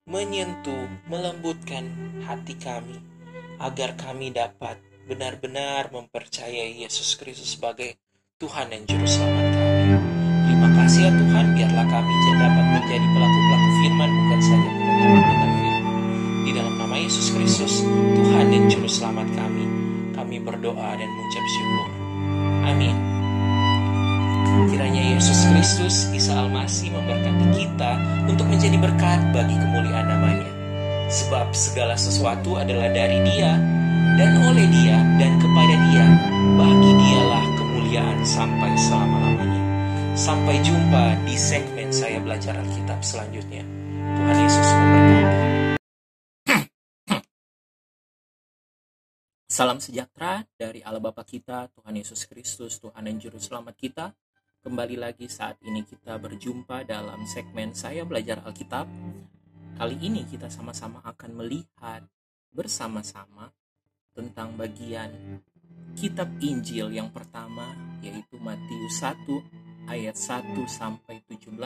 menyentuh, 0.08 0.88
melembutkan 1.12 1.92
hati 2.24 2.56
kami, 2.56 2.96
agar 3.60 3.92
kami 4.00 4.32
dapat 4.32 4.80
benar-benar 5.04 5.92
mempercayai 5.92 6.80
Yesus 6.80 7.20
Kristus 7.20 7.60
sebagai 7.60 8.00
Tuhan 8.40 8.72
dan 8.72 8.88
Juru 8.88 9.04
Selamat 9.04 9.46
kami. 9.52 9.92
Terima 10.48 10.68
kasih 10.72 11.00
ya 11.04 11.12
Tuhan, 11.20 11.46
biarlah 11.52 11.86
kami 11.86 12.12
dapat 12.40 12.66
menjadi 12.72 13.06
pelaku-pelaku 13.12 13.68
firman, 13.76 14.10
bukan 14.10 14.40
saja 14.40 14.68
pendengar-pendengar 14.72 15.50
firman. 15.52 15.94
Di 16.42 16.50
dalam 16.56 16.74
nama 16.80 16.96
Yesus 16.96 17.28
Kristus, 17.28 17.84
Tuhan 18.16 18.46
dan 18.48 18.62
Juru 18.72 18.88
Selamat 18.88 19.28
kami, 19.36 19.68
kami 20.16 20.36
berdoa 20.40 20.96
dan 20.96 21.08
mengucap 21.12 21.44
syukur. 21.44 21.88
Amin. 22.72 23.21
Kiranya 24.42 25.02
Yesus 25.14 25.46
Kristus, 25.46 25.96
Isa 26.10 26.34
Almasih 26.34 26.90
memberkati 26.90 27.46
kita 27.54 27.92
untuk 28.26 28.50
menjadi 28.50 28.74
berkat 28.78 29.20
bagi 29.30 29.54
kemuliaan 29.54 30.06
namanya. 30.10 30.50
Sebab 31.12 31.54
segala 31.54 31.94
sesuatu 31.94 32.58
adalah 32.58 32.90
dari 32.90 33.22
dia, 33.22 33.54
dan 34.18 34.42
oleh 34.42 34.66
dia, 34.68 34.98
dan 35.20 35.38
kepada 35.38 35.74
dia, 35.90 36.06
bagi 36.58 36.90
dialah 36.98 37.46
kemuliaan 37.54 38.18
sampai 38.26 38.72
selama-lamanya. 38.74 39.62
Sampai 40.18 40.58
jumpa 40.60 41.16
di 41.24 41.36
segmen 41.38 41.88
saya 41.94 42.18
belajar 42.18 42.58
Alkitab 42.58 43.00
selanjutnya. 43.00 43.62
Tuhan 44.18 44.36
Yesus 44.42 44.68
memberkati. 44.74 45.50
Salam 49.52 49.76
sejahtera 49.84 50.48
dari 50.56 50.80
Allah 50.80 51.04
Bapa 51.04 51.28
kita, 51.28 51.68
Tuhan 51.76 51.92
Yesus 51.92 52.24
Kristus, 52.24 52.80
Tuhan 52.80 53.04
dan 53.04 53.20
Juru 53.20 53.36
Selamat 53.36 53.76
kita. 53.76 54.16
Kembali 54.62 54.94
lagi 54.94 55.26
saat 55.26 55.58
ini 55.66 55.82
kita 55.82 56.22
berjumpa 56.22 56.86
dalam 56.86 57.26
segmen 57.26 57.74
Saya 57.74 58.06
Belajar 58.06 58.46
Alkitab. 58.46 58.86
Kali 59.74 59.98
ini 59.98 60.22
kita 60.22 60.46
sama-sama 60.46 61.02
akan 61.02 61.42
melihat 61.42 62.06
bersama-sama 62.54 63.50
tentang 64.14 64.54
bagian 64.54 65.42
kitab 65.98 66.30
Injil 66.38 66.94
yang 66.94 67.10
pertama 67.10 67.74
yaitu 68.06 68.38
Matius 68.38 69.02
1 69.02 69.90
ayat 69.90 70.14
1 70.14 70.54
sampai 70.70 71.26
17 71.26 71.58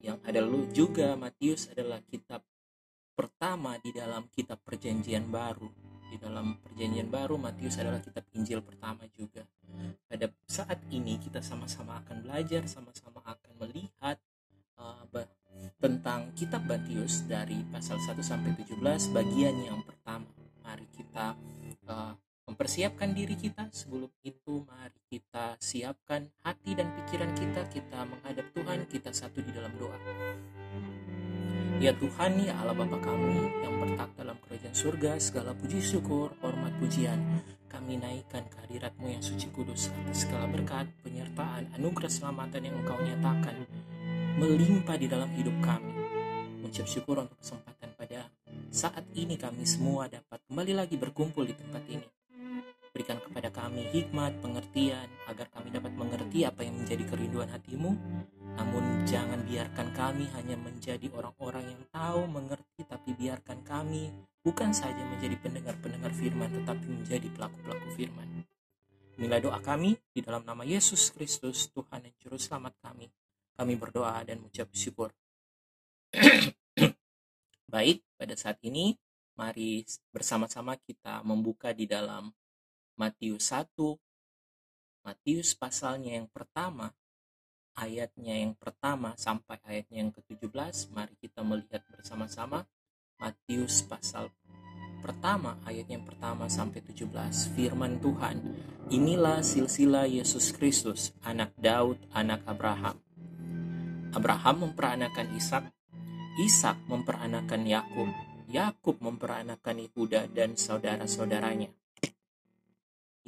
yang 0.00 0.16
ada 0.24 0.40
juga 0.72 1.12
Matius 1.12 1.68
adalah 1.68 2.00
kitab 2.08 2.40
pertama 3.12 3.76
di 3.84 3.92
dalam 3.92 4.32
kitab 4.32 4.64
perjanjian 4.64 5.28
baru 5.28 5.68
di 6.10 6.18
dalam 6.18 6.58
perjanjian 6.58 7.06
baru 7.06 7.38
Matius 7.38 7.78
adalah 7.78 8.02
kitab 8.02 8.26
Injil 8.34 8.58
pertama 8.66 9.06
juga. 9.14 9.46
Pada 10.10 10.26
saat 10.50 10.82
ini 10.90 11.22
kita 11.22 11.38
sama-sama 11.38 12.02
akan 12.02 12.26
belajar, 12.26 12.66
sama-sama 12.66 13.22
akan 13.22 13.52
melihat 13.62 14.18
uh, 14.74 15.06
tentang 15.78 16.34
kitab 16.34 16.66
Matius 16.66 17.22
dari 17.30 17.62
pasal 17.70 18.02
1 18.02 18.18
sampai 18.18 18.58
17 18.58 18.82
bagian 19.14 19.54
yang 19.62 19.80
pertama. 19.86 20.26
Mari 20.66 20.86
kita 20.90 21.38
uh, 21.86 22.12
mempersiapkan 22.50 23.14
diri 23.14 23.38
kita 23.38 23.70
sebelum 23.70 24.10
itu 24.26 24.66
mari 24.66 24.98
kita 25.06 25.54
siapkan 25.62 26.26
hati 26.42 26.74
dan 26.74 26.90
pikiran 26.98 27.30
kita 27.38 27.62
kita 27.70 28.02
menghadap 28.02 28.50
Tuhan 28.50 28.90
kita 28.90 29.14
satu 29.14 29.38
di 29.38 29.54
dalam 29.54 29.70
doa 29.78 29.94
Ya 31.80 31.96
Tuhan, 31.96 32.36
ya 32.44 32.52
Allah 32.60 32.76
Bapa 32.76 33.00
kami 33.00 33.40
yang 33.64 33.80
bertak 33.80 34.12
dalam 34.12 34.36
kerajaan 34.44 34.76
surga, 34.76 35.16
segala 35.16 35.56
puji 35.56 35.80
syukur, 35.80 36.28
hormat 36.44 36.76
pujian, 36.76 37.40
kami 37.72 37.96
naikkan 37.96 38.44
kehadiratmu 38.52 39.08
yang 39.08 39.24
suci 39.24 39.48
kudus 39.48 39.88
atas 39.88 40.28
segala 40.28 40.44
berkat, 40.52 40.92
penyertaan, 41.00 41.72
anugerah 41.80 42.12
selamatan 42.12 42.68
yang 42.68 42.76
engkau 42.84 43.00
nyatakan 43.00 43.64
melimpah 44.36 45.00
di 45.00 45.08
dalam 45.08 45.32
hidup 45.32 45.56
kami. 45.64 45.88
Mengucap 46.60 46.84
syukur 46.84 47.24
untuk 47.24 47.40
kesempatan 47.40 47.96
pada 47.96 48.28
saat 48.68 49.08
ini 49.16 49.40
kami 49.40 49.64
semua 49.64 50.04
dapat 50.04 50.36
kembali 50.52 50.76
lagi 50.76 51.00
berkumpul 51.00 51.48
di 51.48 51.56
tempat 51.56 51.80
ini. 51.88 52.19
Berikan 52.90 53.22
kepada 53.22 53.54
kami 53.54 53.86
hikmat, 53.94 54.42
pengertian, 54.42 55.06
agar 55.30 55.46
kami 55.54 55.70
dapat 55.70 55.94
mengerti 55.94 56.42
apa 56.42 56.66
yang 56.66 56.74
menjadi 56.74 57.06
kerinduan 57.06 57.46
hatimu, 57.46 57.94
namun 58.58 59.06
jangan 59.06 59.46
biarkan 59.46 59.94
kami 59.94 60.26
hanya 60.34 60.58
menjadi 60.58 61.06
orang-orang 61.14 61.70
yang 61.70 61.82
tahu, 61.94 62.26
mengerti, 62.26 62.82
tapi 62.82 63.14
biarkan 63.14 63.62
kami 63.62 64.10
bukan 64.42 64.74
saja 64.74 64.98
menjadi 65.06 65.38
pendengar-pendengar 65.38 66.10
firman, 66.18 66.50
tetapi 66.50 66.86
menjadi 66.90 67.30
pelaku-pelaku 67.30 67.88
firman. 67.94 68.42
Inilah 69.20 69.38
doa 69.38 69.60
kami 69.62 69.94
di 70.10 70.24
dalam 70.24 70.42
nama 70.42 70.66
Yesus 70.66 71.14
Kristus, 71.14 71.70
Tuhan 71.70 72.02
dan 72.02 72.12
Juru 72.18 72.40
Selamat 72.42 72.74
kami. 72.82 73.06
Kami 73.54 73.76
berdoa 73.76 74.18
dan 74.26 74.42
mengucap 74.42 74.66
syukur. 74.74 75.14
Baik, 77.70 78.02
pada 78.18 78.34
saat 78.34 78.58
ini 78.66 78.98
mari 79.38 79.84
bersama-sama 80.10 80.74
kita 80.80 81.20
membuka 81.22 81.70
di 81.76 81.84
dalam 81.84 82.32
Matius 82.98 83.52
1, 83.52 83.74
Matius 85.00 85.56
pasalnya 85.56 86.20
yang 86.20 86.28
pertama 86.28 86.92
ayatnya 87.80 88.36
yang 88.36 88.52
pertama 88.52 89.16
sampai 89.16 89.56
ayatnya 89.64 90.04
yang 90.04 90.12
ke-17 90.12 90.92
mari 90.92 91.16
kita 91.16 91.40
melihat 91.40 91.80
bersama-sama. 91.88 92.68
Matius 93.20 93.84
pasal 93.84 94.32
pertama 95.04 95.56
ayat 95.68 95.88
yang 95.88 96.04
pertama 96.04 96.48
sampai 96.48 96.80
17 96.84 97.08
firman 97.56 98.00
Tuhan 98.00 98.36
inilah 98.92 99.40
silsilah 99.40 100.08
Yesus 100.08 100.52
Kristus 100.52 101.12
anak 101.24 101.56
Daud 101.56 102.00
anak 102.12 102.44
Abraham. 102.44 103.00
Abraham 104.12 104.68
memperanakan 104.68 105.36
Ishak 105.36 105.64
Ishak 106.40 106.76
memperanakan 106.88 107.64
Yakub 107.64 108.08
Yakub 108.50 108.96
memperanakan 109.00 109.84
Yehuda 109.84 110.28
dan 110.32 110.56
saudara-saudaranya 110.56 111.72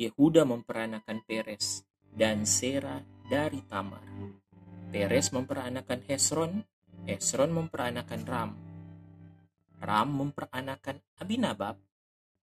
Yehuda 0.03 0.43
memperanakan 0.43 1.23
Peres 1.23 1.87
dan 2.11 2.43
Sera 2.43 2.99
dari 3.31 3.63
Tamar. 3.71 4.03
Peres 4.91 5.31
memperanakan 5.31 6.03
Hesron, 6.11 6.67
Hesron 7.07 7.55
memperanakan 7.55 8.21
Ram, 8.27 8.51
Ram 9.79 10.09
memperanakan 10.11 10.99
Abinabab, 11.23 11.79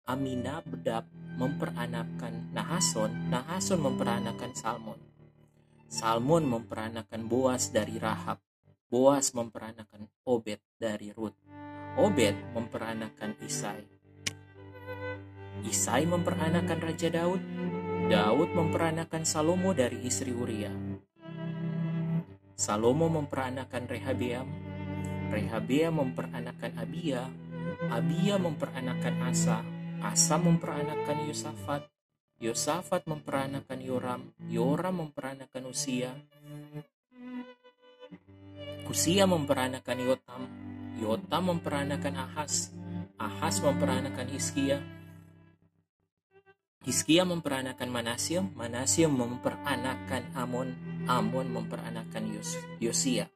Aminabdab 0.07 1.05
memperanakan 1.37 2.49
Nahason, 2.55 3.29
Nahason 3.29 3.77
memperanakan 3.77 4.51
Salmon, 4.57 4.99
Salmon 5.85 6.49
memperanakan 6.49 7.29
Boas 7.29 7.69
dari 7.69 8.01
Rahab, 8.01 8.41
Boas 8.89 9.37
memperanakan 9.37 10.09
Obed 10.25 10.57
dari 10.81 11.13
Rut, 11.13 11.37
Obed 12.01 12.33
memperanakan 12.57 13.37
Isai, 13.45 13.85
Isai 15.67 16.07
memperanakan 16.07 16.79
Raja 16.79 17.09
Daud, 17.11 17.41
Daud 18.07 18.49
memperanakan 18.55 19.27
Salomo 19.27 19.75
dari 19.75 19.99
istri 20.07 20.31
Uria, 20.31 20.71
Salomo 22.55 23.11
memperanakan 23.11 23.87
Rehabeam, 23.87 24.47
Rehabeam 25.31 25.93
memperanakan 25.99 26.71
Abia, 26.79 27.23
Abia 27.91 28.35
memperanakan 28.39 29.15
Asa, 29.27 29.63
Asa 29.99 30.35
memperanakan 30.39 31.27
Yosafat, 31.27 31.87
Yosafat 32.39 33.03
memperanakan 33.07 33.79
Yoram, 33.83 34.21
Yoram 34.47 35.07
memperanakan 35.07 35.63
Usia, 35.67 36.15
Usia 38.89 39.29
memperanakan 39.29 39.97
Yotam, 40.01 40.41
Yotam 40.97 41.43
memperanakan 41.55 42.15
Ahas, 42.15 42.73
Ahas 43.21 43.61
memperanakan 43.61 44.27
Hizkia, 44.33 44.81
Hizkia 46.79 47.27
memperanakan 47.27 47.91
Manasya, 47.91 48.39
Manasya 48.55 49.11
memperanakan 49.11 50.31
Amon, 50.31 50.71
Amon 51.11 51.51
memperanakan 51.51 52.23
Yos 52.31 52.55
Yosia. 52.79 53.27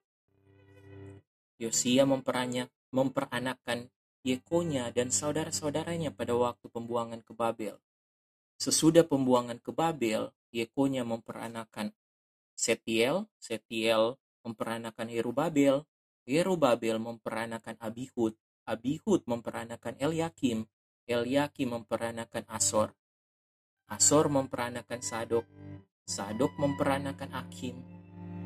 Yosia 1.60 2.08
memperanyak, 2.08 2.72
memperanakan 2.96 3.92
Yekonya 4.24 4.96
dan 4.96 5.12
saudara-saudaranya 5.12 6.16
pada 6.16 6.32
waktu 6.40 6.72
pembuangan 6.72 7.20
ke 7.20 7.36
Babel. 7.36 7.76
Sesudah 8.56 9.04
pembuangan 9.04 9.60
ke 9.60 9.76
Babel, 9.76 10.32
Yekonya 10.56 11.04
memperanakan 11.04 11.92
Setiel, 12.56 13.28
Setiel 13.44 14.16
memperanakan 14.48 15.12
Yerubabel, 15.12 15.84
Yerubabel 16.24 16.96
memperanakan 16.96 17.76
Abihud, 17.84 18.40
Abihud 18.64 19.28
memperanakan 19.28 20.00
Eliakim, 20.00 20.64
Eliakim 21.04 21.76
memperanakan 21.76 22.48
Asor, 22.48 22.96
Asor 23.92 24.32
memperanakan 24.32 25.04
Sadok, 25.04 25.44
Sadok 26.08 26.56
memperanakan 26.60 27.36
Akim, 27.36 27.76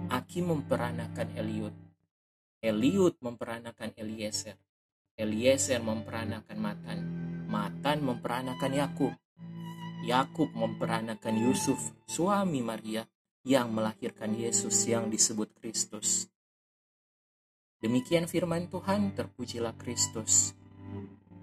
Akim 0.10 0.50
memperanakan 0.50 1.34
Eliud, 1.38 1.76
Eliud 2.62 3.16
memperanakan 3.22 3.94
Eliezer, 3.94 4.58
Eliezer 5.14 5.82
memperanakan 5.82 6.58
Matan, 6.58 7.00
Matan 7.46 7.98
memperanakan 8.02 8.72
Yakub, 8.74 9.14
Yakub 10.06 10.50
memperanakan 10.54 11.36
Yusuf, 11.38 11.80
suami 12.06 12.62
Maria 12.62 13.06
yang 13.48 13.72
melahirkan 13.72 14.36
Yesus 14.36 14.86
yang 14.86 15.08
disebut 15.08 15.54
Kristus. 15.58 16.28
Demikian 17.78 18.26
firman 18.26 18.68
Tuhan, 18.68 19.14
terpujilah 19.14 19.78
Kristus. 19.78 20.58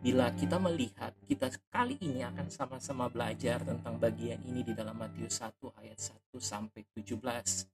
Bila 0.05 0.29
kita 0.37 0.61
melihat 0.61 1.17
kita 1.25 1.49
kali 1.73 1.97
ini 2.05 2.21
akan 2.29 2.53
sama-sama 2.53 3.09
belajar 3.09 3.65
tentang 3.65 3.97
bagian 3.97 4.37
ini 4.45 4.61
di 4.61 4.77
dalam 4.77 5.01
Matius 5.01 5.41
1 5.41 5.57
ayat 5.81 5.97
1 5.97 6.37
sampai 6.37 6.85
17. 6.93 7.65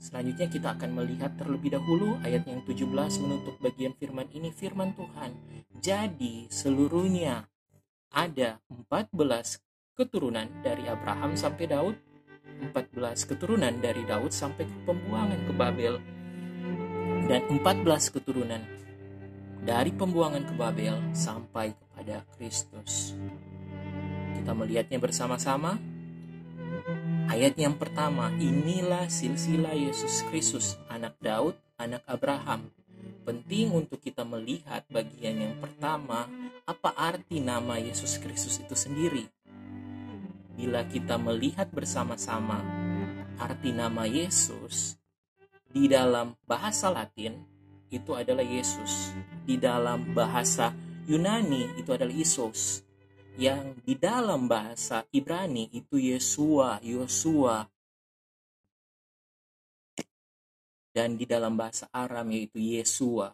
Selanjutnya 0.00 0.48
kita 0.48 0.72
akan 0.80 0.96
melihat 0.96 1.36
terlebih 1.36 1.76
dahulu 1.76 2.16
ayat 2.24 2.48
yang 2.48 2.64
17 2.64 2.88
menutup 3.20 3.52
bagian 3.60 3.92
firman 4.00 4.24
ini 4.32 4.48
firman 4.48 4.96
Tuhan. 4.96 5.36
Jadi 5.76 6.48
seluruhnya 6.48 7.44
ada 8.16 8.56
14 8.72 9.60
keturunan 9.92 10.48
dari 10.64 10.88
Abraham 10.88 11.36
sampai 11.36 11.68
Daud, 11.68 11.96
14 12.72 13.28
keturunan 13.28 13.76
dari 13.76 14.08
Daud 14.08 14.32
sampai 14.32 14.64
ke 14.64 14.78
pembuangan 14.88 15.44
ke 15.44 15.52
Babel, 15.52 16.00
dan 17.28 17.44
14 17.44 18.08
keturunan 18.08 18.64
dari 19.66 19.90
pembuangan 19.90 20.46
ke 20.46 20.54
Babel 20.54 20.94
sampai 21.10 21.74
kepada 21.74 22.22
Kristus. 22.38 23.18
Kita 24.38 24.54
melihatnya 24.54 25.02
bersama-sama 25.02 25.74
Ayat 27.26 27.58
yang 27.58 27.74
pertama, 27.74 28.30
inilah 28.38 29.10
silsilah 29.10 29.74
Yesus 29.74 30.22
Kristus, 30.30 30.78
anak 30.86 31.18
Daud, 31.18 31.58
anak 31.74 32.06
Abraham. 32.06 32.70
Penting 33.26 33.74
untuk 33.74 33.98
kita 33.98 34.22
melihat 34.22 34.86
bagian 34.86 35.42
yang 35.42 35.54
pertama, 35.58 36.30
apa 36.62 36.94
arti 36.94 37.42
nama 37.42 37.82
Yesus 37.82 38.22
Kristus 38.22 38.62
itu 38.62 38.78
sendiri. 38.78 39.26
Bila 40.54 40.86
kita 40.86 41.18
melihat 41.18 41.66
bersama-sama 41.74 42.62
arti 43.42 43.74
nama 43.74 44.06
Yesus 44.06 44.94
di 45.66 45.90
dalam 45.90 46.38
bahasa 46.46 46.94
Latin 46.94 47.55
itu 47.90 48.12
adalah 48.16 48.42
Yesus, 48.42 49.14
di 49.46 49.54
dalam 49.60 50.14
bahasa 50.14 50.74
Yunani 51.06 51.78
itu 51.78 51.94
adalah 51.94 52.10
Isos, 52.10 52.82
yang 53.38 53.76
di 53.84 53.94
dalam 53.94 54.48
bahasa 54.50 55.06
Ibrani 55.12 55.70
itu 55.70 56.00
Yesua, 56.00 56.82
Yosua. 56.82 57.68
Dan 60.96 61.20
di 61.20 61.28
dalam 61.28 61.60
bahasa 61.60 61.86
Aram 61.92 62.24
yaitu 62.32 62.56
Yesua. 62.56 63.28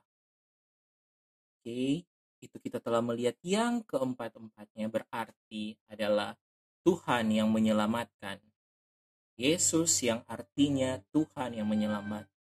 Oke, 1.63 2.03
itu 2.43 2.57
kita 2.59 2.83
telah 2.83 2.99
melihat 2.99 3.39
yang 3.47 3.87
keempat-empatnya 3.87 4.91
berarti 4.91 5.79
adalah 5.87 6.35
Tuhan 6.83 7.31
yang 7.31 7.47
menyelamatkan. 7.55 8.43
Yesus 9.39 10.03
yang 10.03 10.27
artinya 10.27 10.99
Tuhan 11.15 11.55
yang 11.55 11.71
menyelamatkan. 11.71 12.32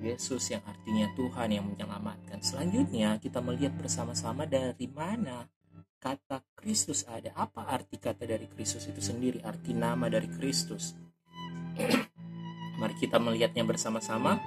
Yesus 0.00 0.48
yang 0.50 0.64
artinya 0.64 1.06
Tuhan 1.14 1.48
yang 1.52 1.64
menyelamatkan. 1.68 2.40
Selanjutnya 2.40 3.20
kita 3.20 3.44
melihat 3.44 3.76
bersama-sama 3.76 4.48
dari 4.48 4.88
mana 4.88 5.46
kata 6.00 6.40
Kristus 6.56 7.04
ada. 7.04 7.30
Apa 7.36 7.68
arti 7.68 8.00
kata 8.00 8.24
dari 8.24 8.48
Kristus 8.48 8.88
itu 8.88 8.98
sendiri? 9.04 9.44
Arti 9.44 9.76
nama 9.76 10.08
dari 10.08 10.26
Kristus. 10.26 10.96
Mari 12.80 12.94
kita 12.96 13.20
melihatnya 13.20 13.62
bersama-sama. 13.62 14.40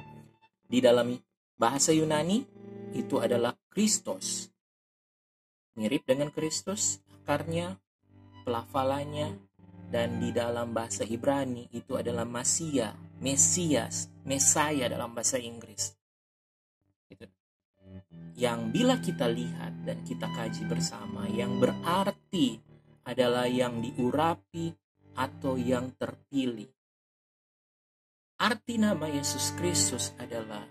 Di 0.66 0.82
dalam 0.82 1.14
bahasa 1.54 1.94
Yunani 1.94 2.42
itu 2.98 3.22
adalah 3.22 3.54
Kristos. 3.70 4.50
Mirip 5.78 6.06
dengan 6.06 6.34
Kristus, 6.34 7.02
akarnya, 7.22 7.78
pelafalannya, 8.46 9.38
dan 9.94 10.18
di 10.18 10.34
dalam 10.34 10.74
bahasa 10.74 11.06
Ibrani 11.06 11.70
itu 11.74 11.94
adalah 11.94 12.26
Masia, 12.26 12.94
Mesias, 13.24 14.12
Mesaya 14.28 14.92
dalam 14.92 15.16
bahasa 15.16 15.40
Inggris 15.40 15.96
yang 18.34 18.74
bila 18.74 18.98
kita 18.98 19.30
lihat 19.30 19.86
dan 19.86 20.02
kita 20.02 20.26
kaji 20.26 20.66
bersama 20.66 21.30
yang 21.30 21.62
berarti 21.62 22.58
adalah 23.06 23.46
yang 23.46 23.84
diurapi 23.84 24.74
atau 25.14 25.54
yang 25.60 25.94
terpilih. 25.96 26.70
Arti 28.42 28.76
nama 28.82 29.06
Yesus 29.08 29.54
Kristus 29.56 30.12
adalah 30.18 30.66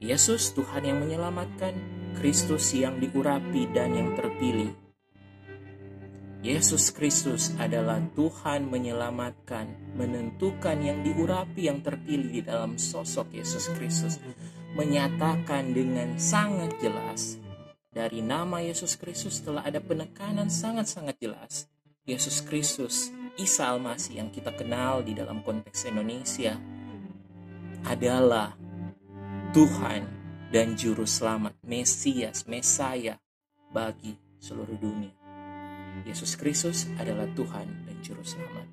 Yesus 0.00 0.56
Tuhan 0.56 0.86
yang 0.86 0.98
menyelamatkan, 1.02 1.74
Kristus 2.16 2.72
yang 2.72 2.96
diurapi 3.02 3.68
dan 3.74 3.92
yang 3.92 4.16
terpilih. 4.16 4.72
Yesus 6.40 6.88
Kristus 6.88 7.52
adalah 7.60 8.00
Tuhan 8.16 8.72
menyelamatkan, 8.72 9.92
menentukan 9.92 10.80
yang 10.80 11.04
diurapi 11.04 11.68
yang 11.68 11.84
terpilih 11.84 12.32
di 12.32 12.40
dalam 12.40 12.80
sosok 12.80 13.36
Yesus 13.36 13.68
Kristus 13.76 14.16
menyatakan 14.72 15.76
dengan 15.76 16.16
sangat 16.16 16.80
jelas 16.80 17.36
dari 17.92 18.24
nama 18.24 18.64
Yesus 18.64 18.96
Kristus 18.96 19.44
telah 19.44 19.68
ada 19.68 19.84
penekanan 19.84 20.48
sangat-sangat 20.48 21.20
jelas. 21.20 21.68
Yesus 22.08 22.40
Kristus, 22.40 23.12
Isa 23.36 23.68
Almasih 23.76 24.24
yang 24.24 24.32
kita 24.32 24.56
kenal 24.56 25.04
di 25.04 25.12
dalam 25.12 25.44
konteks 25.44 25.92
Indonesia 25.92 26.56
adalah 27.84 28.56
Tuhan 29.52 30.08
dan 30.48 30.72
Juru 30.72 31.04
Selamat, 31.04 31.52
Mesias, 31.68 32.48
Mesaya 32.48 33.20
bagi 33.68 34.16
seluruh 34.40 34.80
dunia. 34.80 35.19
Yesus 36.06 36.38
Kristus 36.38 36.88
adalah 36.96 37.26
Tuhan 37.34 37.66
dan 37.86 37.96
Juru 38.02 38.24
Selamat. 38.26 38.68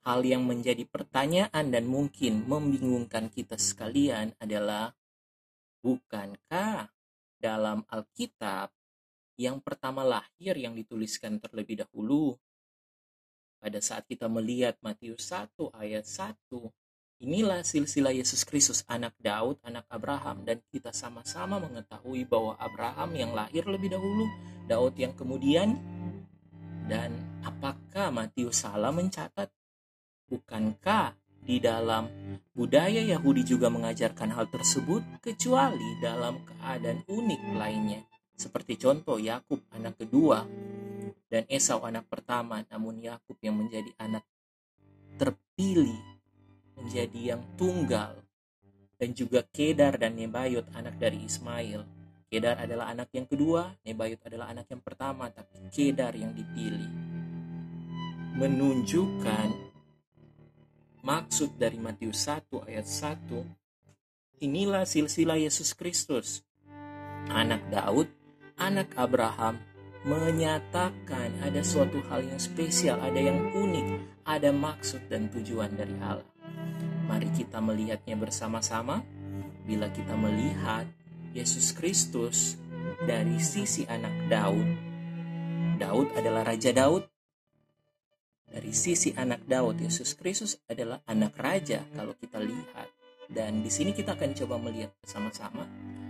Hal 0.00 0.20
yang 0.24 0.48
menjadi 0.48 0.82
pertanyaan 0.88 1.70
dan 1.70 1.84
mungkin 1.84 2.48
membingungkan 2.48 3.28
kita 3.28 3.60
sekalian 3.60 4.32
adalah 4.40 4.96
bukankah 5.84 6.88
dalam 7.40 7.84
Alkitab 7.88 8.72
yang 9.40 9.60
pertama 9.64 10.04
lahir 10.04 10.56
yang 10.56 10.76
dituliskan 10.76 11.40
terlebih 11.40 11.80
dahulu 11.80 12.36
pada 13.60 13.80
saat 13.80 14.08
kita 14.08 14.28
melihat 14.28 14.76
Matius 14.80 15.28
1 15.32 15.52
ayat 15.76 16.04
1 16.04 16.79
inilah 17.20 17.60
silsilah 17.60 18.16
Yesus 18.16 18.48
Kristus 18.48 18.80
anak 18.88 19.12
Daud 19.20 19.60
anak 19.60 19.84
Abraham 19.92 20.40
dan 20.42 20.64
kita 20.72 20.88
sama-sama 20.90 21.60
mengetahui 21.60 22.24
bahwa 22.24 22.56
Abraham 22.56 23.12
yang 23.12 23.36
lahir 23.36 23.68
lebih 23.68 23.92
dahulu 23.92 24.24
Daud 24.64 24.96
yang 24.96 25.12
kemudian 25.12 25.76
dan 26.88 27.14
apakah 27.46 28.10
Matius 28.10 28.66
salah 28.66 28.90
mencatat? 28.90 29.46
Bukankah 30.26 31.14
di 31.44 31.62
dalam 31.62 32.10
budaya 32.50 32.98
Yahudi 32.98 33.46
juga 33.46 33.70
mengajarkan 33.70 34.34
hal 34.34 34.50
tersebut 34.50 35.22
kecuali 35.22 36.02
dalam 36.02 36.42
keadaan 36.42 37.06
unik 37.06 37.42
lainnya? 37.54 38.02
Seperti 38.34 38.74
contoh 38.80 39.20
Yakub 39.20 39.60
anak 39.70 40.02
kedua 40.02 40.42
dan 41.30 41.46
Esau 41.46 41.84
anak 41.86 42.10
pertama 42.10 42.64
namun 42.66 42.98
Yakub 42.98 43.38
yang 43.38 43.60
menjadi 43.60 43.92
anak 44.00 44.26
terpilih 45.14 46.09
menjadi 46.80 47.36
yang 47.36 47.42
tunggal. 47.60 48.16
Dan 49.00 49.16
juga 49.16 49.40
Kedar 49.48 49.96
dan 49.96 50.16
Nebayot 50.16 50.68
anak 50.76 51.00
dari 51.00 51.24
Ismail. 51.24 51.84
Kedar 52.28 52.62
adalah 52.62 52.92
anak 52.92 53.10
yang 53.10 53.26
kedua 53.26 53.74
Nebayot 53.82 54.22
adalah 54.22 54.52
anak 54.52 54.70
yang 54.70 54.82
pertama 54.84 55.32
tapi 55.32 55.56
Kedar 55.72 56.12
yang 56.12 56.36
dipilih. 56.36 56.90
Menunjukkan 58.36 59.48
maksud 61.00 61.56
dari 61.56 61.80
Matius 61.80 62.28
1 62.28 62.68
ayat 62.68 62.86
1 62.86 64.44
inilah 64.44 64.84
silsilah 64.84 65.40
Yesus 65.40 65.72
Kristus. 65.72 66.44
Anak 67.32 67.64
Daud 67.72 68.08
anak 68.60 68.92
Abraham 69.00 69.56
menyatakan 70.04 71.32
ada 71.44 71.60
suatu 71.64 72.00
hal 72.08 72.24
yang 72.24 72.40
spesial 72.40 73.00
ada 73.00 73.20
yang 73.20 73.52
unik 73.52 73.88
ada 74.24 74.48
maksud 74.48 75.08
dan 75.12 75.28
tujuan 75.32 75.72
dari 75.76 75.96
Allah 76.00 76.39
mari 77.10 77.26
kita 77.34 77.58
melihatnya 77.58 78.14
bersama-sama 78.14 79.02
bila 79.66 79.90
kita 79.90 80.14
melihat 80.14 80.86
Yesus 81.34 81.74
Kristus 81.74 82.54
dari 83.02 83.42
sisi 83.42 83.82
anak 83.90 84.30
Daud 84.30 84.68
Daud 85.82 86.14
adalah 86.14 86.46
Raja 86.46 86.70
Daud 86.70 87.10
dari 88.50 88.74
sisi 88.74 89.14
anak 89.14 89.46
Daud, 89.46 89.78
Yesus 89.78 90.18
Kristus 90.18 90.58
adalah 90.66 90.98
anak 91.06 91.38
raja 91.38 91.86
kalau 91.94 92.18
kita 92.18 92.42
lihat. 92.42 92.90
Dan 93.30 93.62
di 93.62 93.70
sini 93.70 93.94
kita 93.94 94.18
akan 94.18 94.34
coba 94.34 94.58
melihat 94.58 94.90
bersama-sama 94.98 95.62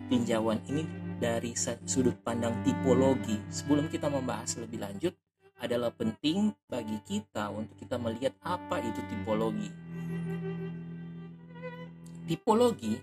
tinjauan 0.08 0.56
ini 0.72 0.88
dari 1.20 1.52
sudut 1.84 2.16
pandang 2.24 2.64
tipologi. 2.64 3.36
Sebelum 3.52 3.92
kita 3.92 4.08
membahas 4.08 4.56
lebih 4.56 4.80
lanjut, 4.80 5.12
adalah 5.60 5.92
penting 5.92 6.56
bagi 6.64 6.96
kita 7.04 7.52
untuk 7.52 7.76
kita 7.76 8.00
melihat 8.00 8.32
apa 8.40 8.80
itu 8.80 9.04
tipologi. 9.12 9.68
Tipologi 12.30 12.94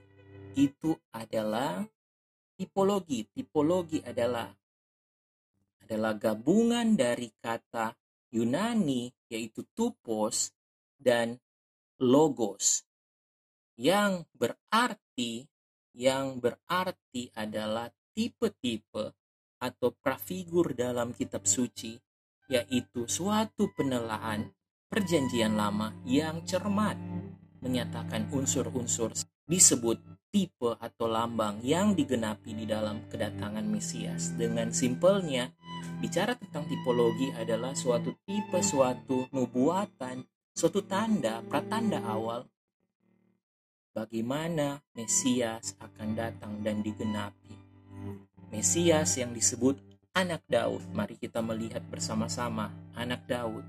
itu 0.55 0.95
adalah 1.11 1.83
tipologi. 2.55 3.27
Tipologi 3.27 3.99
adalah 3.99 4.47
adalah 5.83 6.15
gabungan 6.15 6.95
dari 6.95 7.27
kata 7.35 7.91
Yunani 8.31 9.11
yaitu 9.27 9.67
tupos 9.75 10.55
dan 10.95 11.35
logos 11.99 12.87
yang 13.75 14.23
berarti 14.31 15.43
yang 15.91 16.39
berarti 16.39 17.27
adalah 17.35 17.91
tipe-tipe 18.15 19.11
atau 19.59 19.91
prafigur 19.91 20.71
dalam 20.71 21.11
kitab 21.11 21.43
suci, 21.43 21.99
yaitu 22.47 23.03
suatu 23.11 23.75
penelaan 23.75 24.55
perjanjian 24.87 25.59
lama 25.59 25.91
yang 26.07 26.47
cermat 26.47 26.95
menyatakan 27.63 28.29
unsur-unsur 28.33 29.13
disebut 29.47 29.97
tipe 30.29 30.75
atau 30.77 31.07
lambang 31.07 31.63
yang 31.63 31.95
digenapi 31.95 32.53
di 32.53 32.65
dalam 32.67 33.07
kedatangan 33.07 33.63
Mesias. 33.63 34.35
Dengan 34.35 34.75
simpelnya, 34.75 35.49
bicara 36.03 36.35
tentang 36.35 36.67
tipologi 36.67 37.31
adalah 37.33 37.73
suatu 37.73 38.13
tipe, 38.27 38.59
suatu 38.59 39.31
nubuatan, 39.31 40.21
suatu 40.51 40.83
tanda, 40.83 41.41
pratanda 41.47 42.03
awal 42.03 42.43
bagaimana 43.97 44.77
Mesias 44.93 45.73
akan 45.81 46.13
datang 46.13 46.61
dan 46.61 46.85
digenapi. 46.85 47.57
Mesias 48.53 49.17
yang 49.17 49.33
disebut 49.33 49.81
anak 50.13 50.45
Daud. 50.45 50.85
Mari 50.93 51.17
kita 51.17 51.41
melihat 51.41 51.81
bersama-sama 51.89 52.69
anak 52.93 53.25
Daud. 53.25 53.65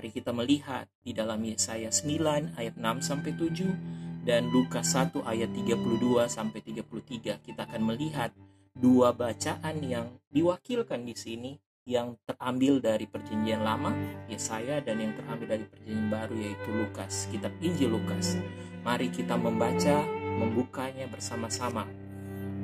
Mari 0.00 0.16
kita 0.16 0.32
melihat 0.32 0.88
di 1.04 1.12
dalam 1.12 1.44
Yesaya 1.44 1.92
9 1.92 2.56
ayat 2.56 2.72
6 2.72 3.04
sampai 3.04 3.36
7 3.36 4.24
dan 4.24 4.48
Lukas 4.48 4.96
1 4.96 5.12
ayat 5.28 5.52
32 5.52 6.24
sampai 6.24 6.64
33. 6.64 7.36
Kita 7.44 7.68
akan 7.68 7.82
melihat 7.84 8.32
dua 8.72 9.12
bacaan 9.12 9.76
yang 9.84 10.08
diwakilkan 10.32 11.04
di 11.04 11.12
sini 11.12 11.52
yang 11.84 12.16
terambil 12.24 12.80
dari 12.80 13.04
perjanjian 13.04 13.60
lama 13.60 13.92
Yesaya 14.24 14.80
dan 14.80 15.04
yang 15.04 15.12
terambil 15.12 15.52
dari 15.52 15.68
perjanjian 15.68 16.08
baru 16.08 16.36
yaitu 16.48 16.68
Lukas 16.72 17.28
kitab 17.28 17.52
Injil 17.60 17.92
Lukas. 17.92 18.40
Mari 18.80 19.12
kita 19.12 19.36
membaca 19.36 20.00
membukanya 20.40 21.12
bersama-sama. 21.12 21.84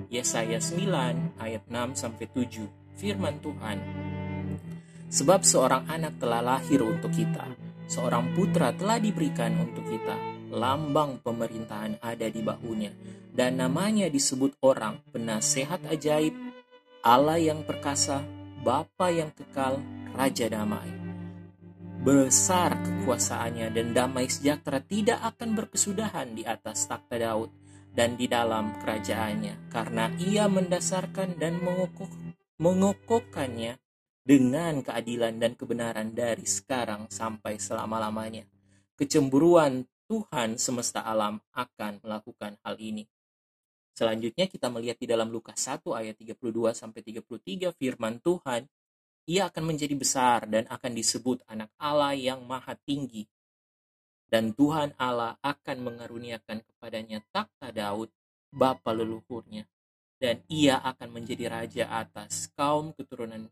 Yesaya 0.08 0.56
9 0.56 1.36
ayat 1.36 1.68
6 1.68 2.00
sampai 2.00 2.32
7 2.32 2.64
firman 2.96 3.36
Tuhan 3.44 3.76
sebab 5.08 5.46
seorang 5.46 5.86
anak 5.86 6.18
telah 6.18 6.42
lahir 6.42 6.82
untuk 6.82 7.12
kita 7.14 7.46
seorang 7.86 8.34
putra 8.34 8.74
telah 8.74 8.98
diberikan 8.98 9.54
untuk 9.62 9.86
kita 9.86 10.18
lambang 10.50 11.22
pemerintahan 11.22 11.98
ada 12.02 12.26
di 12.26 12.42
bahunya 12.42 12.90
dan 13.34 13.60
namanya 13.60 14.10
disebut 14.10 14.58
orang 14.62 15.02
penasehat 15.12 15.84
ajaib 15.90 16.34
Allah 17.06 17.38
yang 17.38 17.62
perkasa 17.62 18.26
Bapa 18.66 19.14
yang 19.14 19.30
kekal, 19.30 19.78
Raja 20.10 20.50
damai. 20.50 20.90
Besar 22.02 22.74
kekuasaannya 22.82 23.70
dan 23.70 23.94
damai 23.94 24.26
sejahtera 24.26 24.82
tidak 24.82 25.22
akan 25.22 25.54
berkesudahan 25.54 26.34
di 26.34 26.42
atas 26.42 26.90
takhta 26.90 27.14
Daud 27.14 27.54
dan 27.94 28.18
di 28.18 28.26
dalam 28.26 28.74
kerajaannya, 28.82 29.70
karena 29.70 30.10
ia 30.18 30.50
mendasarkan 30.50 31.38
dan 31.38 31.62
mengukuh, 31.62 32.10
mengukuhkannya 32.58 33.78
dengan 34.26 34.82
keadilan 34.82 35.38
dan 35.38 35.54
kebenaran 35.54 36.10
dari 36.10 36.42
sekarang 36.42 37.06
sampai 37.06 37.62
selama-lamanya. 37.62 38.42
Kecemburuan 38.98 39.86
Tuhan 40.10 40.58
semesta 40.58 41.06
alam 41.06 41.38
akan 41.54 42.02
melakukan 42.02 42.58
hal 42.66 42.74
ini. 42.82 43.06
Selanjutnya 43.94 44.50
kita 44.50 44.66
melihat 44.66 44.98
di 44.98 45.06
dalam 45.06 45.30
Lukas 45.30 45.62
1 45.62 45.78
ayat 45.94 46.18
32 46.18 46.42
sampai 46.74 47.00
33 47.06 47.70
firman 47.78 48.18
Tuhan, 48.18 48.66
ia 49.30 49.46
akan 49.46 49.62
menjadi 49.62 49.94
besar 49.94 50.50
dan 50.50 50.66
akan 50.66 50.92
disebut 50.92 51.46
anak 51.46 51.70
Allah 51.78 52.18
yang 52.18 52.42
maha 52.42 52.74
tinggi. 52.82 53.30
Dan 54.26 54.58
Tuhan 54.58 54.90
Allah 54.98 55.38
akan 55.38 55.86
mengaruniakan 55.86 56.66
kepadanya 56.66 57.22
takhta 57.30 57.70
Daud, 57.70 58.10
bapa 58.50 58.90
leluhurnya. 58.90 59.70
Dan 60.18 60.42
ia 60.50 60.82
akan 60.82 61.14
menjadi 61.14 61.46
raja 61.46 61.84
atas 61.94 62.50
kaum 62.58 62.90
keturunan 62.90 63.46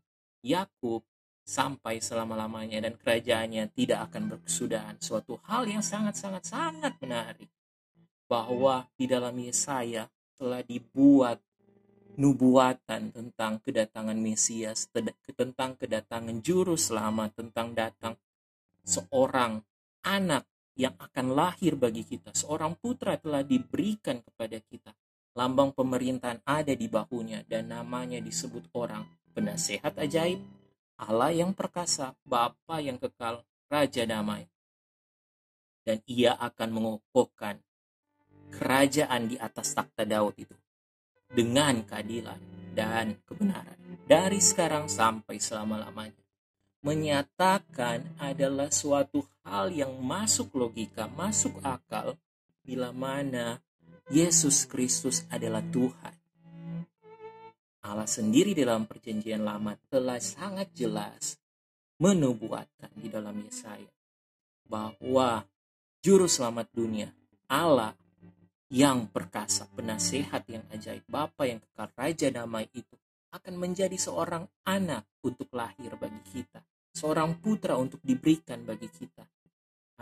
Yakub 0.45 1.01
sampai 1.41 2.01
selama-lamanya 2.01 2.85
dan 2.85 2.93
kerajaannya 2.97 3.73
tidak 3.73 4.09
akan 4.09 4.37
berkesudahan. 4.37 4.97
Suatu 5.01 5.41
hal 5.49 5.65
yang 5.65 5.81
sangat-sangat-sangat 5.81 7.01
menarik 7.01 7.49
bahwa 8.29 8.85
di 8.97 9.05
dalam 9.09 9.33
Yesaya 9.37 10.05
telah 10.37 10.61
dibuat 10.61 11.41
nubuatan 12.17 13.13
tentang 13.13 13.61
kedatangan 13.61 14.17
Mesias, 14.17 14.89
tentang 15.33 15.77
kedatangan 15.77 16.37
juru 16.41 16.77
selamat, 16.77 17.41
tentang 17.41 17.73
datang 17.73 18.13
seorang 18.85 19.61
anak 20.05 20.45
yang 20.77 20.95
akan 20.97 21.33
lahir 21.33 21.73
bagi 21.75 22.05
kita. 22.05 22.33
Seorang 22.33 22.77
putra 22.77 23.17
telah 23.17 23.41
diberikan 23.41 24.21
kepada 24.21 24.57
kita. 24.61 24.91
Lambang 25.35 25.75
pemerintahan 25.75 26.39
ada 26.47 26.71
di 26.71 26.87
bahunya 26.87 27.43
dan 27.43 27.67
namanya 27.67 28.23
disebut 28.23 28.71
orang 28.71 29.03
penasehat 29.35 29.99
ajaib, 29.99 30.39
Allah 30.95 31.35
yang 31.35 31.51
perkasa, 31.51 32.15
Bapa 32.23 32.79
yang 32.79 32.95
kekal, 32.95 33.43
Raja 33.67 34.07
damai. 34.07 34.47
Dan 35.83 35.99
ia 36.07 36.39
akan 36.39 36.69
mengokohkan 36.71 37.59
kerajaan 38.55 39.27
di 39.27 39.35
atas 39.35 39.75
takhta 39.75 40.07
Daud 40.07 40.33
itu 40.39 40.55
dengan 41.29 41.83
keadilan 41.83 42.39
dan 42.71 43.19
kebenaran 43.27 43.77
dari 44.07 44.39
sekarang 44.39 44.87
sampai 44.87 45.37
selama-lamanya. 45.37 46.23
Menyatakan 46.85 48.17
adalah 48.21 48.69
suatu 48.69 49.25
hal 49.41 49.73
yang 49.73 49.93
masuk 49.99 50.53
logika, 50.53 51.09
masuk 51.09 51.57
akal 51.65 52.13
bila 52.61 52.93
mana 52.93 53.57
Yesus 54.13 54.69
Kristus 54.69 55.25
adalah 55.33 55.65
Tuhan. 55.73 56.13
Allah 57.85 58.09
sendiri 58.09 58.57
dalam 58.57 58.89
perjanjian 58.89 59.45
lama 59.45 59.77
telah 59.93 60.17
sangat 60.17 60.73
jelas 60.73 61.37
menubuatkan 62.01 62.89
di 62.97 63.07
dalam 63.13 63.37
Yesaya 63.45 63.93
bahwa 64.65 65.45
juru 66.01 66.25
selamat 66.25 66.67
dunia 66.73 67.13
Allah 67.45 67.93
yang 68.73 69.05
perkasa, 69.13 69.69
penasehat 69.77 70.49
yang 70.49 70.65
ajaib, 70.73 71.05
Bapa 71.05 71.45
yang 71.45 71.61
kekal, 71.61 71.93
Raja 71.93 72.27
damai 72.33 72.65
itu 72.73 72.97
akan 73.29 73.53
menjadi 73.61 73.93
seorang 73.93 74.49
anak 74.65 75.05
untuk 75.21 75.53
lahir 75.53 75.93
bagi 76.01 76.21
kita, 76.33 76.65
seorang 76.89 77.37
putra 77.37 77.77
untuk 77.77 78.01
diberikan 78.01 78.65
bagi 78.65 78.89
kita, 78.89 79.21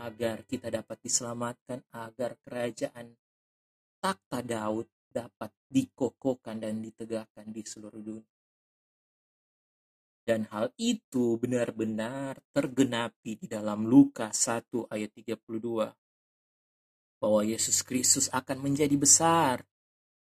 agar 0.00 0.48
kita 0.48 0.72
dapat 0.72 0.96
diselamatkan, 1.04 1.84
agar 1.92 2.40
kerajaan 2.40 3.12
takhta 4.00 4.40
Daud 4.40 4.88
dapat 5.14 5.54
dikokohkan 5.70 6.58
dan 6.58 6.82
ditegakkan 6.82 7.46
di 7.54 7.62
seluruh 7.62 8.02
dunia. 8.02 8.34
Dan 10.24 10.48
hal 10.50 10.72
itu 10.80 11.36
benar-benar 11.38 12.40
tergenapi 12.50 13.38
di 13.38 13.46
dalam 13.46 13.86
Lukas 13.86 14.48
1 14.50 14.90
ayat 14.90 15.12
32 15.14 15.94
bahwa 17.20 17.40
Yesus 17.44 17.84
Kristus 17.86 18.26
akan 18.32 18.64
menjadi 18.64 18.96
besar 18.96 19.62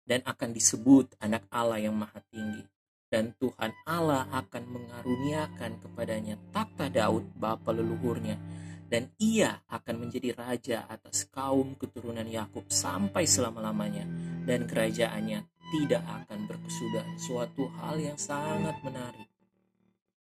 dan 0.04 0.20
akan 0.28 0.52
disebut 0.52 1.16
anak 1.24 1.48
Allah 1.50 1.80
yang 1.82 1.96
maha 1.96 2.20
tinggi. 2.30 2.68
Dan 3.08 3.32
Tuhan 3.38 3.72
Allah 3.88 4.28
akan 4.34 4.64
mengaruniakan 4.74 5.72
kepadanya 5.86 6.36
takhta 6.50 6.90
Daud 6.90 7.30
bapa 7.38 7.70
leluhurnya 7.70 8.36
dan 8.94 9.10
ia 9.18 9.58
akan 9.74 10.06
menjadi 10.06 10.38
raja 10.38 10.86
atas 10.86 11.26
kaum 11.34 11.74
keturunan 11.82 12.30
Yakub 12.30 12.70
sampai 12.70 13.26
selama-lamanya 13.26 14.06
dan 14.46 14.70
kerajaannya 14.70 15.50
tidak 15.74 16.06
akan 16.06 16.46
berkesudahan 16.46 17.18
suatu 17.18 17.66
hal 17.82 17.98
yang 17.98 18.22
sangat 18.22 18.78
menarik 18.86 19.26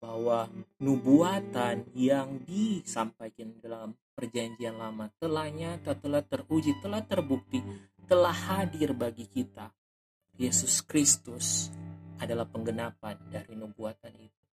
bahwa 0.00 0.48
nubuatan 0.80 1.84
yang 1.92 2.40
disampaikan 2.48 3.52
dalam 3.60 3.92
perjanjian 4.16 4.80
lama 4.80 5.12
telah 5.20 5.52
nyata, 5.52 5.92
telah 5.92 6.24
teruji, 6.24 6.72
telah 6.80 7.04
terbukti, 7.04 7.60
telah 8.08 8.32
hadir 8.32 8.96
bagi 8.96 9.28
kita. 9.28 9.68
Yesus 10.40 10.80
Kristus 10.80 11.68
adalah 12.16 12.48
penggenapan 12.48 13.20
dari 13.28 13.52
nubuatan 13.52 14.16
itu. 14.16 14.45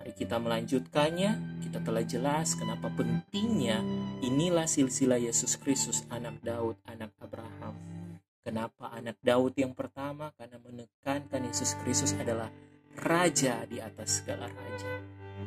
Mari 0.00 0.16
kita 0.16 0.40
melanjutkannya. 0.40 1.60
Kita 1.60 1.84
telah 1.84 2.00
jelas 2.00 2.56
kenapa 2.56 2.88
pentingnya 2.88 3.84
inilah 4.24 4.64
silsilah 4.64 5.20
Yesus 5.20 5.60
Kristus 5.60 6.08
anak 6.08 6.40
Daud, 6.40 6.80
anak 6.88 7.12
Abraham. 7.20 7.76
Kenapa 8.40 8.88
anak 8.96 9.20
Daud 9.20 9.52
yang 9.60 9.76
pertama? 9.76 10.32
Karena 10.40 10.56
menekankan 10.56 11.44
Yesus 11.44 11.76
Kristus 11.84 12.16
adalah 12.16 12.48
raja 12.96 13.60
di 13.68 13.76
atas 13.76 14.24
segala 14.24 14.48
raja. 14.48 14.88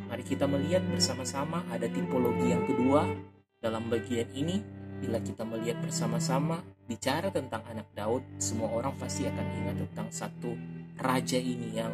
Mari 0.06 0.22
kita 0.22 0.46
melihat 0.46 0.86
bersama-sama 0.86 1.66
ada 1.74 1.90
tipologi 1.90 2.54
yang 2.54 2.62
kedua 2.70 3.10
dalam 3.58 3.90
bagian 3.90 4.30
ini. 4.38 4.62
Bila 5.02 5.18
kita 5.18 5.42
melihat 5.44 5.82
bersama-sama 5.82 6.62
bicara 6.86 7.34
tentang 7.34 7.66
anak 7.66 7.90
Daud, 7.98 8.22
semua 8.38 8.70
orang 8.70 8.94
pasti 9.02 9.26
akan 9.26 9.48
ingat 9.66 9.76
tentang 9.90 10.08
satu 10.14 10.54
raja 11.02 11.42
ini 11.42 11.74
yang 11.76 11.92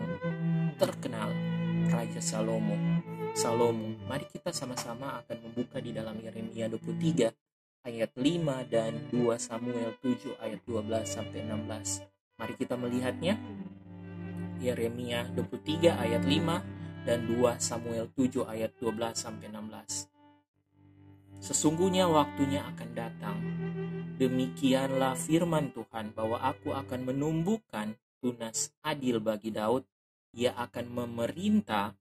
terkenal, 0.75 1.31
Raja 1.89 2.21
Salomo. 2.21 2.77
Salomo, 3.33 3.97
mari 4.05 4.29
kita 4.29 4.53
sama-sama 4.53 5.17
akan 5.25 5.49
membuka 5.49 5.81
di 5.81 5.89
dalam 5.89 6.21
Yeremia 6.21 6.69
23 6.69 7.33
ayat 7.89 8.11
5 8.13 8.69
dan 8.69 9.09
2 9.09 9.33
Samuel 9.41 9.97
7 9.97 10.37
ayat 10.37 10.61
12 10.69 11.09
sampai 11.09 11.39
16. 11.49 12.05
Mari 12.37 12.53
kita 12.61 12.77
melihatnya. 12.77 13.35
Yeremia 14.61 15.25
23 15.33 15.97
ayat 15.97 16.21
5 16.21 17.07
dan 17.09 17.19
2 17.25 17.57
Samuel 17.57 18.05
7 18.13 18.45
ayat 18.45 18.71
12 18.77 19.17
sampai 19.17 19.47
16. 19.49 20.11
Sesungguhnya 21.39 22.05
waktunya 22.05 22.67
akan 22.69 22.89
datang. 22.93 23.37
Demikianlah 24.19 25.15
firman 25.15 25.71
Tuhan 25.71 26.11
bahwa 26.11 26.43
aku 26.43 26.75
akan 26.75 27.07
menumbuhkan 27.07 27.95
tunas 28.19 28.75
adil 28.83 29.23
bagi 29.23 29.55
Daud. 29.55 29.87
Ia 30.37 30.53
akan 30.53 30.85
memerintah 30.93 31.97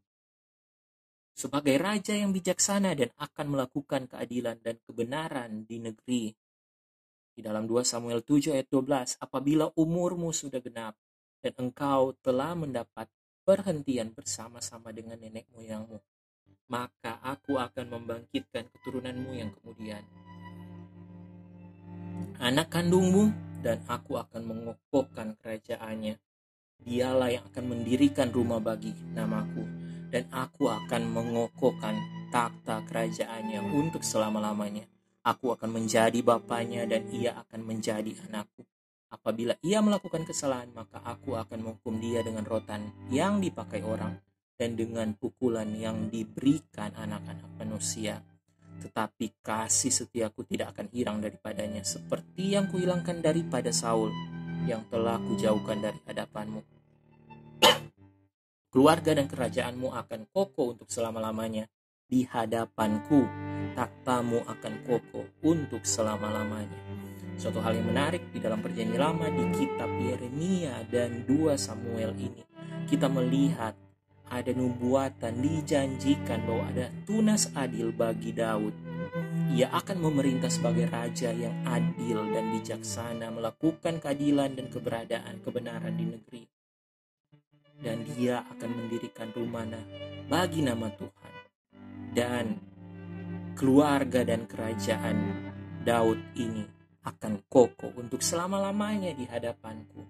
sebagai 1.38 1.78
raja 1.78 2.18
yang 2.18 2.34
bijaksana 2.34 2.98
dan 2.98 3.14
akan 3.14 3.46
melakukan 3.54 4.10
keadilan 4.10 4.58
dan 4.58 4.76
kebenaran 4.82 5.62
di 5.64 5.78
negeri. 5.78 6.34
Di 7.30 7.40
dalam 7.46 7.70
2 7.70 7.86
Samuel 7.86 8.26
7 8.26 8.58
ayat 8.58 8.66
12, 8.66 9.22
apabila 9.22 9.70
umurmu 9.78 10.34
sudah 10.34 10.58
genap 10.58 10.98
dan 11.38 11.54
engkau 11.54 12.10
telah 12.18 12.58
mendapat 12.58 13.06
perhentian 13.46 14.10
bersama-sama 14.10 14.90
dengan 14.90 15.22
nenek 15.22 15.46
moyangmu, 15.54 16.02
maka 16.68 17.22
aku 17.22 17.56
akan 17.56 17.86
membangkitkan 17.96 18.66
keturunanmu 18.74 19.30
yang 19.38 19.54
kemudian. 19.62 20.02
Anak 22.42 22.74
kandungmu 22.74 23.30
dan 23.62 23.82
aku 23.86 24.18
akan 24.18 24.42
mengokohkan 24.42 25.38
kerajaannya. 25.38 26.18
Dialah 26.82 27.30
yang 27.34 27.44
akan 27.52 27.64
mendirikan 27.74 28.30
rumah 28.30 28.62
bagi 28.62 28.94
namaku 29.12 29.64
dan 30.08 30.24
aku 30.32 30.72
akan 30.72 31.02
mengokohkan 31.12 31.96
takhta 32.32 32.84
kerajaannya 32.88 33.60
untuk 33.72 34.04
selama-lamanya. 34.04 34.88
Aku 35.24 35.52
akan 35.52 35.76
menjadi 35.76 36.16
bapaknya 36.24 36.88
dan 36.88 37.04
ia 37.12 37.36
akan 37.44 37.60
menjadi 37.66 38.16
anakku. 38.28 38.64
Apabila 39.08 39.56
ia 39.64 39.80
melakukan 39.80 40.24
kesalahan, 40.28 40.68
maka 40.72 41.00
aku 41.00 41.36
akan 41.36 41.64
menghukum 41.64 41.96
dia 42.00 42.20
dengan 42.20 42.44
rotan 42.44 42.92
yang 43.08 43.40
dipakai 43.40 43.80
orang 43.80 44.20
dan 44.60 44.76
dengan 44.76 45.16
pukulan 45.16 45.68
yang 45.72 46.12
diberikan 46.12 46.92
anak-anak 46.92 47.48
manusia. 47.56 48.20
Tetapi 48.78 49.42
kasih 49.42 49.90
setiaku 49.90 50.44
tidak 50.44 50.76
akan 50.76 50.92
hilang 50.92 51.18
daripadanya, 51.24 51.82
seperti 51.82 52.54
yang 52.54 52.68
kuhilangkan 52.68 53.24
daripada 53.24 53.72
Saul, 53.72 54.12
yang 54.64 54.82
telah 54.88 55.20
kujauhkan 55.20 55.78
dari 55.78 56.00
hadapanmu. 56.08 56.62
Keluarga 58.72 59.14
dan 59.14 59.26
kerajaanmu 59.28 59.92
akan 59.92 60.20
kokoh 60.32 60.74
untuk 60.74 60.88
selama-lamanya. 60.90 61.68
Di 62.08 62.24
hadapanku 62.24 63.28
takhtamu 63.76 64.40
akan 64.48 64.74
kokoh 64.88 65.28
untuk 65.44 65.84
selama-lamanya. 65.84 66.80
Suatu 67.38 67.62
hal 67.62 67.78
yang 67.78 67.92
menarik 67.92 68.34
di 68.34 68.42
dalam 68.42 68.58
perjanjian 68.64 68.98
lama 68.98 69.28
di 69.30 69.44
kitab 69.54 69.86
Yeremia 70.00 70.88
dan 70.90 71.22
2 71.28 71.54
Samuel 71.54 72.16
ini. 72.18 72.42
Kita 72.88 73.06
melihat 73.06 73.76
ada 74.28 74.50
nubuatan 74.52 75.40
dijanjikan 75.40 76.44
bahwa 76.44 76.64
ada 76.72 76.86
tunas 77.04 77.52
adil 77.54 77.92
bagi 77.92 78.32
Daud 78.32 78.74
ia 79.54 79.72
akan 79.72 80.04
memerintah 80.04 80.52
sebagai 80.52 80.90
raja 80.92 81.32
yang 81.32 81.64
adil 81.64 82.28
dan 82.32 82.52
bijaksana 82.52 83.32
melakukan 83.32 83.96
keadilan 84.02 84.52
dan 84.52 84.66
keberadaan 84.68 85.40
kebenaran 85.40 85.94
di 85.96 86.04
negeri 86.04 86.44
dan 87.78 88.02
dia 88.04 88.42
akan 88.42 88.70
mendirikan 88.74 89.30
rumah 89.32 89.64
bagi 90.26 90.60
nama 90.66 90.90
Tuhan 90.90 91.32
dan 92.12 92.58
keluarga 93.54 94.26
dan 94.26 94.44
kerajaan 94.50 95.16
Daud 95.86 96.18
ini 96.34 96.66
akan 97.06 97.48
kokoh 97.48 97.94
untuk 97.96 98.20
selama-lamanya 98.20 99.16
di 99.16 99.24
hadapanku. 99.24 100.04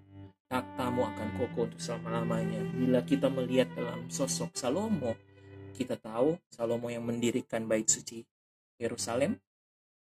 Takhtamu 0.49 1.05
akan 1.05 1.27
kokoh 1.37 1.69
untuk 1.69 1.79
selama-lamanya. 1.79 2.59
Bila 2.73 2.99
kita 3.05 3.29
melihat 3.29 3.69
dalam 3.77 4.09
sosok 4.09 4.57
Salomo, 4.57 5.15
kita 5.77 5.95
tahu 5.95 6.35
Salomo 6.49 6.89
yang 6.89 7.05
mendirikan 7.05 7.69
bait 7.69 7.87
suci 7.87 8.25
Yerusalem. 8.79 9.37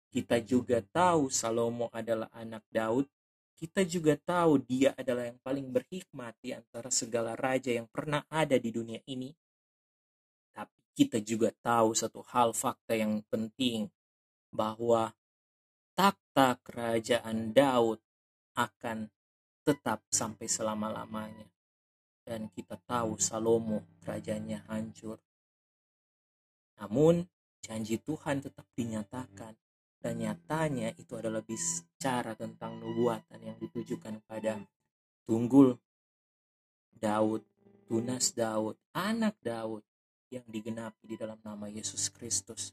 Kita 0.07 0.39
juga 0.39 0.80
tahu 0.80 1.28
Salomo 1.28 1.91
adalah 1.91 2.32
anak 2.32 2.63
Daud 2.71 3.09
kita 3.57 3.82
juga 3.82 4.13
tahu 4.13 4.61
dia 4.61 4.93
adalah 4.93 5.34
yang 5.34 5.41
paling 5.41 5.73
berhikmat 5.73 6.38
di 6.38 6.53
antara 6.53 6.93
segala 6.93 7.34
raja 7.34 7.73
yang 7.73 7.89
pernah 7.89 8.21
ada 8.30 8.53
di 8.53 8.69
dunia 8.69 9.01
ini. 9.09 9.34
Tapi 10.53 10.78
kita 10.93 11.17
juga 11.25 11.49
tahu 11.49 11.97
satu 11.97 12.21
hal 12.30 12.53
fakta 12.53 12.93
yang 12.93 13.25
penting 13.25 13.89
bahwa 14.53 15.09
takhta 15.97 16.61
kerajaan 16.61 17.49
Daud 17.49 17.97
akan 18.53 19.09
tetap 19.65 20.05
sampai 20.13 20.45
selama-lamanya. 20.45 21.49
Dan 22.21 22.53
kita 22.53 22.78
tahu 22.86 23.17
Salomo 23.17 23.89
kerajaannya 24.05 24.69
hancur. 24.69 25.17
Namun 26.78 27.25
janji 27.68 27.99
Tuhan 27.99 28.39
tetap 28.39 28.63
dinyatakan 28.72 29.51
dan 29.99 30.13
nyatanya 30.24 30.95
itu 30.95 31.20
adalah 31.20 31.43
bicara 31.43 32.32
tentang 32.39 32.80
nubuatan 32.80 33.43
yang 33.43 33.59
ditujukan 33.59 34.24
pada 34.24 34.55
tunggul 35.28 35.76
Daud, 36.95 37.43
tunas 37.91 38.32
Daud, 38.32 38.80
anak 38.95 39.36
Daud 39.43 39.84
yang 40.32 40.47
digenapi 40.47 41.11
di 41.11 41.15
dalam 41.20 41.36
nama 41.43 41.68
Yesus 41.68 42.07
Kristus, 42.07 42.72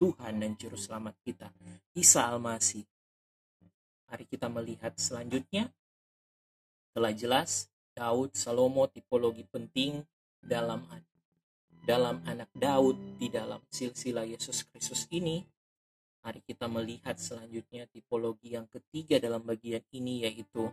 Tuhan 0.00 0.40
dan 0.40 0.56
Juru 0.56 0.80
Selamat 0.80 1.20
kita, 1.20 1.52
Isa 1.92 2.24
Almasih. 2.24 2.88
Mari 4.08 4.24
kita 4.26 4.48
melihat 4.50 4.96
selanjutnya. 4.96 5.70
Telah 6.90 7.14
jelas 7.14 7.70
Daud 7.94 8.34
Salomo 8.34 8.90
tipologi 8.90 9.46
penting 9.46 10.02
dalam 10.42 10.82
dalam 11.84 12.20
anak 12.28 12.50
Daud 12.52 13.20
di 13.20 13.32
dalam 13.32 13.60
silsilah 13.68 14.28
Yesus 14.28 14.64
Kristus 14.68 15.08
ini 15.12 15.42
Mari 16.20 16.44
kita 16.44 16.68
melihat 16.68 17.16
selanjutnya 17.16 17.88
tipologi 17.88 18.52
yang 18.52 18.68
ketiga 18.68 19.16
dalam 19.16 19.40
bagian 19.40 19.80
ini 19.88 20.28
yaitu 20.28 20.68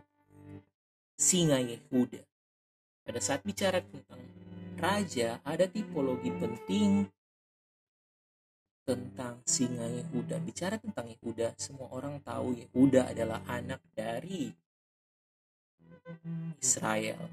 singa 1.16 1.56
Yehuda. 1.56 2.20
Pada 3.00 3.20
saat 3.24 3.40
bicara 3.48 3.80
tentang 3.80 4.20
raja, 4.76 5.40
ada 5.40 5.64
tipologi 5.64 6.28
penting 6.36 7.08
tentang 8.84 9.40
singa 9.48 9.88
Yehuda. 9.88 10.36
Bicara 10.44 10.76
tentang 10.76 11.08
Yehuda, 11.08 11.56
semua 11.56 11.88
orang 11.96 12.20
tahu 12.20 12.52
Yehuda 12.52 13.08
adalah 13.08 13.40
anak 13.48 13.80
dari 13.96 14.52
Israel, 16.60 17.24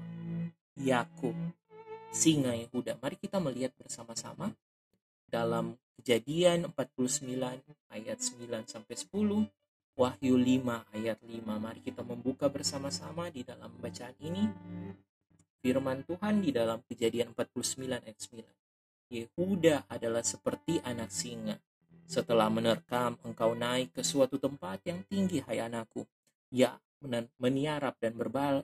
Yakub, 0.80 1.36
singa 2.16 2.56
Yehuda. 2.56 2.96
Mari 2.96 3.20
kita 3.20 3.36
melihat 3.36 3.76
bersama-sama 3.76 4.56
dalam 5.28 5.76
Kejadian 5.96 6.72
49 6.72 7.60
ayat 7.92 8.18
9 8.20 8.68
sampai 8.68 8.94
10, 8.96 9.48
Wahyu 9.96 10.34
5 10.36 10.96
ayat 10.96 11.18
5. 11.20 11.56
Mari 11.60 11.80
kita 11.84 12.00
membuka 12.00 12.48
bersama-sama 12.48 13.28
di 13.28 13.44
dalam 13.44 13.68
bacaan 13.80 14.16
ini. 14.20 14.44
Firman 15.60 16.04
Tuhan 16.08 16.40
di 16.40 16.56
dalam 16.56 16.80
Kejadian 16.88 17.36
49 17.36 18.00
ayat 18.00 18.16
9. 18.16 18.44
Yehuda 19.12 19.88
adalah 19.88 20.24
seperti 20.24 20.80
anak 20.84 21.12
singa. 21.12 21.60
Setelah 22.06 22.48
menerkam, 22.48 23.18
engkau 23.24 23.52
naik 23.52 23.92
ke 23.92 24.02
suatu 24.04 24.40
tempat 24.40 24.84
yang 24.88 25.04
tinggi, 25.04 25.42
hai 25.44 25.64
anakku. 25.64 26.06
Ya, 26.52 26.78
meniarap 27.40 27.98
dan 28.00 28.16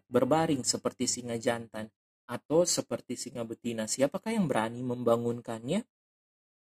berbaring 0.08 0.62
seperti 0.64 1.04
singa 1.04 1.36
jantan 1.36 1.92
atau 2.32 2.64
seperti 2.64 3.20
singa 3.20 3.44
betina. 3.44 3.84
Siapakah 3.84 4.32
yang 4.32 4.48
berani 4.48 4.80
membangunkannya? 4.80 5.84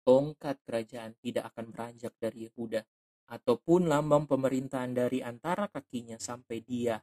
tongkat 0.02 0.58
kerajaan 0.66 1.14
tidak 1.22 1.54
akan 1.54 1.70
beranjak 1.70 2.14
dari 2.18 2.50
Yehuda, 2.50 2.82
ataupun 3.32 3.88
lambang 3.88 4.28
pemerintahan 4.28 4.92
dari 4.92 5.24
antara 5.24 5.70
kakinya 5.72 6.20
sampai 6.20 6.60
dia 6.66 7.00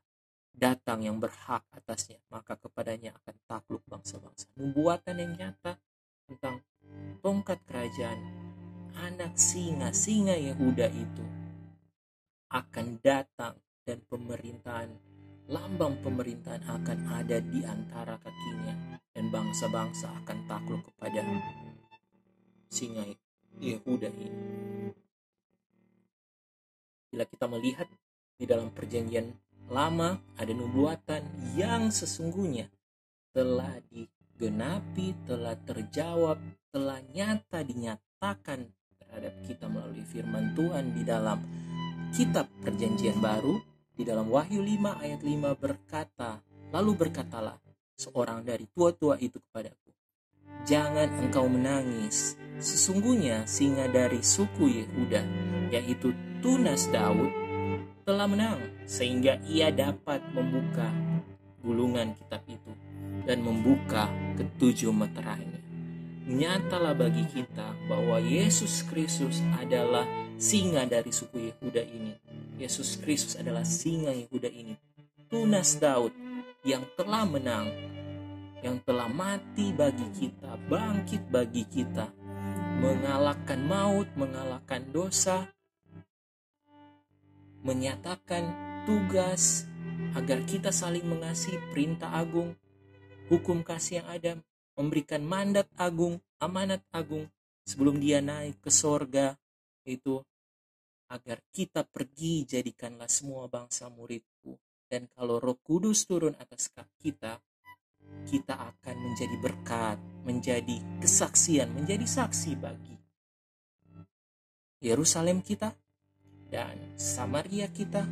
datang 0.53 1.07
yang 1.07 1.23
berhak 1.23 1.65
atasnya, 1.71 2.19
maka 2.29 2.59
kepadanya 2.59 3.15
akan 3.23 3.37
takluk 3.47 3.83
bangsa-bangsa. 3.87 4.51
Nubuatan 4.59 5.17
yang 5.23 5.33
nyata 5.39 5.79
tentang 6.27 6.67
tongkat 7.23 7.63
kerajaan 7.65 8.19
anak 8.99 9.39
singa, 9.39 9.95
singa 9.95 10.35
Yehuda 10.35 10.91
itu 10.91 11.25
akan 12.51 12.99
datang 13.01 13.55
dan 13.87 14.03
pemerintahan 14.11 14.91
lambang 15.49 15.97
pemerintahan 16.05 16.61
akan 16.69 16.99
ada 17.09 17.41
di 17.41 17.65
antara 17.65 18.21
kakinya 18.21 19.01
dan 19.17 19.33
bangsa-bangsa 19.33 20.13
akan 20.25 20.39
takluk 20.45 20.85
kepada 20.93 21.25
singa 22.69 23.09
Yehuda 23.57 24.13
ini. 24.13 24.93
Bila 27.09 27.25
kita 27.25 27.49
melihat 27.49 27.89
di 28.37 28.45
dalam 28.45 28.69
perjanjian 28.71 29.33
lama 29.73 30.21
ada 30.37 30.53
nubuatan 30.53 31.25
yang 31.57 31.89
sesungguhnya 31.89 32.69
telah 33.33 33.81
digenapi, 33.89 35.17
telah 35.25 35.57
terjawab, 35.65 36.37
telah 36.69 37.01
nyata 37.17 37.65
dinyatakan 37.65 38.69
terhadap 39.01 39.35
kita 39.49 39.65
melalui 39.65 40.05
firman 40.05 40.53
Tuhan 40.53 40.93
di 40.93 41.03
dalam 41.09 41.41
kitab 42.13 42.53
perjanjian 42.61 43.17
baru 43.25 43.78
di 43.99 44.07
dalam 44.07 44.31
Wahyu 44.31 44.63
5 44.63 45.03
ayat 45.03 45.21
5 45.27 45.59
berkata, 45.59 46.39
lalu 46.71 46.95
berkatalah 46.95 47.59
seorang 47.99 48.47
dari 48.47 48.71
tua-tua 48.71 49.19
itu 49.19 49.43
kepadaku, 49.43 49.91
Jangan 50.63 51.11
engkau 51.19 51.51
menangis, 51.51 52.39
sesungguhnya 52.63 53.43
singa 53.51 53.91
dari 53.91 54.23
suku 54.23 54.71
Yehuda, 54.71 55.23
yaitu 55.75 56.15
Tunas 56.39 56.87
Daud, 56.95 57.31
telah 58.07 58.31
menang 58.31 58.61
sehingga 58.89 59.37
ia 59.45 59.69
dapat 59.69 60.23
membuka 60.33 60.89
gulungan 61.61 62.17
kitab 62.17 62.41
itu 62.49 62.73
dan 63.29 63.45
membuka 63.45 64.09
ketujuh 64.39 64.95
meterainya. 64.95 65.61
Nyatalah 66.29 66.93
bagi 66.93 67.25
kita 67.29 67.73
bahwa 67.89 68.21
Yesus 68.21 68.85
Kristus 68.85 69.41
adalah 69.57 70.05
singa 70.39 70.87
dari 70.87 71.11
suku 71.11 71.51
Yehuda 71.51 71.83
ini. 71.83 72.15
Yesus 72.63 72.95
Kristus 73.03 73.35
adalah 73.35 73.67
singa 73.67 74.15
Yehuda 74.15 74.47
ini. 74.47 74.79
Tunas 75.27 75.77
Daud 75.77 76.15
yang 76.63 76.87
telah 76.95 77.27
menang, 77.27 77.69
yang 78.63 78.79
telah 78.87 79.11
mati 79.11 79.75
bagi 79.75 80.07
kita, 80.15 80.57
bangkit 80.71 81.27
bagi 81.29 81.67
kita, 81.67 82.09
mengalahkan 82.79 83.61
maut, 83.67 84.09
mengalahkan 84.15 84.87
dosa, 84.95 85.51
menyatakan 87.67 88.55
tugas 88.87 89.67
agar 90.15 90.41
kita 90.47 90.71
saling 90.71 91.05
mengasihi 91.05 91.59
perintah 91.75 92.15
agung, 92.15 92.55
hukum 93.27 93.61
kasih 93.67 94.01
yang 94.01 94.09
ada, 94.09 94.33
memberikan 94.79 95.21
mandat 95.21 95.67
agung, 95.75 96.23
amanat 96.39 96.81
agung 96.95 97.27
sebelum 97.67 97.99
dia 98.01 98.23
naik 98.23 98.63
ke 98.63 98.71
sorga 98.71 99.37
itu 99.89 100.21
agar 101.09 101.41
kita 101.49 101.89
pergi 101.89 102.45
jadikanlah 102.45 103.09
semua 103.09 103.49
bangsa 103.49 103.89
muridku 103.89 104.61
dan 104.93 105.09
kalau 105.17 105.41
roh 105.41 105.57
kudus 105.65 106.05
turun 106.05 106.37
atas 106.37 106.69
kita 107.01 107.41
kita 108.29 108.55
akan 108.55 108.97
menjadi 109.01 109.37
berkat 109.41 109.99
menjadi 110.29 110.77
kesaksian 111.01 111.73
menjadi 111.73 112.05
saksi 112.05 112.53
bagi 112.61 112.97
Yerusalem 114.79 115.43
kita 115.43 115.75
dan 116.53 116.95
Samaria 116.95 117.67
kita 117.73 118.07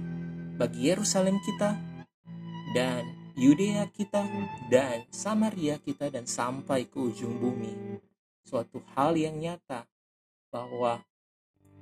bagi 0.56 0.88
Yerusalem 0.90 1.38
kita 1.44 1.78
dan 2.74 3.04
Yudea 3.36 3.86
kita 3.92 4.24
dan 4.72 5.04
Samaria 5.12 5.76
kita 5.76 6.08
dan 6.08 6.24
sampai 6.24 6.88
ke 6.88 6.96
ujung 6.96 7.36
bumi. 7.36 8.00
Suatu 8.42 8.80
hal 8.96 9.14
yang 9.20 9.36
nyata 9.36 9.84
bahwa 10.48 11.04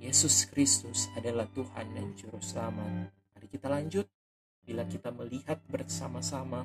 Yesus 0.00 0.46
Kristus 0.50 1.10
adalah 1.14 1.46
Tuhan 1.50 1.94
dan 1.94 2.14
Juru 2.18 2.40
Selamat. 2.40 3.10
Mari 3.34 3.46
kita 3.50 3.68
lanjut. 3.70 4.06
Bila 4.64 4.88
kita 4.88 5.12
melihat 5.12 5.60
bersama-sama 5.68 6.64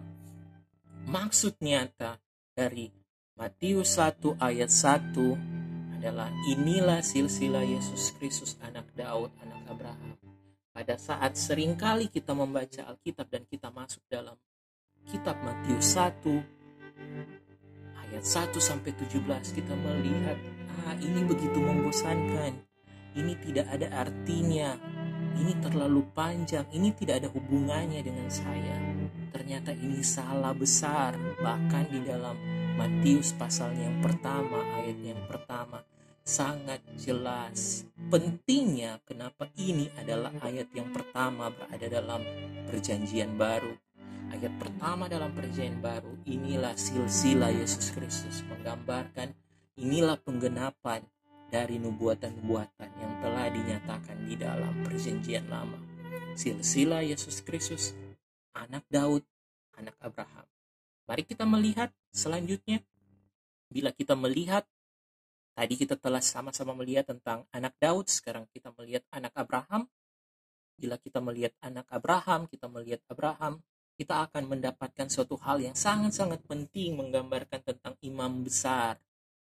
maksud 1.03 1.59
nyata 1.59 2.15
dari 2.55 2.87
Matius 3.35 3.99
1 3.99 4.39
ayat 4.39 4.71
1 4.71 5.99
adalah 5.99 6.31
inilah 6.47 7.03
silsilah 7.03 7.67
Yesus 7.67 8.15
Kristus 8.15 8.55
anak 8.63 8.87
Daud, 8.95 9.35
anak 9.43 9.67
Abraham. 9.67 10.15
Pada 10.71 10.95
saat 10.95 11.35
sering 11.35 11.75
kali 11.75 12.07
kita 12.07 12.31
membaca 12.31 12.87
Alkitab 12.87 13.27
dan 13.27 13.43
kita 13.43 13.67
masuk 13.67 13.99
dalam 14.07 14.39
kitab 15.11 15.35
Matius 15.43 15.91
1 15.97 16.23
ayat 17.99 18.23
1 18.23 18.55
sampai 18.63 18.91
17 18.95 19.19
kita 19.59 19.73
melihat 19.75 20.39
ah 20.87 20.95
ini 21.03 21.27
begitu 21.27 21.59
membosankan. 21.59 22.68
Ini 23.15 23.33
tidak 23.41 23.65
ada 23.69 23.87
artinya. 24.05 24.77
Ini 25.39 25.55
terlalu 25.63 26.03
panjang, 26.11 26.67
ini 26.75 26.91
tidak 26.91 27.23
ada 27.23 27.29
hubungannya 27.31 28.03
dengan 28.03 28.27
saya. 28.27 28.75
Ternyata 29.31 29.71
ini 29.71 30.03
salah 30.03 30.51
besar. 30.51 31.15
Bahkan 31.39 31.83
di 31.93 31.99
dalam 32.03 32.35
Matius 32.75 33.31
pasal 33.37 33.71
yang 33.77 34.03
pertama, 34.03 34.59
ayat 34.79 34.99
yang 34.99 35.21
pertama 35.29 35.85
sangat 36.29 36.77
jelas 36.93 37.89
pentingnya 38.13 39.01
kenapa 39.01 39.49
ini 39.57 39.89
adalah 39.97 40.29
ayat 40.45 40.69
yang 40.77 40.93
pertama 40.93 41.49
berada 41.49 41.89
dalam 41.89 42.21
perjanjian 42.69 43.33
baru 43.33 43.73
ayat 44.37 44.53
pertama 44.61 45.09
dalam 45.09 45.33
perjanjian 45.33 45.81
baru 45.81 46.13
inilah 46.29 46.77
silsilah 46.77 47.49
Yesus 47.49 47.89
Kristus 47.89 48.45
menggambarkan 48.45 49.33
inilah 49.81 50.21
penggenapan 50.21 51.01
dari 51.49 51.81
nubuatan-nubuatan 51.81 52.89
yang 53.01 53.13
telah 53.25 53.49
dinyatakan 53.49 54.17
di 54.29 54.37
dalam 54.37 54.85
perjanjian 54.85 55.49
lama. 55.49 55.77
Silsilah 56.37 57.03
Yesus 57.03 57.41
Kristus 57.41 57.97
anak 58.53 58.85
Daud 58.87 59.25
anak 59.75 59.97
Abraham. 59.99 60.45
Mari 61.09 61.25
kita 61.25 61.43
melihat 61.43 61.89
selanjutnya. 62.13 62.85
Bila 63.69 63.89
kita 63.93 64.13
melihat 64.13 64.65
tadi 65.57 65.77
kita 65.77 65.97
telah 65.97 66.21
sama-sama 66.21 66.73
melihat 66.77 67.09
tentang 67.09 67.45
anak 67.49 67.73
Daud 67.81 68.09
sekarang 68.09 68.45
kita 68.53 68.69
melihat 68.77 69.01
anak 69.09 69.33
Abraham. 69.33 69.89
Bila 70.79 70.95
kita 70.95 71.19
melihat 71.19 71.51
anak 71.59 71.89
Abraham 71.91 72.45
kita 72.45 72.69
melihat 72.69 73.01
Abraham 73.09 73.59
kita 73.99 74.31
akan 74.31 74.47
mendapatkan 74.47 75.11
suatu 75.11 75.35
hal 75.43 75.59
yang 75.59 75.75
sangat-sangat 75.75 76.39
penting 76.47 76.95
menggambarkan 76.95 77.59
tentang 77.59 77.99
imam 77.99 78.47
besar. 78.47 78.95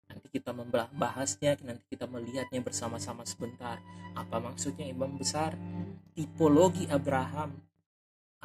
Nanti 0.09 0.27
kita 0.29 0.51
membahasnya, 0.53 1.61
nanti 1.65 1.85
kita 1.89 2.05
melihatnya 2.05 2.61
bersama-sama 2.61 3.25
sebentar. 3.25 3.81
Apa 4.15 4.39
maksudnya 4.39 4.85
imam 4.87 5.17
besar? 5.17 5.57
Tipologi 6.13 6.87
Abraham. 6.89 7.57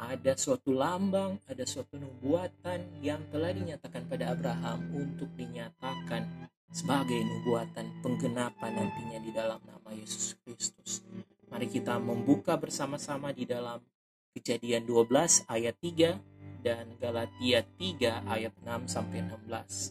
Ada 0.00 0.32
suatu 0.32 0.72
lambang, 0.72 1.36
ada 1.44 1.68
suatu 1.68 2.00
nubuatan 2.00 3.04
yang 3.04 3.20
telah 3.28 3.52
dinyatakan 3.52 4.08
pada 4.08 4.32
Abraham 4.32 4.96
untuk 4.96 5.28
dinyatakan 5.36 6.48
sebagai 6.72 7.20
nubuatan 7.20 8.00
penggenapan 8.00 8.72
nantinya 8.80 9.18
di 9.20 9.30
dalam 9.34 9.60
nama 9.60 9.90
Yesus 9.92 10.40
Kristus. 10.40 11.04
Mari 11.52 11.68
kita 11.68 12.00
membuka 12.00 12.56
bersama-sama 12.56 13.34
di 13.36 13.44
dalam 13.44 13.82
Kejadian 14.30 14.86
12 14.86 15.50
ayat 15.50 15.74
3 15.82 16.62
dan 16.62 16.94
Galatia 17.02 17.66
3 17.66 18.30
ayat 18.30 18.54
6 18.62 18.86
sampai 18.86 19.26
16. 19.26 19.90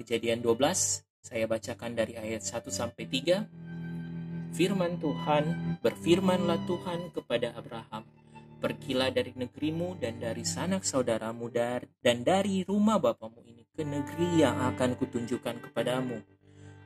Kejadian 0.00 0.40
12 0.40 1.04
saya 1.20 1.44
bacakan 1.44 1.92
dari 1.92 2.16
ayat 2.16 2.40
1 2.40 2.72
sampai 2.72 3.04
3. 3.04 4.56
Firman 4.56 4.96
Tuhan, 4.96 5.76
berfirmanlah 5.84 6.64
Tuhan 6.64 7.12
kepada 7.12 7.52
Abraham, 7.52 8.08
Pergilah 8.64 9.12
dari 9.12 9.36
negerimu 9.36 10.00
dan 10.00 10.16
dari 10.16 10.42
sanak 10.48 10.88
saudaramu 10.88 11.52
dan 11.52 12.24
dari 12.24 12.64
rumah 12.64 12.96
bapamu 12.96 13.44
ini 13.44 13.68
ke 13.76 13.84
negeri 13.84 14.40
yang 14.40 14.56
akan 14.72 14.96
kutunjukkan 14.96 15.68
kepadamu 15.68 16.20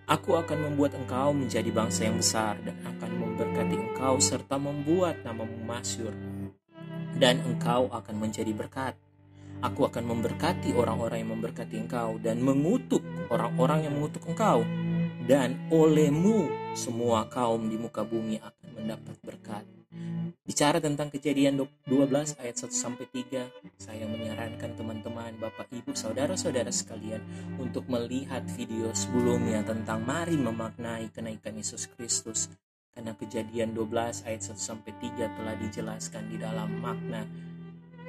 Aku 0.04 0.36
akan 0.36 0.68
membuat 0.68 0.92
engkau 1.00 1.32
menjadi 1.32 1.72
bangsa 1.72 2.04
yang 2.04 2.20
besar 2.20 2.60
dan 2.60 2.76
akan 2.84 3.10
memberkati 3.24 3.72
engkau 3.72 4.20
serta 4.20 4.60
membuat 4.60 5.24
namamu 5.24 5.64
masyur. 5.64 6.12
Dan 7.16 7.40
engkau 7.40 7.88
akan 7.88 8.20
menjadi 8.20 8.52
berkat. 8.52 9.00
Aku 9.64 9.88
akan 9.88 10.04
memberkati 10.04 10.76
orang-orang 10.76 11.24
yang 11.24 11.40
memberkati 11.40 11.80
engkau 11.80 12.20
dan 12.20 12.44
mengutuk 12.44 13.00
orang-orang 13.32 13.88
yang 13.88 13.96
mengutuk 13.96 14.20
engkau. 14.28 14.60
Dan 15.24 15.56
olehmu 15.72 16.52
semua 16.76 17.24
kaum 17.32 17.72
di 17.72 17.80
muka 17.80 18.04
bumi 18.04 18.36
akan 18.44 18.68
mendapat 18.76 19.16
berkat. 19.24 19.64
Bicara 20.44 20.76
tentang 20.84 21.08
kejadian 21.08 21.64
12 21.88 22.36
ayat 22.44 22.56
1 22.60 22.68
sampai 22.68 23.08
3, 23.08 23.48
saya 23.80 24.04
menyarankan 24.04 24.76
teman-teman, 24.76 25.32
Bapak, 25.40 25.72
Ibu, 25.72 25.96
saudara-saudara 25.96 26.68
sekalian 26.68 27.24
untuk 27.56 27.88
melihat 27.88 28.44
video 28.52 28.92
sebelumnya 28.92 29.64
tentang 29.64 30.04
mari 30.04 30.36
memaknai 30.36 31.08
kenaikan 31.08 31.56
Yesus 31.56 31.88
Kristus. 31.88 32.52
Karena 32.92 33.16
kejadian 33.16 33.72
12 33.72 34.28
ayat 34.28 34.44
1 34.44 34.60
sampai 34.60 34.92
3 35.00 35.24
telah 35.40 35.56
dijelaskan 35.56 36.28
di 36.28 36.36
dalam 36.36 36.68
makna 36.84 37.24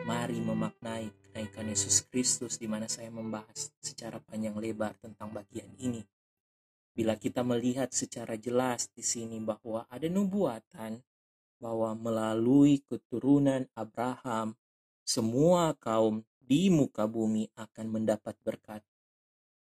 mari 0.06 0.38
memaknai 0.38 1.25
kenaikan 1.36 1.68
Yesus 1.68 2.00
Kristus 2.08 2.56
di 2.56 2.64
mana 2.64 2.88
saya 2.88 3.12
membahas 3.12 3.68
secara 3.84 4.24
panjang 4.24 4.56
lebar 4.56 4.96
tentang 5.04 5.36
bagian 5.36 5.68
ini. 5.84 6.00
Bila 6.96 7.20
kita 7.20 7.44
melihat 7.44 7.92
secara 7.92 8.40
jelas 8.40 8.88
di 8.96 9.04
sini 9.04 9.44
bahwa 9.44 9.84
ada 9.92 10.08
nubuatan 10.08 11.04
bahwa 11.60 11.92
melalui 11.92 12.80
keturunan 12.88 13.68
Abraham, 13.76 14.56
semua 15.04 15.76
kaum 15.76 16.24
di 16.40 16.72
muka 16.72 17.04
bumi 17.04 17.52
akan 17.60 17.86
mendapat 17.92 18.40
berkat. 18.40 18.80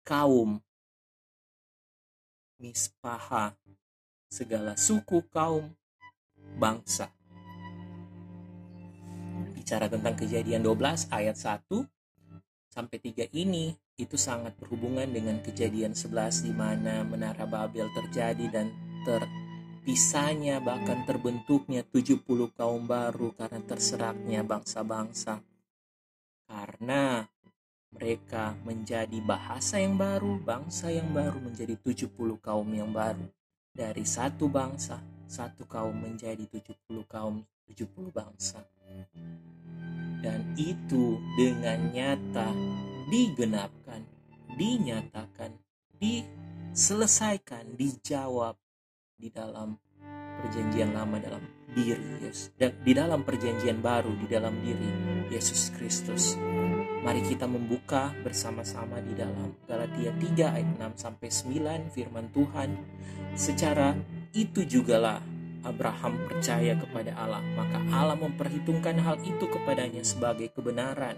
Kaum 0.03 0.59
mispaha, 2.59 3.55
segala 4.27 4.75
suku 4.75 5.23
kaum 5.31 5.71
bangsa. 6.59 7.15
Bicara 9.55 9.89
tentang 9.89 10.13
kejadian 10.17 10.61
12 10.63 11.09
ayat 11.09 11.37
1, 11.37 11.87
sampai 12.71 12.97
3 13.03 13.27
ini 13.35 13.75
itu 13.99 14.15
sangat 14.15 14.55
berhubungan 14.57 15.05
dengan 15.05 15.43
kejadian 15.43 15.93
11 15.93 16.47
di 16.47 16.53
mana 16.55 17.03
menara 17.03 17.43
Babel 17.45 17.91
terjadi 17.91 18.47
dan 18.49 18.71
terpisahnya 19.03 20.63
bahkan 20.63 21.03
terbentuknya 21.03 21.83
70 21.85 22.25
kaum 22.55 22.87
baru 22.87 23.35
karena 23.35 23.59
terseraknya 23.67 24.41
bangsa-bangsa. 24.47 25.43
Karena 26.47 27.27
mereka 27.91 28.55
menjadi 28.63 29.19
bahasa 29.19 29.75
yang 29.77 29.99
baru, 29.99 30.39
bangsa 30.39 30.87
yang 30.87 31.11
baru 31.11 31.43
menjadi 31.43 31.75
70 31.75 32.39
kaum 32.39 32.67
yang 32.71 32.95
baru. 32.95 33.27
Dari 33.71 34.03
satu 34.07 34.47
bangsa, 34.47 34.99
satu 35.27 35.67
kaum 35.67 35.95
menjadi 35.95 36.43
70 36.47 37.03
kaum, 37.07 37.43
70 37.67 38.11
bangsa. 38.11 38.63
Dan 40.21 40.53
itu 40.53 41.17
dengan 41.33 41.89
nyata 41.89 42.53
digenapkan, 43.09 44.05
dinyatakan, 44.53 45.57
diselesaikan, 45.97 47.73
dijawab 47.73 48.55
di 49.17 49.33
dalam 49.33 49.77
perjanjian 50.41 50.93
lama 50.97 51.21
dalam 51.21 51.43
diri 51.71 52.19
Yesus 52.19 52.51
dan 52.59 52.75
di 52.83 52.91
dalam 52.91 53.23
perjanjian 53.23 53.79
baru 53.79 54.11
di 54.17 54.27
dalam 54.27 54.59
diri 54.59 54.89
Yesus 55.31 55.71
Kristus. 55.77 56.35
Mari 57.01 57.25
kita 57.25 57.49
membuka 57.49 58.13
bersama-sama 58.21 59.01
di 59.01 59.17
dalam 59.17 59.57
Galatia 59.65 60.13
3 60.13 60.53
ayat 60.53 60.69
6 60.77 61.01
sampai 61.01 61.29
9 61.33 61.93
firman 61.95 62.29
Tuhan. 62.29 62.69
Secara 63.33 63.97
itu 64.37 64.61
jugalah 64.67 65.17
Abraham 65.61 66.25
percaya 66.27 66.73
kepada 66.77 67.13
Allah, 67.17 67.43
maka 67.53 67.79
Allah 67.93 68.17
memperhitungkan 68.17 68.97
hal 69.01 69.17
itu 69.21 69.45
kepadanya 69.49 70.01
sebagai 70.01 70.49
kebenaran. 70.53 71.17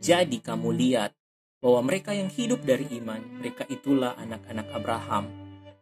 Jadi 0.00 0.38
kamu 0.44 0.70
lihat 0.76 1.16
bahwa 1.58 1.80
mereka 1.88 2.12
yang 2.12 2.28
hidup 2.28 2.62
dari 2.62 2.86
iman, 3.00 3.18
mereka 3.40 3.64
itulah 3.66 4.14
anak-anak 4.20 4.68
Abraham. 4.70 5.24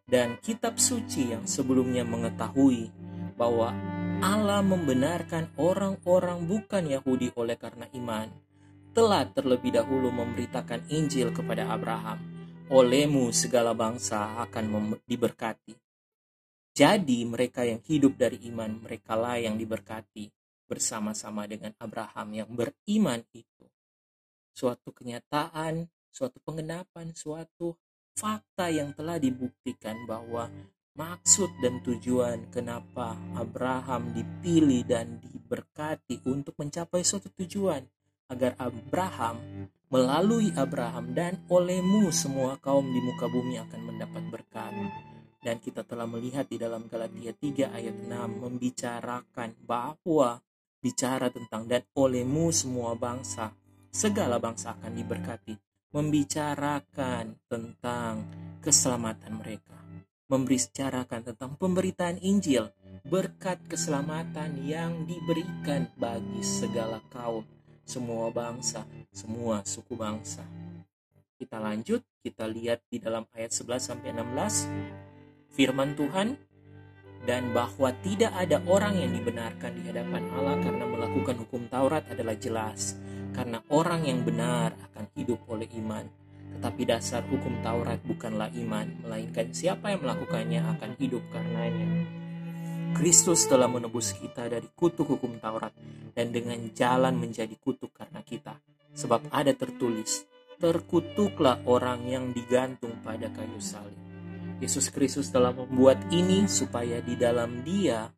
Dan 0.05 0.37
kitab 0.39 0.79
suci 0.79 1.33
yang 1.33 1.49
sebelumnya 1.49 2.05
mengetahui 2.05 2.93
bahwa 3.35 3.75
Allah 4.23 4.63
membenarkan 4.63 5.51
orang-orang 5.59 6.47
bukan 6.47 6.87
Yahudi 6.87 7.35
oleh 7.35 7.59
karena 7.59 7.91
iman, 7.93 8.31
telah 8.95 9.27
terlebih 9.27 9.75
dahulu 9.75 10.15
memberitakan 10.15 10.87
Injil 10.89 11.35
kepada 11.35 11.67
Abraham. 11.69 12.23
Olehmu 12.71 13.29
segala 13.35 13.75
bangsa 13.77 14.41
akan 14.41 14.97
diberkati. 15.05 15.77
Jadi 16.75 17.23
mereka 17.23 17.63
yang 17.63 17.79
hidup 17.87 18.19
dari 18.19 18.51
iman, 18.51 18.83
merekalah 18.83 19.39
yang 19.39 19.55
diberkati 19.55 20.27
bersama-sama 20.67 21.47
dengan 21.47 21.71
Abraham 21.79 22.35
yang 22.35 22.51
beriman 22.51 23.23
itu. 23.31 23.71
Suatu 24.51 24.91
kenyataan, 24.91 25.87
suatu 26.11 26.43
pengenapan, 26.43 27.15
suatu 27.15 27.79
fakta 28.19 28.75
yang 28.75 28.91
telah 28.91 29.23
dibuktikan 29.23 30.03
bahwa 30.03 30.51
maksud 30.99 31.51
dan 31.63 31.79
tujuan 31.87 32.51
kenapa 32.51 33.19
Abraham 33.39 34.11
dipilih 34.11 34.83
dan 34.83 35.23
diberkati 35.23 36.27
untuk 36.27 36.59
mencapai 36.59 37.07
suatu 37.07 37.31
tujuan 37.39 37.87
agar 38.31 38.59
Abraham 38.59 39.71
melalui 39.95 40.51
Abraham 40.59 41.15
dan 41.15 41.39
olehmu 41.47 42.11
semua 42.11 42.59
kaum 42.59 42.83
di 42.91 42.99
muka 42.99 43.31
bumi 43.31 43.63
akan 43.63 43.81
mendapat 43.95 44.23
berkat. 44.27 44.75
Dan 45.45 45.61
kita 45.61 45.85
telah 45.85 46.09
melihat 46.09 46.49
di 46.49 46.57
dalam 46.57 46.89
Galatia 46.89 47.37
3 47.37 47.69
ayat 47.69 47.93
6 48.09 48.49
membicarakan 48.49 49.53
bahwa 49.61 50.41
bicara 50.81 51.29
tentang 51.29 51.69
dan 51.69 51.85
olehmu 51.93 52.49
semua 52.49 52.97
bangsa, 52.97 53.53
segala 53.93 54.41
bangsa 54.41 54.73
akan 54.73 54.97
diberkati. 54.97 55.61
Membicarakan 55.93 57.37
tentang 57.45 58.25
keselamatan 58.65 59.37
mereka. 59.37 59.77
Membicarakan 60.33 61.21
tentang 61.29 61.61
pemberitaan 61.61 62.17
Injil, 62.25 62.73
berkat 63.05 63.61
keselamatan 63.69 64.65
yang 64.65 65.05
diberikan 65.05 65.93
bagi 66.01 66.41
segala 66.41 67.05
kaum 67.13 67.45
semua 67.85 68.33
bangsa, 68.33 68.89
semua 69.13 69.61
suku 69.61 69.93
bangsa. 69.93 70.41
Kita 71.37 71.61
lanjut, 71.61 72.01
kita 72.25 72.49
lihat 72.49 72.81
di 72.89 72.97
dalam 72.97 73.29
ayat 73.37 73.53
11 73.53 73.93
sampai 73.93 74.17
16 74.17 75.14
firman 75.55 75.95
Tuhan 75.95 76.37
dan 77.25 77.57
bahwa 77.57 77.89
tidak 78.05 78.37
ada 78.37 78.61
orang 78.69 79.01
yang 79.01 79.17
dibenarkan 79.17 79.73
di 79.81 79.83
hadapan 79.89 80.29
Allah 80.37 80.61
karena 80.61 80.85
melakukan 80.85 81.37
hukum 81.41 81.63
Taurat 81.73 82.05
adalah 82.13 82.37
jelas 82.37 83.01
karena 83.33 83.65
orang 83.73 84.05
yang 84.05 84.21
benar 84.21 84.77
akan 84.93 85.09
hidup 85.17 85.41
oleh 85.49 85.71
iman 85.81 86.05
tetapi 86.59 86.83
dasar 86.85 87.25
hukum 87.25 87.65
Taurat 87.65 88.03
bukanlah 88.05 88.53
iman 88.53 89.01
melainkan 89.01 89.55
siapa 89.57 89.95
yang 89.95 90.05
melakukannya 90.05 90.61
akan 90.77 90.91
hidup 91.01 91.25
karenanya 91.33 91.89
Kristus 92.95 93.51
telah 93.51 93.67
menebus 93.67 94.15
kita 94.15 94.47
dari 94.47 94.71
kutuk 94.71 95.19
hukum 95.19 95.43
Taurat 95.43 95.75
dan 96.15 96.31
dengan 96.31 96.63
jalan 96.71 97.19
menjadi 97.19 97.51
kutuk 97.59 97.91
karena 97.91 98.23
kita. 98.23 98.55
Sebab 98.95 99.35
ada 99.35 99.51
tertulis, 99.51 100.23
terkutuklah 100.63 101.59
orang 101.67 102.07
yang 102.07 102.31
digantung 102.31 102.95
pada 103.03 103.27
kayu 103.35 103.59
salib. 103.59 104.14
Yesus 104.63 104.91
Kristus 104.91 105.31
telah 105.31 105.51
membuat 105.51 105.99
ini 106.15 106.47
supaya 106.47 107.03
di 107.03 107.19
dalam 107.19 107.63
dia 107.67 108.11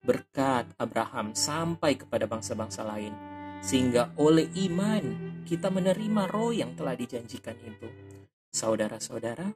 berkat 0.00 0.72
Abraham 0.78 1.34
sampai 1.36 1.98
kepada 1.98 2.24
bangsa-bangsa 2.24 2.86
lain. 2.86 3.12
Sehingga 3.60 4.14
oleh 4.20 4.52
iman 4.68 5.04
kita 5.44 5.72
menerima 5.72 6.28
roh 6.28 6.52
yang 6.52 6.76
telah 6.76 6.94
dijanjikan 6.94 7.56
itu. 7.64 7.88
Saudara-saudara, 8.52 9.50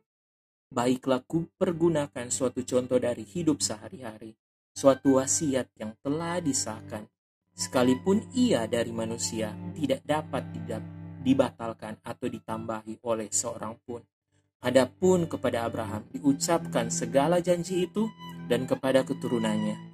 baiklah 0.69 1.23
ku 1.25 1.49
pergunakan 1.57 2.29
suatu 2.29 2.65
contoh 2.67 2.99
dari 2.99 3.25
hidup 3.25 3.63
sehari-hari 3.63 4.37
suatu 4.81 5.19
wasiat 5.21 5.69
yang 5.77 5.93
telah 6.01 6.39
disahkan, 6.41 7.05
sekalipun 7.53 8.25
ia 8.33 8.65
dari 8.65 8.95
manusia 8.95 9.53
tidak 9.77 10.01
dapat 10.07 10.47
dibatalkan 11.21 12.01
atau 12.01 12.27
ditambahi 12.31 13.03
oleh 13.05 13.29
seorang 13.29 13.77
pun. 13.83 14.01
Adapun 14.61 15.25
kepada 15.25 15.65
Abraham 15.65 16.05
diucapkan 16.13 16.93
segala 16.93 17.41
janji 17.41 17.89
itu 17.89 18.13
dan 18.45 18.69
kepada 18.69 19.01
keturunannya. 19.09 19.89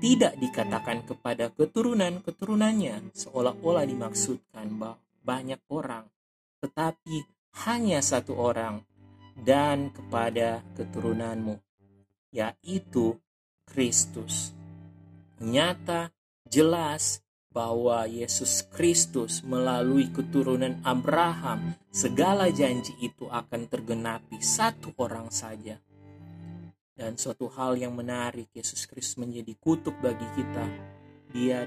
Tidak 0.00 0.40
dikatakan 0.40 1.04
kepada 1.04 1.52
keturunan-keturunannya 1.52 3.12
seolah-olah 3.12 3.84
dimaksudkan 3.84 4.72
bahwa 4.80 4.96
banyak 5.20 5.60
orang, 5.68 6.08
tetapi 6.64 7.28
hanya 7.68 8.00
satu 8.00 8.36
orang 8.40 8.80
dan 9.36 9.92
kepada 9.92 10.64
keturunanmu, 10.80 11.60
yaitu 12.32 13.20
Kristus. 13.68 14.56
Nyata, 15.42 16.08
jelas 16.48 17.25
bahwa 17.56 18.04
Yesus 18.04 18.68
Kristus 18.68 19.40
melalui 19.40 20.12
keturunan 20.12 20.76
Abraham, 20.84 21.72
segala 21.88 22.52
janji 22.52 22.92
itu 23.00 23.24
akan 23.32 23.64
tergenapi 23.64 24.44
satu 24.44 24.92
orang 25.00 25.32
saja. 25.32 25.80
Dan 26.92 27.16
suatu 27.16 27.48
hal 27.48 27.80
yang 27.80 27.96
menarik, 27.96 28.52
Yesus 28.52 28.84
Kristus 28.84 29.16
menjadi 29.16 29.56
kutuk 29.56 29.96
bagi 30.04 30.28
kita. 30.36 30.68
Dia 31.32 31.64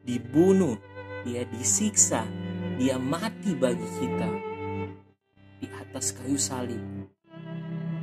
dibunuh, 0.00 0.80
dia 1.28 1.44
disiksa, 1.44 2.24
dia 2.80 2.96
mati 2.96 3.52
bagi 3.52 3.88
kita 4.00 4.30
di 5.60 5.68
atas 5.68 6.16
kayu 6.16 6.40
salib 6.40 6.80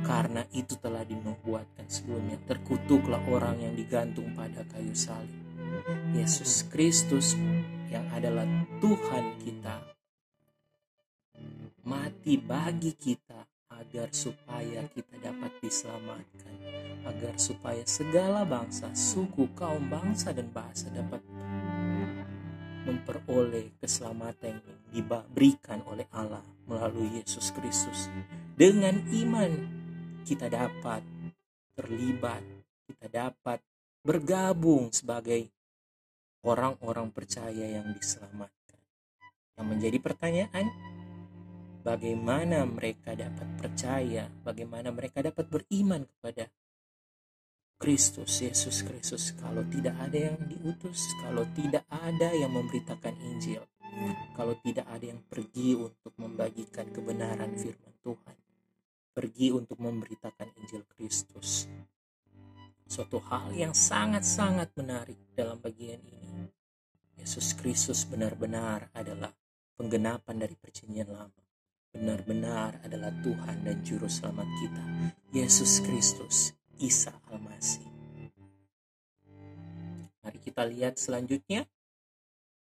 karena 0.06 0.46
itu 0.54 0.78
telah 0.78 1.02
dinubuatkan 1.02 1.90
sebelumnya. 1.90 2.38
Terkutuklah 2.46 3.18
orang 3.26 3.66
yang 3.66 3.74
digantung 3.74 4.30
pada 4.38 4.62
kayu 4.70 4.94
salib. 4.94 5.45
Yesus 6.16 6.66
Kristus 6.72 7.38
yang 7.92 8.06
adalah 8.10 8.46
Tuhan 8.82 9.24
kita. 9.42 9.76
Mati 11.86 12.34
bagi 12.40 12.96
kita 12.98 13.46
agar 13.76 14.08
supaya 14.10 14.88
kita 14.90 15.14
dapat 15.22 15.52
diselamatkan 15.62 16.56
agar 17.06 17.38
supaya 17.38 17.84
segala 17.86 18.42
bangsa, 18.42 18.90
suku, 18.96 19.46
kaum 19.54 19.86
bangsa 19.86 20.34
dan 20.34 20.50
bahasa 20.50 20.90
dapat 20.90 21.22
memperoleh 22.86 23.74
keselamatan 23.82 24.62
yang 24.62 24.80
diberikan 24.90 25.82
oleh 25.86 26.06
Allah 26.14 26.42
melalui 26.66 27.22
Yesus 27.22 27.50
Kristus. 27.54 28.10
Dengan 28.54 28.98
iman 29.10 29.52
kita 30.26 30.50
dapat 30.50 31.02
terlibat, 31.78 32.42
kita 32.86 33.06
dapat 33.10 33.62
bergabung 34.06 34.94
sebagai 34.94 35.50
orang-orang 36.44 37.08
percaya 37.14 37.80
yang 37.80 37.92
diselamatkan. 37.94 38.80
Yang 39.56 39.66
menjadi 39.66 39.98
pertanyaan, 40.02 40.66
bagaimana 41.86 42.66
mereka 42.66 43.14
dapat 43.14 43.48
percaya, 43.56 44.26
bagaimana 44.42 44.90
mereka 44.90 45.22
dapat 45.22 45.46
beriman 45.46 46.02
kepada 46.04 46.50
Kristus, 47.76 48.40
Yesus 48.40 48.82
Kristus, 48.82 49.36
kalau 49.36 49.60
tidak 49.68 49.94
ada 50.00 50.32
yang 50.32 50.38
diutus, 50.48 51.12
kalau 51.20 51.44
tidak 51.52 51.84
ada 51.92 52.32
yang 52.32 52.50
memberitakan 52.50 53.14
Injil. 53.22 53.62
kalau 54.36 54.52
tidak 54.60 54.84
ada 54.92 55.08
yang 55.08 55.24
pergi 55.24 55.72
untuk 55.72 56.12
membagikan 56.20 56.84
kebenaran 56.92 57.56
firman 57.56 57.96
Tuhan, 58.04 58.36
pergi 59.16 59.48
untuk 59.56 59.80
memberitakan 59.80 60.52
Injil 60.60 60.84
Kristus. 60.84 61.64
Suatu 62.86 63.18
hal 63.18 63.50
yang 63.50 63.74
sangat-sangat 63.74 64.70
menarik 64.78 65.18
dalam 65.34 65.58
bagian 65.58 65.98
ini. 66.06 66.46
Yesus 67.18 67.50
Kristus 67.58 68.06
benar-benar 68.06 68.94
adalah 68.94 69.34
penggenapan 69.74 70.38
dari 70.38 70.54
perjanjian 70.54 71.10
lama. 71.10 71.42
Benar-benar 71.90 72.78
adalah 72.86 73.10
Tuhan 73.26 73.66
dan 73.66 73.82
Juru 73.82 74.06
Selamat 74.06 74.46
kita, 74.62 74.84
Yesus 75.34 75.82
Kristus, 75.82 76.54
Isa 76.78 77.10
Al-Masih. 77.26 77.90
Mari 80.22 80.38
kita 80.38 80.62
lihat 80.62 80.94
selanjutnya 81.02 81.66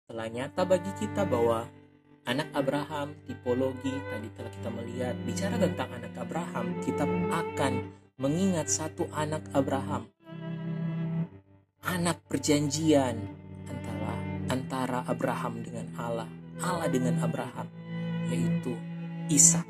telah 0.09 0.25
nyata 0.33 0.65
bagi 0.65 0.89
kita 0.97 1.29
bahwa 1.29 1.69
anak 2.25 2.49
Abraham, 2.57 3.13
tipologi 3.29 3.93
tadi 4.09 4.33
telah 4.33 4.49
kita 4.49 4.69
melihat 4.73 5.15
bicara 5.29 5.61
tentang 5.61 5.93
anak 5.93 6.13
Abraham, 6.17 6.81
kita 6.81 7.05
akan 7.29 8.06
mengingat 8.17 8.65
satu 8.65 9.05
anak 9.13 9.45
Abraham. 9.53 10.09
Anak 11.85 12.25
perjanjian 12.25 13.13
antara 13.69 14.13
antara 14.49 14.99
Abraham 15.05 15.61
dengan 15.61 15.85
Allah, 16.01 16.25
Allah 16.57 16.89
dengan 16.89 17.21
Abraham, 17.21 17.69
yaitu 18.33 18.73
Isa. 19.29 19.61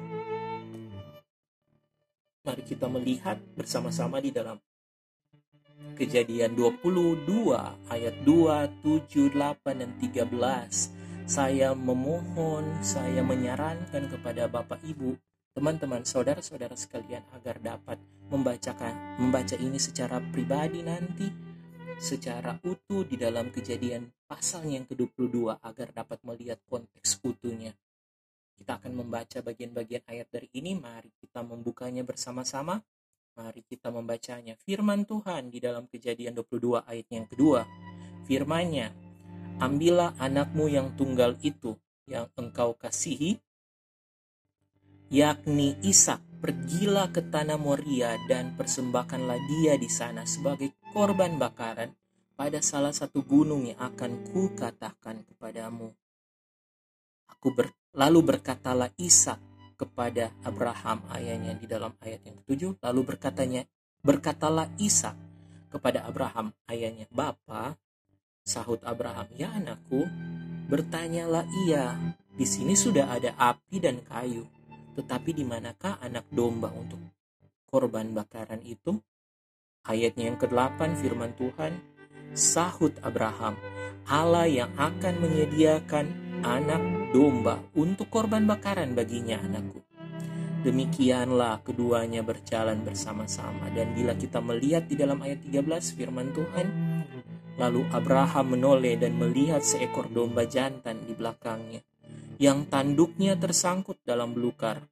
Mari 2.48 2.64
kita 2.64 2.88
melihat 2.88 3.36
bersama-sama 3.60 4.24
di 4.24 4.32
dalam 4.32 4.56
Kejadian 6.00 6.56
22 6.56 7.28
ayat 7.92 8.16
2, 8.24 8.86
7, 8.86 9.28
8, 9.36 9.82
dan 9.82 9.92
13. 10.00 11.28
Saya 11.28 11.76
memohon, 11.76 12.80
saya 12.80 13.20
menyarankan 13.26 14.08
kepada 14.08 14.48
Bapak 14.48 14.80
Ibu, 14.88 15.20
teman-teman, 15.58 16.06
saudara-saudara 16.06 16.78
sekalian 16.78 17.26
agar 17.34 17.58
dapat 17.58 17.98
membacakan 18.30 19.18
membaca 19.18 19.58
ini 19.58 19.82
secara 19.82 20.22
pribadi 20.30 20.86
nanti 20.86 21.34
secara 21.98 22.62
utuh 22.62 23.02
di 23.02 23.18
dalam 23.18 23.50
kejadian 23.50 24.06
pasalnya 24.30 24.78
yang 24.78 24.86
ke-22 24.86 25.58
agar 25.58 25.90
dapat 25.98 26.22
melihat 26.22 26.62
konteks 26.70 27.18
utuhnya. 27.26 27.74
Kita 28.54 28.78
akan 28.78 29.02
membaca 29.02 29.42
bagian-bagian 29.42 30.06
ayat 30.06 30.30
dari 30.30 30.46
ini, 30.54 30.78
mari 30.78 31.10
kita 31.18 31.42
membukanya 31.42 32.06
bersama-sama. 32.06 32.86
Mari 33.34 33.66
kita 33.66 33.90
membacanya. 33.90 34.62
Firman 34.62 35.10
Tuhan 35.10 35.50
di 35.50 35.58
dalam 35.58 35.90
kejadian 35.90 36.38
22 36.38 36.86
ayat 36.86 37.08
yang 37.10 37.26
kedua. 37.26 37.66
Firmannya, 38.30 38.94
ambillah 39.58 40.14
anakmu 40.22 40.70
yang 40.70 40.94
tunggal 40.94 41.34
itu 41.42 41.74
yang 42.06 42.30
engkau 42.38 42.78
kasihi, 42.78 43.42
yakni 45.08 45.80
Ishak, 45.84 46.20
pergilah 46.44 47.12
ke 47.12 47.24
tanah 47.24 47.56
Moria 47.56 48.16
dan 48.28 48.54
persembahkanlah 48.60 49.40
dia 49.48 49.74
di 49.80 49.88
sana 49.88 50.28
sebagai 50.28 50.76
korban 50.92 51.40
bakaran 51.40 51.96
pada 52.38 52.62
salah 52.62 52.94
satu 52.94 53.26
gunung 53.26 53.66
yang 53.66 53.80
akan 53.82 54.30
kukatakan 54.30 55.26
kepadamu. 55.26 55.90
Aku 57.34 57.52
ber, 57.52 57.74
lalu 57.98 58.36
berkatalah 58.36 58.94
Ishak 59.00 59.42
kepada 59.78 60.34
Abraham 60.42 61.06
ayahnya 61.14 61.54
di 61.54 61.70
dalam 61.70 61.94
ayat 62.02 62.26
yang 62.26 62.42
ketujuh 62.42 62.82
lalu 62.82 63.14
berkatanya 63.14 63.70
berkatalah 64.02 64.74
Isa 64.82 65.14
kepada 65.70 66.02
Abraham 66.10 66.50
ayahnya 66.66 67.06
Bapa 67.14 67.78
sahut 68.42 68.82
Abraham 68.82 69.30
ya 69.38 69.54
anakku 69.54 70.10
bertanyalah 70.66 71.46
ia 71.70 71.94
di 72.34 72.46
sini 72.50 72.74
sudah 72.74 73.14
ada 73.14 73.38
api 73.38 73.78
dan 73.78 74.02
kayu 74.02 74.50
tetapi 74.98 75.38
di 75.38 75.46
manakah 75.46 76.02
anak 76.02 76.26
domba 76.34 76.74
untuk 76.74 76.98
korban 77.70 78.10
bakaran 78.18 78.66
itu? 78.66 78.98
Ayatnya 79.86 80.34
yang 80.34 80.42
ke-8 80.42 80.98
firman 80.98 81.38
Tuhan 81.38 81.78
sahut 82.34 82.92
Abraham 83.06 83.56
Allah 84.10 84.50
yang 84.50 84.74
akan 84.76 85.22
menyediakan 85.22 86.06
anak 86.42 87.12
domba 87.14 87.62
untuk 87.78 88.10
korban 88.10 88.44
bakaran 88.50 88.98
baginya 88.98 89.40
anakku. 89.40 89.84
Demikianlah 90.66 91.64
keduanya 91.64 92.26
berjalan 92.26 92.84
bersama-sama. 92.84 93.72
Dan 93.72 93.96
bila 93.96 94.18
kita 94.18 94.44
melihat 94.44 94.90
di 94.90 95.00
dalam 95.00 95.22
ayat 95.24 95.44
13 95.46 95.96
firman 95.96 96.36
Tuhan 96.36 96.68
lalu 97.58 97.88
Abraham 97.90 98.54
menoleh 98.54 99.00
dan 99.00 99.18
melihat 99.18 99.66
seekor 99.66 100.12
domba 100.14 100.46
jantan 100.46 101.04
di 101.08 101.18
belakangnya 101.18 101.87
yang 102.38 102.70
tanduknya 102.70 103.34
tersangkut 103.38 103.98
dalam 104.06 104.34
belukar. 104.34 104.86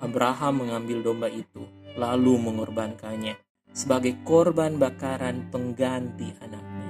Abraham 0.00 0.66
mengambil 0.66 1.04
domba 1.04 1.28
itu 1.28 1.62
lalu 1.94 2.40
mengorbankannya 2.40 3.36
sebagai 3.70 4.18
korban 4.26 4.78
bakaran 4.80 5.50
pengganti 5.52 6.34
anaknya. 6.42 6.88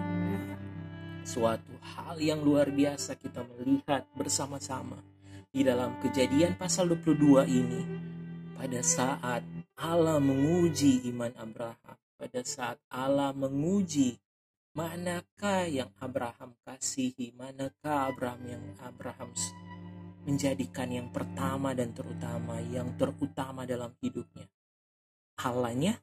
Suatu 1.25 1.77
hal 1.85 2.17
yang 2.19 2.41
luar 2.41 2.73
biasa 2.73 3.21
kita 3.21 3.45
melihat 3.45 4.09
bersama-sama 4.17 4.99
di 5.51 5.67
dalam 5.67 5.99
kejadian 6.01 6.57
pasal 6.57 6.89
22 6.95 7.45
ini 7.51 7.83
pada 8.55 8.81
saat 8.87 9.43
Allah 9.81 10.23
menguji 10.23 11.09
iman 11.11 11.35
Abraham 11.37 11.99
pada 12.21 12.41
saat 12.45 12.79
Allah 12.93 13.33
menguji 13.33 14.21
manakah 14.77 15.67
yang 15.67 15.91
Abraham 15.99 16.55
kasihi 16.63 17.35
manakah 17.35 18.13
Abraham 18.13 18.41
yang 18.47 18.65
Abraham 18.85 19.33
menjadikan 20.25 20.89
yang 20.93 21.09
pertama 21.09 21.73
dan 21.73 21.97
terutama 21.97 22.61
yang 22.61 22.95
terutama 23.01 23.65
dalam 23.65 23.93
hidupnya 24.05 24.47
Allahnya 25.41 25.97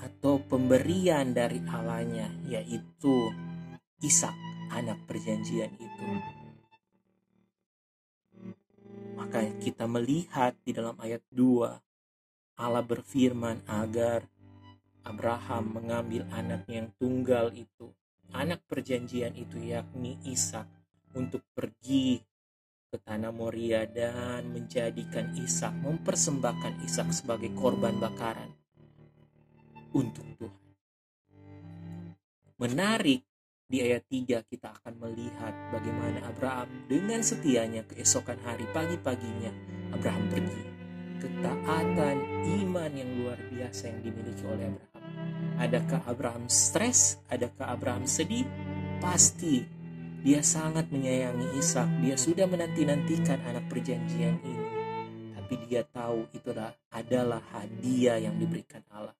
atau 0.00 0.40
pemberian 0.44 1.32
dari 1.32 1.60
Allahnya 1.64 2.28
yaitu 2.48 3.32
Ishak 4.00 4.32
anak 4.72 5.04
perjanjian 5.04 5.76
itu. 5.76 6.06
Maka 9.16 9.44
kita 9.60 9.84
melihat 9.84 10.56
di 10.64 10.72
dalam 10.72 10.96
ayat 10.96 11.20
2 11.28 12.60
Allah 12.60 12.84
berfirman 12.84 13.64
agar 13.68 14.24
Abraham 15.04 15.80
mengambil 15.80 16.28
anaknya 16.32 16.84
yang 16.84 16.90
tunggal 17.00 17.52
itu, 17.56 17.92
anak 18.36 18.60
perjanjian 18.68 19.32
itu 19.36 19.56
yakni 19.60 20.20
Ishak 20.28 20.68
untuk 21.16 21.44
pergi 21.56 22.20
ke 22.90 22.98
tanah 23.06 23.30
Moria 23.30 23.86
dan 23.86 24.50
menjadikan 24.50 25.30
Ishak 25.38 25.70
mempersembahkan 25.78 26.82
Ishak 26.82 27.14
sebagai 27.14 27.54
korban 27.54 28.02
bakaran 28.02 28.50
untuk 29.94 30.26
Tuhan. 30.34 30.74
Menarik 32.58 33.22
di 33.70 33.78
ayat 33.78 34.10
3 34.10 34.42
kita 34.42 34.74
akan 34.74 34.94
melihat 35.06 35.54
bagaimana 35.70 36.18
Abraham 36.26 36.90
dengan 36.90 37.22
setianya 37.22 37.86
keesokan 37.86 38.42
hari 38.42 38.66
pagi-paginya 38.74 39.54
Abraham 39.94 40.26
pergi. 40.26 40.62
Ketaatan 41.22 42.16
iman 42.58 42.90
yang 42.90 43.10
luar 43.22 43.38
biasa 43.54 43.86
yang 43.86 44.02
dimiliki 44.02 44.42
oleh 44.50 44.66
Abraham. 44.66 45.02
Adakah 45.62 46.00
Abraham 46.10 46.44
stres? 46.50 47.22
Adakah 47.30 47.70
Abraham 47.70 48.02
sedih? 48.10 48.48
Pasti 48.98 49.79
dia 50.20 50.44
sangat 50.44 50.92
menyayangi 50.92 51.56
Ishak. 51.56 51.88
Dia 52.04 52.16
sudah 52.20 52.44
menanti-nantikan 52.44 53.40
anak 53.40 53.72
perjanjian 53.72 54.36
ini. 54.44 54.68
Tapi 55.32 55.54
dia 55.64 55.80
tahu 55.88 56.28
itu 56.36 56.52
adalah 56.92 57.40
hadiah 57.56 58.20
yang 58.20 58.36
diberikan 58.36 58.84
Allah. 58.92 59.16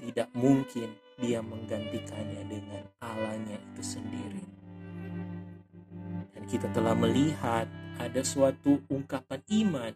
Tidak 0.00 0.32
mungkin 0.32 0.96
dia 1.20 1.44
menggantikannya 1.44 2.42
dengan 2.48 2.82
Allahnya 3.04 3.60
itu 3.60 3.82
sendiri. 3.84 4.44
Dan 6.32 6.42
kita 6.48 6.72
telah 6.72 6.96
melihat 6.96 7.68
ada 8.00 8.24
suatu 8.24 8.80
ungkapan 8.88 9.44
iman 9.60 9.92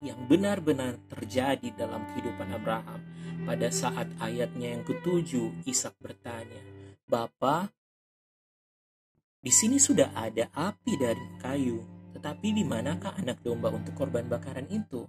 yang 0.00 0.16
benar-benar 0.24 0.96
terjadi 1.12 1.68
dalam 1.76 2.08
kehidupan 2.16 2.48
Abraham. 2.56 3.04
Pada 3.44 3.68
saat 3.68 4.08
ayatnya 4.24 4.72
yang 4.72 4.84
ketujuh, 4.88 5.68
Ishak 5.68 6.00
bertanya, 6.00 6.64
Bapa, 7.04 7.68
di 9.40 9.52
sini 9.52 9.80
sudah 9.80 10.12
ada 10.12 10.52
api 10.52 10.92
dari 11.00 11.26
kayu, 11.40 11.80
tetapi 12.12 12.52
di 12.52 12.64
manakah 12.64 13.16
anak 13.16 13.40
domba 13.40 13.72
untuk 13.72 13.96
korban 13.96 14.28
bakaran 14.28 14.68
itu? 14.68 15.08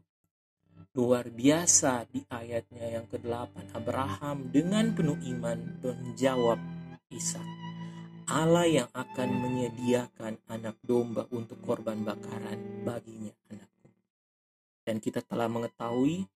luar 0.92 1.32
biasa 1.32 2.04
di 2.12 2.20
ayatnya 2.28 3.00
yang 3.00 3.08
ke-8 3.08 3.72
Abraham 3.80 4.52
dengan 4.52 4.92
penuh 4.92 5.16
iman 5.24 5.80
menjawab 5.80 6.60
Ishak 7.08 7.48
Allah 8.28 8.68
yang 8.68 8.90
akan 8.92 9.30
menyediakan 9.40 10.44
anak 10.52 10.76
domba 10.84 11.32
untuk 11.32 11.64
korban 11.64 12.04
bakaran 12.04 12.84
baginya 12.84 13.32
anakku 13.48 13.88
dan 14.84 15.00
kita 15.00 15.24
telah 15.24 15.48
mengetahui 15.48 16.28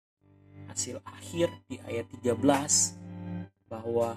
hasil 0.71 1.03
akhir 1.03 1.51
di 1.67 1.75
ayat 1.83 2.07
13 2.15 2.31
bahwa 3.67 4.15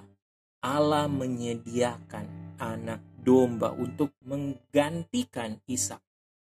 Allah 0.63 1.11
menyediakan 1.11 2.55
anak 2.63 3.03
domba 3.23 3.75
untuk 3.75 4.15
menggantikan 4.25 5.59
Ishak 5.67 6.01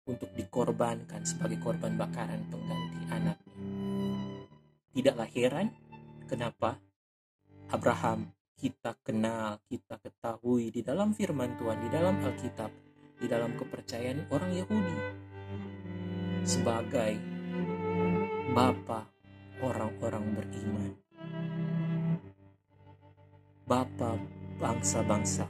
untuk 0.08 0.32
dikorbankan 0.32 1.24
sebagai 1.28 1.60
korban 1.60 2.00
bakaran 2.00 2.48
pengganti 2.48 3.00
anaknya. 3.12 3.54
Tidaklah 4.96 5.28
heran 5.30 5.68
kenapa 6.24 6.80
Abraham 7.68 8.32
kita 8.58 8.96
kenal, 9.04 9.60
kita 9.68 10.00
ketahui 10.00 10.72
di 10.74 10.82
dalam 10.82 11.14
firman 11.14 11.54
Tuhan, 11.60 11.78
di 11.78 11.88
dalam 11.92 12.18
Alkitab, 12.18 12.72
di 13.20 13.26
dalam 13.30 13.54
kepercayaan 13.54 14.26
orang 14.32 14.52
Yahudi 14.56 14.96
sebagai 16.48 17.20
bapa 18.56 19.04
orang-orang 19.60 20.24
beriman. 20.32 20.96
Bapa 23.68 24.16
bangsa-bangsa, 24.56 25.44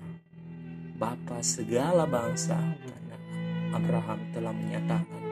bapa 0.99 1.39
segala 1.47 2.11
bangsa 2.11 2.59
karena 2.59 3.17
Abraham 3.71 4.21
telah 4.35 4.51
menyatakan 4.51 5.23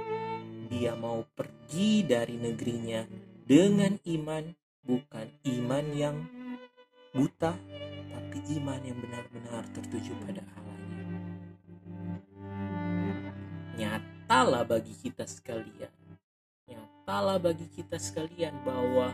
dia 0.70 0.94
mau 0.94 1.26
pergi 1.34 2.06
dari 2.06 2.38
negerinya 2.38 3.02
dengan 3.42 3.98
iman 4.06 4.46
bukan 4.86 5.26
iman 5.42 5.86
yang 5.90 6.16
buta 7.10 7.58
tapi 8.14 8.38
iman 8.62 8.80
yang 8.86 8.98
benar-benar 9.02 9.66
tertuju 9.74 10.14
pada 10.22 10.46
Allahnya. 10.54 11.06
Nyatalah 13.76 14.62
bagi 14.64 14.94
kita 14.94 15.26
sekalian, 15.26 15.92
nyatalah 16.70 17.42
bagi 17.42 17.66
kita 17.68 17.98
sekalian 17.98 18.54
bahwa 18.62 19.10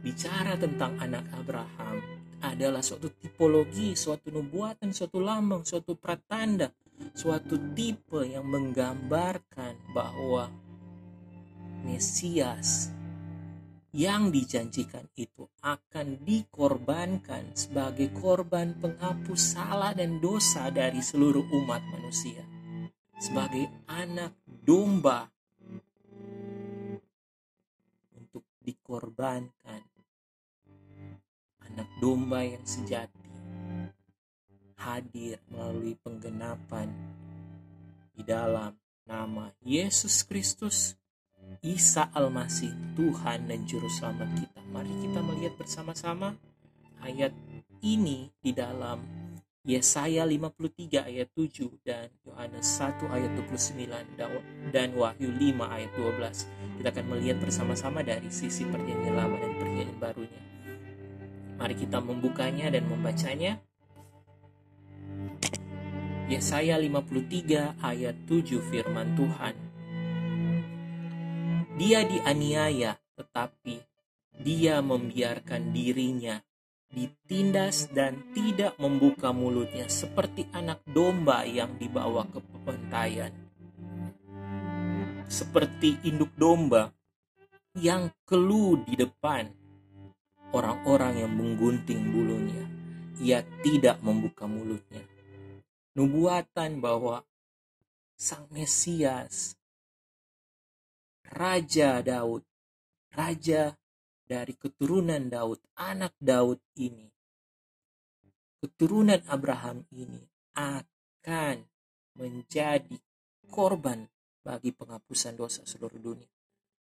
bicara 0.00 0.56
tentang 0.58 0.96
anak 0.98 1.26
Abraham 1.36 2.21
adalah 2.42 2.82
suatu 2.82 3.08
tipologi, 3.14 3.94
suatu 3.94 4.34
nubuatan, 4.34 4.90
suatu 4.90 5.22
lambang, 5.22 5.62
suatu 5.62 5.94
pratanda, 5.94 6.74
suatu 7.14 7.74
tipe 7.74 8.26
yang 8.26 8.46
menggambarkan 8.46 9.94
bahwa 9.94 10.50
Mesias 11.82 12.94
yang 13.92 14.32
dijanjikan 14.32 15.04
itu 15.20 15.44
akan 15.60 16.24
dikorbankan 16.24 17.52
sebagai 17.52 18.08
korban 18.16 18.72
penghapus 18.80 19.58
salah 19.58 19.92
dan 19.92 20.16
dosa 20.16 20.72
dari 20.72 21.04
seluruh 21.04 21.44
umat 21.44 21.82
manusia. 21.92 22.40
Sebagai 23.20 23.68
anak 23.90 24.32
domba 24.46 25.28
untuk 28.16 28.48
dikorbankan 28.64 29.91
anak 31.72 31.88
domba 32.04 32.44
yang 32.44 32.60
sejati 32.68 33.16
hadir 34.76 35.40
melalui 35.48 35.96
penggenapan 36.04 36.90
di 38.12 38.20
dalam 38.26 38.76
nama 39.08 39.48
Yesus 39.64 40.26
Kristus, 40.26 40.98
Isa 41.64 42.12
Almasih, 42.12 42.74
Tuhan 42.92 43.48
dan 43.48 43.64
Juru 43.64 43.88
Selamat 43.88 44.28
kita. 44.36 44.60
Mari 44.68 44.92
kita 45.06 45.20
melihat 45.24 45.54
bersama-sama 45.56 46.36
ayat 47.00 47.32
ini 47.80 48.28
di 48.42 48.52
dalam 48.52 49.00
Yesaya 49.62 50.26
53 50.26 51.06
ayat 51.06 51.30
7 51.38 51.86
dan 51.86 52.10
Yohanes 52.26 52.66
1 52.66 53.06
ayat 53.06 53.30
29 53.38 54.74
dan 54.74 54.88
Wahyu 54.98 55.30
5 55.30 55.62
ayat 55.62 55.90
12. 55.94 56.82
Kita 56.82 56.88
akan 56.90 57.06
melihat 57.06 57.38
bersama-sama 57.38 58.02
dari 58.02 58.26
sisi 58.28 58.66
perjanjian 58.66 59.14
lama 59.14 59.38
dan 59.38 59.54
perjanjian 59.54 59.98
barunya. 60.02 60.51
Mari 61.62 61.78
kita 61.78 62.02
membukanya 62.02 62.74
dan 62.74 62.90
membacanya. 62.90 63.62
Yesaya 66.26 66.74
53 66.74 67.78
ayat 67.78 68.18
7 68.26 68.58
firman 68.66 69.14
Tuhan. 69.14 69.54
Dia 71.78 72.02
dianiaya 72.02 72.98
tetapi 73.14 73.78
dia 74.42 74.82
membiarkan 74.82 75.70
dirinya 75.70 76.42
ditindas 76.90 77.86
dan 77.94 78.34
tidak 78.34 78.74
membuka 78.82 79.30
mulutnya 79.30 79.86
seperti 79.86 80.50
anak 80.50 80.82
domba 80.90 81.46
yang 81.46 81.78
dibawa 81.78 82.26
ke 82.26 82.42
pembantaian. 82.42 83.30
Seperti 85.30 86.10
induk 86.10 86.34
domba 86.34 86.90
yang 87.78 88.10
keluh 88.26 88.82
di 88.82 88.98
depan 88.98 89.61
orang-orang 90.52 91.24
yang 91.24 91.32
menggunting 91.32 92.12
bulunya. 92.12 92.64
Ia 93.20 93.40
tidak 93.64 94.00
membuka 94.04 94.44
mulutnya. 94.44 95.04
Nubuatan 95.96 96.80
bahwa 96.80 97.24
Sang 98.16 98.46
Mesias, 98.52 99.56
Raja 101.26 102.00
Daud, 102.04 102.44
Raja 103.12 103.76
dari 104.24 104.54
keturunan 104.56 105.28
Daud, 105.28 105.60
anak 105.76 106.16
Daud 106.20 106.60
ini, 106.78 107.08
keturunan 108.62 109.20
Abraham 109.28 109.84
ini 109.92 110.22
akan 110.56 111.66
menjadi 112.16 112.96
korban 113.50 114.06
bagi 114.44 114.70
penghapusan 114.72 115.34
dosa 115.36 115.64
seluruh 115.64 115.98
dunia. 115.98 116.30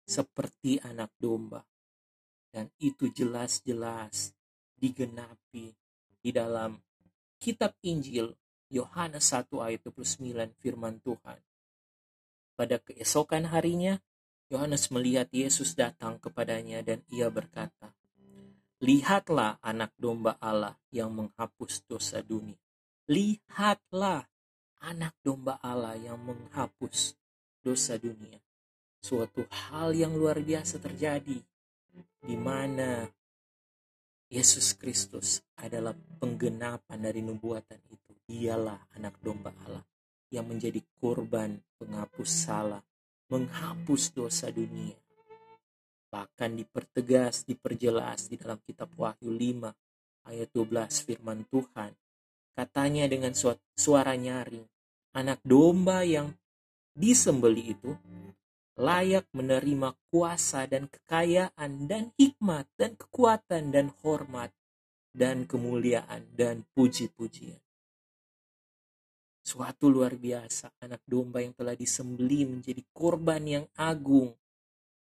Seperti 0.09 0.81
anak 0.81 1.13
domba 1.21 1.61
dan 2.49 2.69
itu 2.81 3.09
jelas-jelas 3.13 4.33
digenapi 4.77 5.75
di 6.19 6.29
dalam 6.33 6.79
kitab 7.39 7.75
Injil 7.85 8.35
Yohanes 8.69 9.33
1 9.33 9.49
ayat 9.59 9.81
29 9.87 10.53
firman 10.61 11.01
Tuhan. 11.01 11.39
Pada 12.53 12.75
keesokan 12.77 13.49
harinya, 13.49 13.97
Yohanes 14.51 14.91
melihat 14.91 15.29
Yesus 15.31 15.73
datang 15.73 16.19
kepadanya 16.19 16.83
dan 16.83 17.01
ia 17.09 17.31
berkata, 17.31 17.95
Lihatlah 18.79 19.59
anak 19.59 19.91
domba 19.99 20.39
Allah 20.39 20.79
yang 20.91 21.11
menghapus 21.11 21.83
dosa 21.83 22.23
dunia. 22.23 22.55
Lihatlah 23.11 24.23
anak 24.79 25.17
domba 25.19 25.59
Allah 25.59 25.99
yang 25.99 26.19
menghapus 26.23 27.19
dosa 27.59 27.99
dunia. 27.99 28.39
Suatu 28.99 29.43
hal 29.51 29.95
yang 29.95 30.15
luar 30.15 30.39
biasa 30.39 30.79
terjadi 30.79 31.43
di 32.19 32.35
mana 32.35 33.07
Yesus 34.29 34.77
Kristus 34.77 35.41
adalah 35.57 35.97
penggenapan 36.21 36.99
dari 37.01 37.25
nubuatan 37.25 37.81
itu. 37.89 38.13
Dialah 38.29 38.93
anak 38.93 39.17
domba 39.25 39.49
Allah 39.65 39.81
yang 40.29 40.45
menjadi 40.45 40.77
korban 41.01 41.57
penghapus 41.81 42.29
salah, 42.29 42.85
menghapus 43.33 44.13
dosa 44.13 44.53
dunia. 44.53 44.93
Bahkan 46.13 46.53
dipertegas, 46.53 47.41
diperjelas 47.49 48.29
di 48.29 48.37
dalam 48.37 48.61
kitab 48.61 48.93
Wahyu 48.93 49.33
5 49.33 49.73
ayat 50.29 50.49
12 50.53 51.05
firman 51.09 51.41
Tuhan. 51.49 51.93
Katanya 52.53 53.09
dengan 53.09 53.33
suara 53.73 54.13
nyaring, 54.13 54.65
anak 55.17 55.41
domba 55.41 56.05
yang 56.05 56.29
disembeli 56.93 57.73
itu 57.73 57.97
layak 58.79 59.27
menerima 59.35 59.91
kuasa 60.07 60.63
dan 60.63 60.87
kekayaan 60.87 61.91
dan 61.91 62.15
hikmat 62.15 62.63
dan 62.79 62.95
kekuatan 62.95 63.75
dan 63.75 63.91
hormat 63.99 64.55
dan 65.11 65.43
kemuliaan 65.43 66.31
dan 66.31 66.63
puji-pujian. 66.71 67.59
Suatu 69.43 69.91
luar 69.91 70.15
biasa 70.15 70.79
anak 70.79 71.03
domba 71.03 71.43
yang 71.43 71.51
telah 71.51 71.75
disembeli 71.75 72.47
menjadi 72.47 72.79
korban 72.95 73.43
yang 73.43 73.65
agung. 73.75 74.31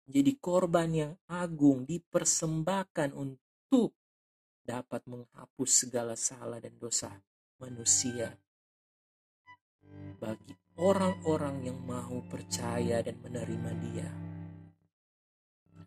Menjadi 0.09 0.33
korban 0.41 0.89
yang 0.89 1.13
agung 1.29 1.85
dipersembahkan 1.85 3.13
untuk 3.13 3.93
dapat 4.65 5.05
menghapus 5.05 5.69
segala 5.85 6.17
salah 6.17 6.57
dan 6.57 6.73
dosa 6.81 7.13
manusia 7.61 8.33
bagi 10.17 10.53
orang-orang 10.79 11.67
yang 11.67 11.79
mau 11.83 12.23
percaya 12.31 13.03
dan 13.03 13.19
menerima 13.19 13.71
Dia. 13.83 14.09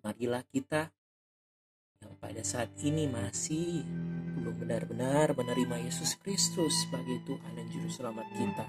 Marilah 0.04 0.44
kita 0.52 0.92
yang 2.04 2.12
pada 2.20 2.44
saat 2.44 2.76
ini 2.84 3.08
masih 3.08 3.80
belum 4.36 4.60
benar-benar 4.60 5.32
menerima 5.32 5.88
Yesus 5.88 6.18
Kristus 6.20 6.84
sebagai 6.84 7.24
Tuhan 7.24 7.56
dan 7.56 7.66
Juru 7.72 7.88
Selamat 7.88 8.28
kita. 8.36 8.66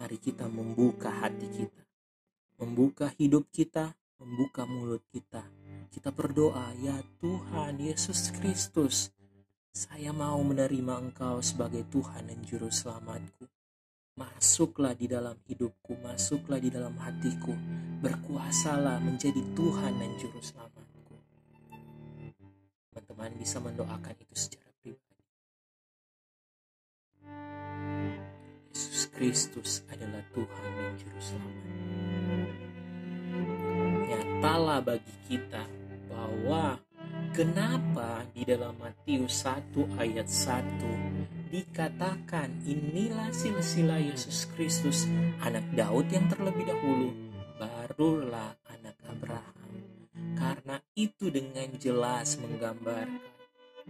Mari 0.00 0.18
kita 0.22 0.48
membuka 0.48 1.10
hati 1.12 1.48
kita, 1.52 1.84
membuka 2.56 3.12
hidup 3.20 3.50
kita, 3.52 3.92
membuka 4.22 4.64
mulut 4.64 5.04
kita. 5.12 5.44
Kita 5.92 6.14
berdoa, 6.14 6.72
ya 6.80 6.96
Tuhan 7.20 7.76
Yesus 7.82 8.32
Kristus, 8.32 9.12
saya 9.74 10.14
mau 10.16 10.40
menerima 10.40 11.10
Engkau 11.10 11.44
sebagai 11.44 11.84
Tuhan 11.92 12.30
dan 12.30 12.40
Juru 12.46 12.72
Selamatku. 12.72 13.55
Masuklah 14.16 14.96
di 14.96 15.12
dalam 15.12 15.36
hidupku, 15.44 15.92
masuklah 16.00 16.56
di 16.56 16.72
dalam 16.72 16.96
hatiku, 16.96 17.52
berkuasalah 18.00 18.96
menjadi 19.04 19.44
Tuhan 19.52 19.92
dan 20.00 20.16
Juru 20.16 20.40
Selamatku. 20.40 21.20
Teman-teman 22.88 23.36
bisa 23.36 23.60
mendoakan 23.60 24.16
itu 24.16 24.32
secara 24.32 24.72
pribadi. 24.80 25.20
Kristus 29.12 29.84
adalah 29.92 30.24
Tuhan 30.32 30.70
dan 30.80 30.92
Juru 30.96 31.20
Selamat. 31.20 31.56
Nyatalah 34.08 34.80
bagi 34.80 35.14
kita 35.28 35.64
bahwa 36.08 36.80
kenapa 37.36 38.24
di 38.32 38.48
dalam 38.48 38.72
Matius 38.80 39.44
1 39.44 40.00
ayat 40.00 40.24
1 40.24 41.52
dikatakan 41.52 42.64
inilah 42.64 43.28
silsilah 43.28 44.00
Yesus 44.00 44.48
Kristus 44.56 45.04
anak 45.44 45.68
Daud 45.76 46.08
yang 46.08 46.32
terlebih 46.32 46.64
dahulu 46.64 47.12
barulah 47.60 48.56
anak 48.72 48.96
Abraham. 49.04 49.68
Karena 50.32 50.80
itu 50.96 51.28
dengan 51.28 51.68
jelas 51.76 52.40
menggambarkan 52.40 53.20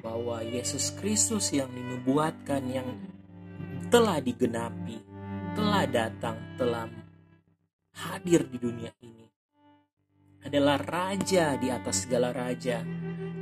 bahwa 0.03 0.43
Yesus 0.43 0.91
Kristus 0.99 1.55
yang 1.55 1.71
dinubuatkan 1.71 2.67
yang 2.67 2.99
telah 3.95 4.19
digenapi, 4.19 4.99
telah 5.55 5.87
datang, 5.87 6.35
telah 6.59 6.91
hadir 7.95 8.43
di 8.51 8.59
dunia 8.59 8.91
ini 8.99 9.31
adalah 10.43 10.79
raja 10.83 11.55
di 11.59 11.71
atas 11.71 12.07
segala 12.07 12.31
raja 12.31 12.83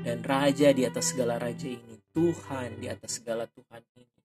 dan 0.05 0.21
raja 0.21 0.69
di 0.77 0.85
atas 0.85 1.17
segala 1.17 1.41
raja 1.41 1.65
ini, 1.65 1.97
Tuhan 2.13 2.77
di 2.77 2.93
atas 2.93 3.25
segala 3.25 3.49
Tuhan 3.49 3.81
ini. 3.97 4.21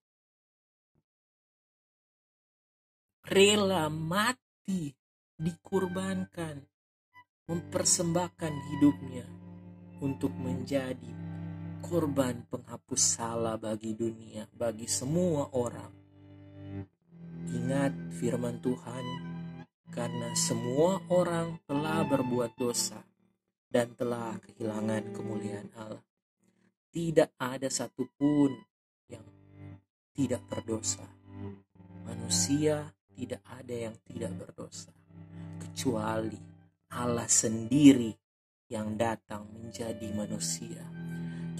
Rela 3.24 3.88
mati, 3.88 4.92
dikurbankan, 5.40 6.60
mempersembahkan 7.48 8.52
hidupnya 8.52 9.24
untuk 10.04 10.36
menjadi 10.36 11.16
korban 11.80 12.44
penghapus 12.52 13.02
salah 13.16 13.56
bagi 13.56 13.96
dunia, 13.96 14.44
bagi 14.52 14.84
semua 14.84 15.48
orang. 15.56 15.92
Ingat 17.50 18.20
firman 18.20 18.60
Tuhan, 18.60 19.04
karena 19.88 20.28
semua 20.36 21.00
orang 21.08 21.56
telah 21.64 22.04
berbuat 22.04 22.52
dosa 22.60 23.09
dan 23.70 23.94
telah 23.94 24.36
kehilangan 24.42 25.14
kemuliaan 25.14 25.70
Allah. 25.78 26.02
Tidak 26.90 27.38
ada 27.38 27.70
satupun 27.70 28.50
yang 29.06 29.22
tidak 30.10 30.42
berdosa. 30.50 31.06
Manusia 32.02 32.90
tidak 33.14 33.46
ada 33.46 33.74
yang 33.88 33.94
tidak 34.02 34.34
berdosa, 34.34 34.90
kecuali 35.62 36.40
Allah 36.90 37.30
sendiri 37.30 38.10
yang 38.66 38.98
datang 38.98 39.46
menjadi 39.54 40.10
manusia 40.10 40.82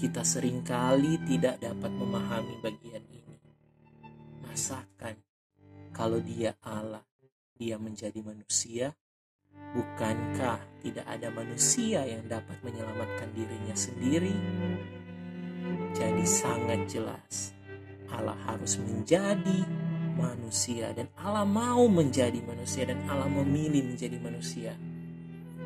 kita 0.01 0.25
sering 0.25 0.65
kali 0.65 1.21
tidak 1.29 1.61
dapat 1.61 1.93
memahami 1.93 2.57
bagian 2.65 3.05
ini. 3.05 3.37
Masakan 4.41 5.13
kalau 5.93 6.17
dia 6.17 6.57
Allah, 6.65 7.05
dia 7.53 7.77
menjadi 7.77 8.17
manusia? 8.25 8.97
Bukankah 9.71 10.59
tidak 10.83 11.05
ada 11.07 11.31
manusia 11.31 12.03
yang 12.03 12.27
dapat 12.27 12.59
menyelamatkan 12.59 13.31
dirinya 13.31 13.75
sendiri? 13.75 14.35
Jadi 15.95 16.23
sangat 16.27 16.91
jelas 16.91 17.55
Allah 18.11 18.35
harus 18.43 18.75
menjadi 18.83 19.63
manusia 20.19 20.91
dan 20.91 21.07
Allah 21.15 21.47
mau 21.47 21.87
menjadi 21.87 22.43
manusia 22.43 22.83
dan 22.83 22.99
Allah 23.07 23.31
memilih 23.31 23.87
menjadi 23.95 24.19
manusia 24.19 24.75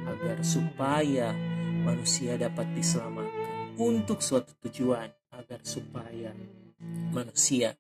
agar 0.06 0.38
supaya 0.46 1.34
manusia 1.82 2.38
dapat 2.38 2.70
diselamatkan 2.78 3.74
untuk 3.82 4.22
suatu 4.22 4.54
tujuan 4.70 5.10
agar 5.34 5.60
supaya 5.66 6.32
manusia 7.10 7.74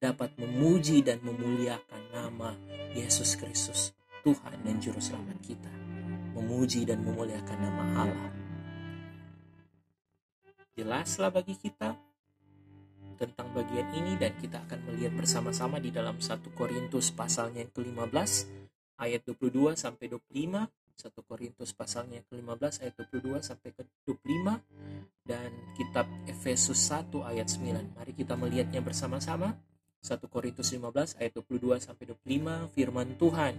dapat 0.00 0.32
memuji 0.40 1.04
dan 1.04 1.20
memuliakan 1.24 2.02
nama 2.12 2.52
Yesus 2.92 3.36
Kristus, 3.36 3.92
Tuhan 4.26 4.58
dan 4.66 4.82
Juru 4.82 4.98
Selamat 4.98 5.38
kita. 5.38 5.70
Memuji 6.34 6.82
dan 6.82 6.98
memuliakan 7.06 7.58
nama 7.62 7.82
Allah. 8.02 8.30
Jelaslah 10.74 11.30
bagi 11.30 11.54
kita 11.54 11.94
tentang 13.22 13.54
bagian 13.54 13.86
ini 13.94 14.18
dan 14.18 14.34
kita 14.34 14.66
akan 14.66 14.90
melihat 14.90 15.14
bersama-sama 15.14 15.78
di 15.78 15.94
dalam 15.94 16.18
1 16.18 16.42
Korintus 16.58 17.14
pasalnya 17.14 17.62
yang 17.62 17.70
ke-15 17.70 18.30
ayat 18.98 19.22
22 19.30 19.78
sampai 19.78 20.10
25 20.10 20.66
1 20.96 21.28
Korintus 21.28 21.70
pasalnya 21.70 22.20
ke-15 22.26 22.82
ayat 22.82 22.94
22 22.98 23.46
sampai 23.46 23.70
ke 23.78 23.86
25 24.10 24.58
dan 25.22 25.54
kitab 25.78 26.10
Efesus 26.26 26.82
1 26.90 27.14
ayat 27.22 27.46
9. 27.46 27.94
Mari 27.94 28.12
kita 28.12 28.34
melihatnya 28.34 28.82
bersama-sama. 28.82 29.54
1 30.02 30.18
Korintus 30.28 30.74
15 30.74 31.18
ayat 31.18 31.32
22 31.36 31.78
sampai 31.78 32.04
25 32.26 32.74
firman 32.74 33.08
Tuhan. 33.18 33.54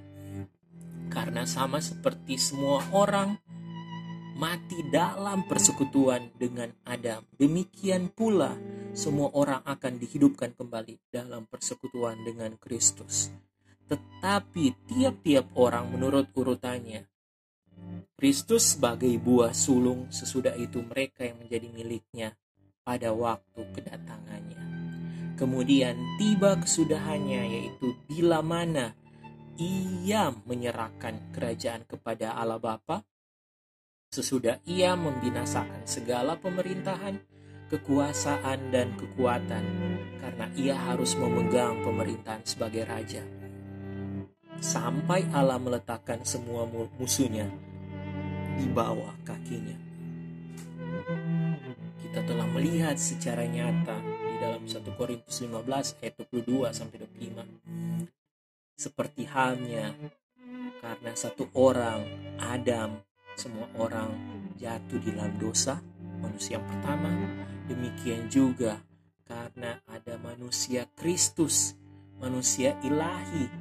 Karena 1.07 1.47
sama 1.47 1.79
seperti 1.79 2.35
semua 2.35 2.83
orang 2.93 3.39
mati 4.37 4.85
dalam 4.93 5.49
persekutuan 5.49 6.29
dengan 6.37 6.69
Adam, 6.85 7.25
demikian 7.41 8.13
pula 8.13 8.53
semua 8.93 9.33
orang 9.33 9.65
akan 9.65 9.97
dihidupkan 9.97 10.53
kembali 10.53 11.01
dalam 11.09 11.49
persekutuan 11.49 12.21
dengan 12.21 12.53
Kristus. 12.61 13.33
Tetapi 13.87 14.87
tiap-tiap 14.91 15.57
orang 15.57 15.89
menurut 15.89 16.29
urutannya, 16.37 17.07
Kristus 18.17 18.75
sebagai 18.75 19.13
buah 19.21 19.53
sulung 19.53 20.09
sesudah 20.09 20.57
itu 20.57 20.81
mereka 20.81 21.25
yang 21.25 21.37
menjadi 21.37 21.67
miliknya 21.69 22.29
pada 22.81 23.13
waktu 23.13 23.61
kedatangannya. 23.77 24.61
Kemudian 25.37 25.93
tiba 26.17 26.57
kesudahannya 26.57 27.41
yaitu 27.45 27.93
bila 28.09 28.41
mana 28.41 28.97
ia 29.57 30.29
menyerahkan 30.45 31.33
kerajaan 31.33 31.83
kepada 31.89 32.37
Allah 32.37 32.61
Bapa 32.61 33.01
sesudah 34.13 34.63
ia 34.63 34.95
membinasakan 34.95 35.83
segala 35.83 36.39
pemerintahan, 36.39 37.19
kekuasaan 37.67 38.71
dan 38.71 38.95
kekuatan 38.95 39.65
karena 40.23 40.45
ia 40.55 40.75
harus 40.77 41.17
memegang 41.19 41.83
pemerintahan 41.83 42.45
sebagai 42.47 42.87
raja 42.87 43.25
sampai 44.57 45.25
Allah 45.33 45.61
meletakkan 45.61 46.21
semua 46.25 46.65
musuhnya 46.97 47.45
di 48.57 48.65
bawah 48.73 49.13
kakinya. 49.21 49.77
Kita 52.01 52.25
telah 52.25 52.47
melihat 52.49 52.97
secara 52.97 53.45
nyata 53.45 53.97
di 54.01 54.35
dalam 54.41 54.63
1 54.65 54.97
Korintus 54.97 55.37
15 55.45 56.01
ayat 56.01 56.13
22 56.25 56.73
sampai 56.73 56.97
25. 57.05 58.17
Seperti 58.77 59.25
halnya. 59.25 59.91
Karena 60.79 61.11
satu 61.17 61.49
orang 61.57 62.05
Adam 62.37 63.01
semua 63.33 63.65
orang 63.75 64.13
jatuh 64.55 65.01
di 65.01 65.11
dalam 65.11 65.33
dosa 65.41 65.81
manusia 66.21 66.61
yang 66.61 66.65
pertama. 66.69 67.09
Demikian 67.67 68.29
juga 68.31 68.79
karena 69.27 69.81
ada 69.91 70.15
manusia 70.23 70.87
Kristus 70.95 71.75
manusia 72.17 72.79
ilahi 72.79 73.51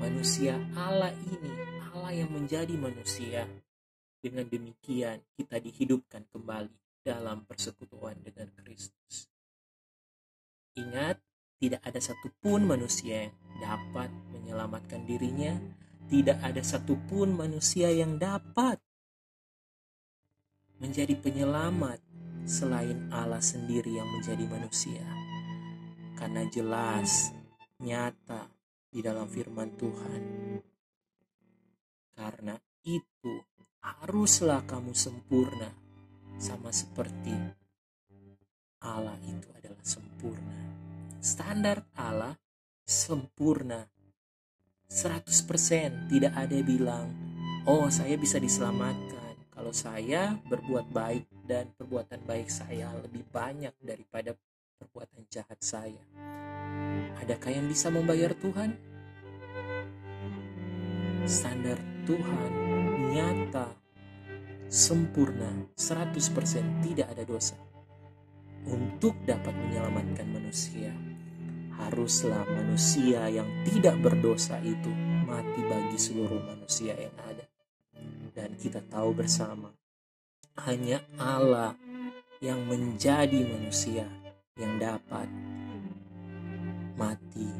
manusia 0.00 0.56
Allah 0.74 1.12
ini 1.12 1.52
Allah 1.94 2.20
yang 2.20 2.36
menjadi 2.36 2.74
manusia. 2.76 3.46
Dengan 4.20 4.44
demikian, 4.48 5.20
kita 5.36 5.56
dihidupkan 5.56 6.24
kembali 6.28 7.00
dalam 7.04 7.48
persekutuan 7.48 8.16
dengan 8.24 8.48
Kristus. 8.56 9.28
Ingat, 10.76 11.20
tidak 11.60 11.80
ada 11.80 12.00
satupun 12.00 12.68
manusia 12.68 13.28
yang 13.28 13.34
dapat 13.60 14.08
menyelamatkan 14.44 15.08
dirinya, 15.08 15.56
tidak 16.12 16.36
ada 16.44 16.60
satupun 16.60 17.32
manusia 17.32 17.88
yang 17.88 18.20
dapat 18.20 18.76
menjadi 20.76 21.16
penyelamat 21.16 21.96
selain 22.44 23.08
Allah 23.08 23.40
sendiri 23.40 23.96
yang 23.96 24.08
menjadi 24.12 24.44
manusia. 24.44 25.00
Karena 26.12 26.44
jelas, 26.52 27.32
nyata 27.80 28.52
di 28.92 29.00
dalam 29.00 29.24
firman 29.24 29.72
Tuhan. 29.80 30.22
Karena 32.14 32.54
itu 32.84 33.34
haruslah 33.80 34.62
kamu 34.68 34.92
sempurna 34.92 35.72
sama 36.36 36.68
seperti 36.70 37.34
Allah 38.84 39.16
itu 39.24 39.48
adalah 39.56 39.80
sempurna. 39.80 40.56
Standar 41.24 41.88
Allah 41.96 42.36
sempurna. 42.84 43.80
100% 44.88 46.10
tidak 46.12 46.32
ada 46.36 46.58
bilang, 46.60 47.10
"Oh, 47.64 47.88
saya 47.88 48.14
bisa 48.20 48.36
diselamatkan 48.36 49.36
kalau 49.52 49.72
saya 49.72 50.36
berbuat 50.48 50.92
baik 50.92 51.24
dan 51.48 51.72
perbuatan 51.76 52.22
baik 52.24 52.48
saya 52.52 52.92
lebih 53.00 53.24
banyak 53.32 53.72
daripada 53.80 54.36
perbuatan 54.80 55.24
jahat 55.32 55.58
saya." 55.60 56.02
Adakah 57.24 57.50
yang 57.50 57.66
bisa 57.70 57.88
membayar 57.88 58.36
Tuhan? 58.36 58.76
Standar 61.24 61.80
Tuhan 62.04 62.52
nyata, 63.16 63.72
sempurna, 64.68 65.70
100% 65.72 66.84
tidak 66.84 67.08
ada 67.16 67.24
dosa. 67.24 67.56
Untuk 68.68 69.16
dapat 69.24 69.56
menyelamatkan 69.56 70.28
manusia, 70.28 70.92
haruslah 71.82 72.46
manusia 72.46 73.26
yang 73.30 73.48
tidak 73.66 73.98
berdosa 73.98 74.60
itu 74.62 74.90
mati 75.24 75.60
bagi 75.66 75.98
seluruh 75.98 76.42
manusia 76.44 76.94
yang 76.94 77.14
ada. 77.26 77.46
Dan 78.34 78.54
kita 78.58 78.82
tahu 78.90 79.14
bersama, 79.14 79.70
hanya 80.66 81.02
Allah 81.18 81.74
yang 82.38 82.62
menjadi 82.66 83.42
manusia 83.46 84.06
yang 84.54 84.78
dapat 84.78 85.26
mati, 86.94 87.50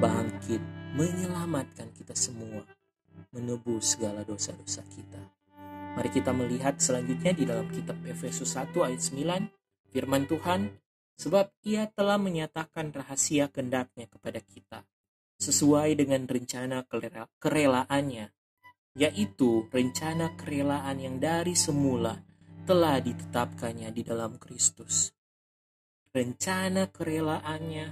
bangkit, 0.00 0.62
menyelamatkan 0.96 1.92
kita 1.92 2.16
semua, 2.16 2.64
menebus 3.32 3.96
segala 3.96 4.24
dosa-dosa 4.24 4.80
kita. 4.88 5.20
Mari 5.98 6.10
kita 6.14 6.30
melihat 6.32 6.78
selanjutnya 6.78 7.32
di 7.34 7.44
dalam 7.44 7.68
kitab 7.68 7.98
Efesus 8.06 8.56
1 8.56 8.72
ayat 8.86 9.02
9, 9.02 9.92
firman 9.92 10.24
Tuhan, 10.30 10.72
sebab 11.18 11.50
ia 11.66 11.90
telah 11.90 12.16
menyatakan 12.16 12.94
rahasia 12.94 13.50
kendaknya 13.50 14.06
kepada 14.06 14.38
kita, 14.38 14.86
sesuai 15.42 15.98
dengan 15.98 16.30
rencana 16.30 16.86
kerelaannya, 17.42 18.30
yaitu 18.94 19.66
rencana 19.74 20.38
kerelaan 20.38 21.02
yang 21.02 21.18
dari 21.18 21.58
semula 21.58 22.22
telah 22.64 23.02
ditetapkannya 23.02 23.90
di 23.90 24.02
dalam 24.06 24.38
Kristus. 24.38 25.10
Rencana 26.14 26.88
kerelaannya 26.88 27.86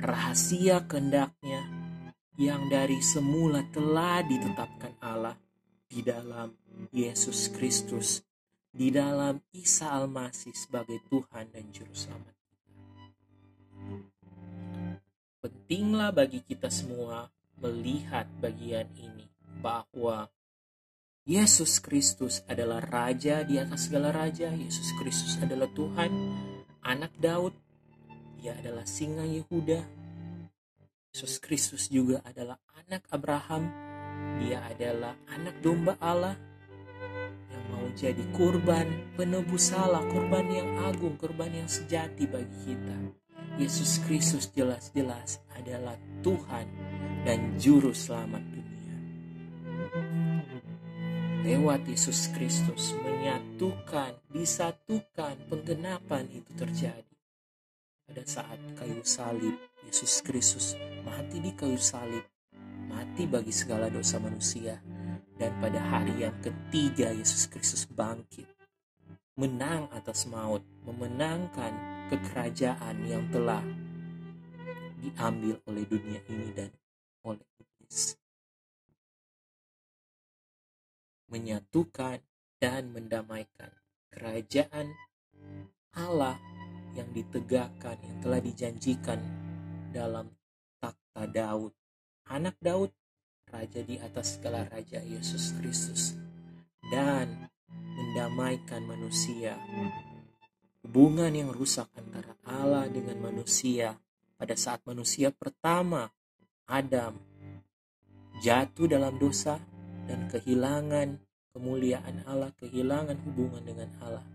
rahasia 0.00 0.84
kehendaknya 0.84 1.64
yang 2.36 2.68
dari 2.68 3.00
semula 3.00 3.64
telah 3.72 4.20
ditetapkan 4.20 5.00
Allah 5.00 5.36
di 5.88 6.04
dalam 6.04 6.52
Yesus 6.92 7.48
Kristus, 7.54 8.25
di 8.76 8.92
dalam 8.92 9.40
Isa 9.56 9.88
Al-Masih 9.88 10.52
sebagai 10.52 11.00
Tuhan 11.08 11.48
dan 11.48 11.64
Juru 11.72 11.96
Selamat 11.96 12.36
Pentinglah 15.40 16.12
bagi 16.12 16.44
kita 16.44 16.68
semua 16.68 17.32
melihat 17.56 18.28
bagian 18.36 18.84
ini 19.00 19.32
bahwa 19.64 20.28
Yesus 21.24 21.80
Kristus 21.80 22.44
adalah 22.44 22.84
Raja 22.84 23.42
di 23.42 23.58
atas 23.58 23.88
segala 23.88 24.12
Raja. 24.12 24.52
Yesus 24.52 24.92
Kristus 25.00 25.40
adalah 25.42 25.66
Tuhan, 25.72 26.12
anak 26.84 27.14
Daud, 27.18 27.56
dia 28.38 28.54
adalah 28.58 28.84
singa 28.86 29.24
Yehuda. 29.26 29.80
Yesus 31.16 31.40
Kristus 31.40 31.88
juga 31.88 32.22
adalah 32.22 32.60
anak 32.84 33.08
Abraham. 33.10 33.70
Dia 34.42 34.66
adalah 34.70 35.16
anak 35.30 35.62
domba 35.64 35.98
Allah 35.98 36.36
mau 37.70 37.86
jadi 37.94 38.22
kurban 38.34 39.14
penebus 39.14 39.74
salah, 39.74 40.02
kurban 40.10 40.46
yang 40.50 40.70
agung, 40.86 41.18
kurban 41.18 41.52
yang 41.52 41.68
sejati 41.68 42.24
bagi 42.26 42.56
kita. 42.64 42.96
Yesus 43.56 44.04
Kristus 44.04 44.52
jelas-jelas 44.52 45.40
adalah 45.56 45.96
Tuhan 46.20 46.68
dan 47.24 47.56
Juru 47.56 47.96
Selamat 47.96 48.44
dunia. 48.44 48.96
Lewat 51.46 51.88
Yesus 51.88 52.28
Kristus 52.34 52.92
menyatukan, 53.00 54.18
disatukan, 54.34 55.40
penggenapan 55.48 56.28
itu 56.28 56.52
terjadi 56.52 57.16
pada 58.06 58.22
saat 58.22 58.58
kayu 58.78 59.02
salib 59.02 59.58
Yesus 59.82 60.22
Kristus 60.22 60.78
mati 61.02 61.42
di 61.42 61.50
kayu 61.50 61.74
salib 61.74 62.22
mati 62.86 63.26
bagi 63.26 63.50
segala 63.50 63.90
dosa 63.90 64.22
manusia 64.22 64.78
dan 65.36 65.52
pada 65.60 65.80
hari 65.80 66.24
yang 66.24 66.36
ketiga 66.40 67.12
Yesus 67.12 67.48
Kristus 67.48 67.84
bangkit 67.88 68.48
menang 69.36 69.88
atas 69.92 70.24
maut 70.24 70.64
memenangkan 70.88 71.72
kekerajaan 72.08 73.04
yang 73.04 73.28
telah 73.28 73.60
diambil 75.00 75.60
oleh 75.68 75.84
dunia 75.84 76.20
ini 76.32 76.48
dan 76.56 76.72
oleh 77.24 77.44
iblis 77.60 78.16
menyatukan 81.28 82.22
dan 82.56 82.88
mendamaikan 82.94 83.70
kerajaan 84.14 84.96
Allah 85.96 86.40
yang 86.96 87.12
ditegakkan, 87.12 88.00
yang 88.00 88.18
telah 88.24 88.40
dijanjikan 88.40 89.20
dalam 89.92 90.32
takhta 90.80 91.28
Daud. 91.28 91.72
Anak 92.32 92.56
Daud, 92.60 92.90
raja 93.50 93.80
di 93.82 93.96
atas 93.98 94.38
segala 94.38 94.66
raja 94.66 95.02
Yesus 95.02 95.54
Kristus. 95.58 96.14
Dan 96.86 97.46
mendamaikan 97.72 98.84
manusia. 98.86 99.56
Hubungan 100.86 101.34
yang 101.34 101.50
rusak 101.50 101.90
antara 101.98 102.38
Allah 102.46 102.86
dengan 102.86 103.18
manusia 103.18 103.98
pada 104.38 104.54
saat 104.54 104.84
manusia 104.86 105.34
pertama, 105.34 106.06
Adam, 106.68 107.18
jatuh 108.44 108.86
dalam 108.86 109.18
dosa 109.18 109.58
dan 110.06 110.30
kehilangan 110.30 111.18
kemuliaan 111.56 112.22
Allah, 112.28 112.52
kehilangan 112.60 113.16
hubungan 113.24 113.64
dengan 113.64 113.90
Allah. 114.04 114.26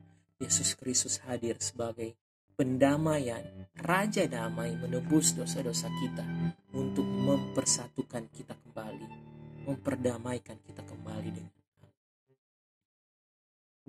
Yesus 0.42 0.74
Kristus 0.74 1.22
hadir 1.22 1.62
sebagai 1.62 2.18
pendamaian, 2.62 3.42
Raja 3.74 4.30
Damai 4.30 4.78
menebus 4.78 5.34
dosa-dosa 5.34 5.90
kita 5.90 6.22
untuk 6.78 7.10
mempersatukan 7.10 8.30
kita 8.30 8.54
kembali, 8.54 9.10
memperdamaikan 9.66 10.62
kita 10.62 10.86
kembali 10.86 11.30
dengan 11.34 11.54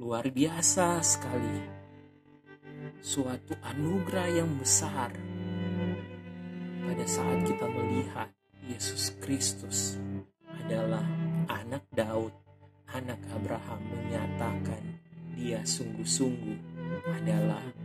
Luar 0.00 0.24
biasa 0.32 1.04
sekali. 1.04 1.84
Suatu 3.04 3.52
anugerah 3.60 4.40
yang 4.40 4.56
besar 4.56 5.12
pada 6.80 7.04
saat 7.04 7.44
kita 7.44 7.68
melihat 7.68 8.32
Yesus 8.72 9.12
Kristus 9.20 10.00
adalah 10.48 11.04
anak 11.52 11.84
Daud, 11.92 12.32
anak 12.88 13.20
Abraham 13.36 13.84
menyatakan 13.84 14.96
dia 15.36 15.60
sungguh-sungguh 15.60 16.56
adalah 17.20 17.81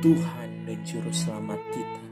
Tuhan 0.00 0.64
dan 0.64 0.80
Juru 0.80 1.12
Selamat 1.12 1.60
kita. 1.76 2.04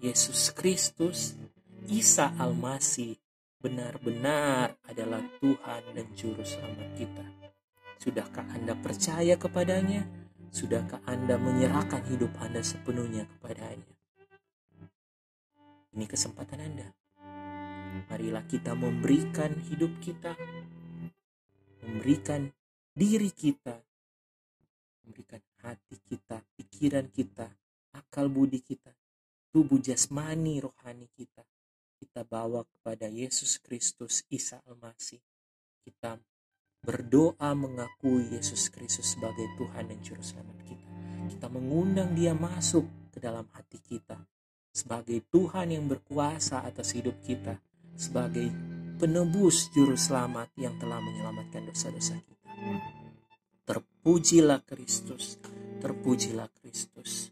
Yesus 0.00 0.48
Kristus, 0.56 1.36
Isa 1.84 2.32
Al-Masih, 2.40 3.20
benar-benar 3.60 4.80
adalah 4.88 5.20
Tuhan 5.36 5.92
dan 5.92 6.08
Juru 6.16 6.40
Selamat 6.40 6.88
kita. 6.96 7.20
Sudahkah 8.00 8.48
Anda 8.56 8.72
percaya 8.80 9.36
kepadanya? 9.36 10.08
Sudahkah 10.56 11.04
Anda 11.04 11.36
menyerahkan 11.36 12.00
hidup 12.08 12.32
Anda 12.40 12.64
sepenuhnya 12.64 13.28
kepadanya? 13.28 13.92
Ini 15.92 16.08
kesempatan 16.08 16.64
Anda. 16.64 16.88
Marilah 18.08 18.48
kita 18.48 18.72
memberikan 18.72 19.52
hidup 19.68 20.00
kita, 20.00 20.32
memberikan 21.84 22.48
diri 22.96 23.28
kita, 23.28 23.84
memberikan 25.04 25.44
hati 25.62 25.96
kita, 26.02 26.42
pikiran 26.58 27.08
kita, 27.08 27.48
akal 27.94 28.28
budi 28.28 28.60
kita, 28.60 28.90
tubuh 29.54 29.78
jasmani 29.78 30.60
rohani 30.60 31.08
kita. 31.14 31.46
Kita 32.02 32.26
bawa 32.26 32.66
kepada 32.66 33.06
Yesus 33.06 33.62
Kristus 33.62 34.26
Isa 34.26 34.58
Al-Masih. 34.66 35.22
Kita 35.86 36.18
berdoa 36.82 37.54
mengakui 37.54 38.26
Yesus 38.34 38.66
Kristus 38.74 39.14
sebagai 39.14 39.46
Tuhan 39.54 39.86
dan 39.86 40.02
Juru 40.02 40.18
Selamat 40.18 40.58
kita. 40.66 40.88
Kita 41.30 41.46
mengundang 41.46 42.10
dia 42.18 42.34
masuk 42.34 42.82
ke 43.14 43.22
dalam 43.22 43.46
hati 43.54 43.78
kita 43.78 44.18
sebagai 44.74 45.22
Tuhan 45.30 45.70
yang 45.70 45.84
berkuasa 45.86 46.64
atas 46.64 46.96
hidup 46.96 47.14
kita, 47.22 47.60
sebagai 47.94 48.50
penebus 48.98 49.70
Juru 49.70 49.94
Selamat 49.94 50.50
yang 50.58 50.74
telah 50.80 50.98
menyelamatkan 50.98 51.70
dosa-dosa 51.70 52.18
kita. 52.18 52.50
Terpujilah 54.02 54.66
Kristus, 54.66 55.38
terpujilah 55.78 56.50
Kristus. 56.58 57.30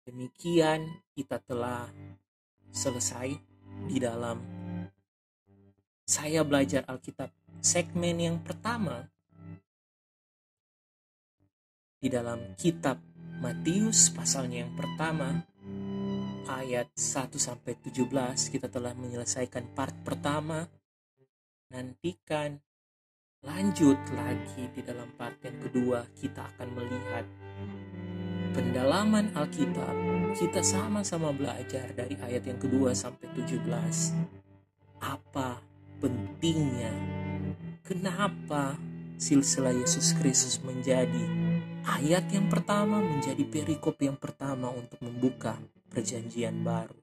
Demikian 0.00 0.80
kita 1.12 1.44
telah 1.44 1.84
selesai 2.72 3.36
di 3.84 4.00
dalam 4.00 4.40
saya 6.08 6.40
belajar 6.40 6.88
Alkitab 6.88 7.28
segmen 7.60 8.16
yang 8.16 8.40
pertama 8.40 9.12
di 12.00 12.08
dalam 12.08 12.56
kitab 12.56 12.96
Matius 13.44 14.08
pasalnya 14.08 14.64
yang 14.64 14.72
pertama 14.72 15.36
ayat 16.48 16.88
1 16.96 17.36
sampai 17.36 17.76
17 17.76 18.08
kita 18.56 18.72
telah 18.72 18.96
menyelesaikan 18.96 19.76
part 19.76 19.92
pertama 20.00 20.64
nantikan 21.68 22.56
lanjut 23.46 23.98
lagi 24.18 24.66
di 24.74 24.82
dalam 24.82 25.06
part 25.14 25.38
yang 25.46 25.58
kedua 25.62 26.02
kita 26.18 26.42
akan 26.54 26.68
melihat 26.74 27.24
pendalaman 28.50 29.30
Alkitab 29.30 29.94
kita 30.34 30.58
sama-sama 30.66 31.30
belajar 31.30 31.94
dari 31.94 32.18
ayat 32.18 32.50
yang 32.50 32.58
kedua 32.58 32.98
sampai 32.98 33.30
17 33.38 33.62
apa 34.98 35.62
pentingnya 36.02 36.90
kenapa 37.86 38.74
silsilah 39.18 39.74
Yesus 39.74 40.18
Kristus 40.18 40.58
menjadi 40.62 41.26
ayat 41.86 42.26
yang 42.34 42.50
pertama 42.50 42.98
menjadi 42.98 43.46
perikop 43.46 43.98
yang 44.02 44.18
pertama 44.18 44.70
untuk 44.70 44.98
membuka 45.02 45.58
perjanjian 45.90 46.62
baru. 46.62 46.94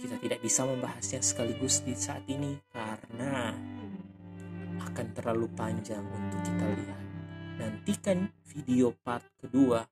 Kita 0.00 0.16
tidak 0.16 0.40
bisa 0.40 0.64
membahasnya 0.64 1.20
sekaligus 1.20 1.84
di 1.84 1.92
saat 1.92 2.24
ini 2.24 2.56
karena 2.72 3.52
akan 4.80 5.06
terlalu 5.12 5.46
panjang 5.52 6.02
untuk 6.02 6.40
kita 6.40 6.66
lihat. 6.72 7.02
Nantikan 7.60 8.32
video 8.48 8.96
part 9.04 9.24
kedua 9.36 9.84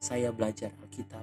saya 0.00 0.32
belajar 0.32 0.72
Alkitab 0.80 1.22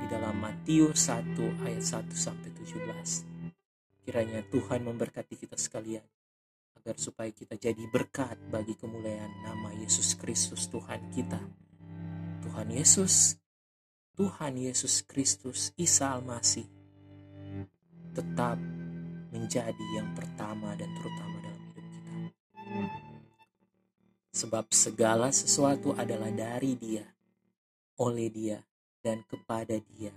di 0.00 0.06
dalam 0.08 0.38
Matius 0.40 1.10
1 1.10 1.36
ayat 1.66 1.84
1 1.84 2.14
sampai 2.14 2.50
17. 2.56 4.06
Kiranya 4.06 4.40
Tuhan 4.48 4.80
memberkati 4.86 5.36
kita 5.36 5.60
sekalian 5.60 6.06
agar 6.80 6.96
supaya 6.96 7.28
kita 7.28 7.60
jadi 7.60 7.84
berkat 7.92 8.40
bagi 8.48 8.72
kemuliaan 8.72 9.44
nama 9.44 9.76
Yesus 9.76 10.16
Kristus 10.16 10.72
Tuhan 10.72 11.12
kita. 11.12 11.42
Tuhan 12.40 12.72
Yesus, 12.72 13.36
Tuhan 14.16 14.56
Yesus 14.56 15.04
Kristus 15.04 15.76
Isa 15.76 16.16
Almasih 16.16 16.64
tetap 18.16 18.56
menjadi 19.30 19.86
yang 19.94 20.16
pertama 20.16 20.72
dan 20.74 20.88
terutama. 20.96 21.39
Sebab 24.30 24.70
segala 24.70 25.34
sesuatu 25.34 25.92
adalah 25.92 26.30
dari 26.30 26.78
Dia, 26.78 27.04
oleh 27.98 28.30
Dia, 28.30 28.58
dan 29.02 29.26
kepada 29.26 29.76
Dia. 29.76 30.14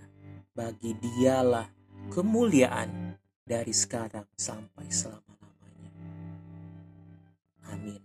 Bagi 0.54 0.94
Dialah 0.94 1.66
kemuliaan 2.14 3.18
dari 3.42 3.74
sekarang 3.74 4.30
sampai 4.38 4.86
selama-lamanya. 4.88 5.92
Amin. 7.74 8.00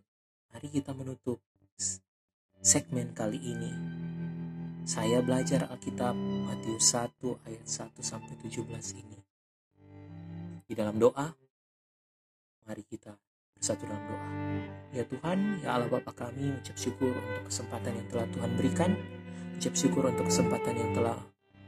Mari 0.49 0.67
kita 0.73 0.91
menutup 0.97 1.39
segmen 2.59 3.15
kali 3.15 3.39
ini. 3.39 3.71
Saya 4.83 5.21
belajar 5.21 5.69
Alkitab 5.69 6.17
Matius 6.17 6.91
1 6.97 7.45
ayat 7.45 7.65
1 7.69 8.01
sampai 8.01 8.33
17 8.41 8.65
ini. 8.97 9.19
Di 10.65 10.73
dalam 10.73 10.97
doa, 10.97 11.29
mari 12.65 12.83
kita 12.83 13.13
bersatu 13.59 13.83
dalam 13.85 14.03
doa. 14.07 14.27
Ya 14.89 15.03
Tuhan, 15.05 15.39
ya 15.61 15.69
Allah 15.77 15.91
Bapa 15.91 16.15
kami, 16.15 16.55
ucap 16.57 16.73
syukur 16.79 17.13
untuk 17.13 17.43
kesempatan 17.51 17.91
yang 17.93 18.07
telah 18.09 18.25
Tuhan 18.33 18.51
berikan. 18.57 18.91
Ucap 19.59 19.73
syukur 19.75 20.03
untuk 20.09 20.25
kesempatan 20.31 20.73
yang 20.73 20.91
telah 20.95 21.19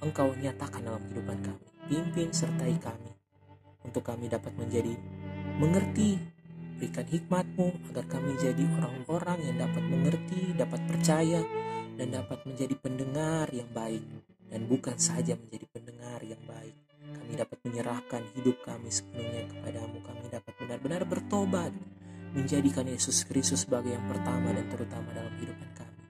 Engkau 0.01 0.33
nyatakan 0.33 0.81
dalam 0.81 1.03
kehidupan 1.05 1.37
kami. 1.45 1.67
Pimpin 1.85 2.33
sertai 2.33 2.73
kami. 2.81 3.11
Untuk 3.85 4.01
kami 4.01 4.31
dapat 4.31 4.49
menjadi 4.57 4.97
mengerti 5.61 6.17
berikan 6.81 7.05
hikmatmu 7.05 7.93
agar 7.93 8.05
kami 8.09 8.33
jadi 8.41 8.65
orang-orang 8.81 9.37
yang 9.45 9.57
dapat 9.61 9.83
mengerti, 9.85 10.57
dapat 10.57 10.81
percaya, 10.89 11.45
dan 11.93 12.07
dapat 12.09 12.41
menjadi 12.49 12.73
pendengar 12.81 13.45
yang 13.53 13.69
baik. 13.69 14.01
Dan 14.49 14.65
bukan 14.65 14.97
saja 14.97 15.37
menjadi 15.37 15.69
pendengar 15.69 16.25
yang 16.25 16.41
baik, 16.49 16.73
kami 17.11 17.39
dapat 17.39 17.59
menyerahkan 17.63 18.23
hidup 18.35 18.57
kami 18.63 18.91
sepenuhnya 18.91 19.47
kepadamu. 19.47 19.97
Kami 20.03 20.25
dapat 20.31 20.53
benar-benar 20.59 21.01
bertobat, 21.07 21.71
menjadikan 22.31 22.87
Yesus 22.87 23.27
Kristus 23.27 23.67
sebagai 23.67 23.95
yang 23.95 24.07
pertama 24.07 24.55
dan 24.55 24.67
terutama 24.71 25.11
dalam 25.15 25.31
kehidupan 25.39 25.69
kami. 25.75 26.03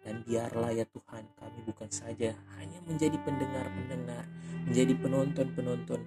Dan 0.00 0.24
biarlah 0.24 0.72
ya 0.72 0.88
Tuhan, 0.88 1.24
kami 1.36 1.58
bukan 1.64 1.90
saja 1.92 2.32
hanya 2.56 2.78
menjadi 2.88 3.16
pendengar-pendengar, 3.20 4.24
menjadi 4.68 4.92
penonton-penonton, 4.96 6.00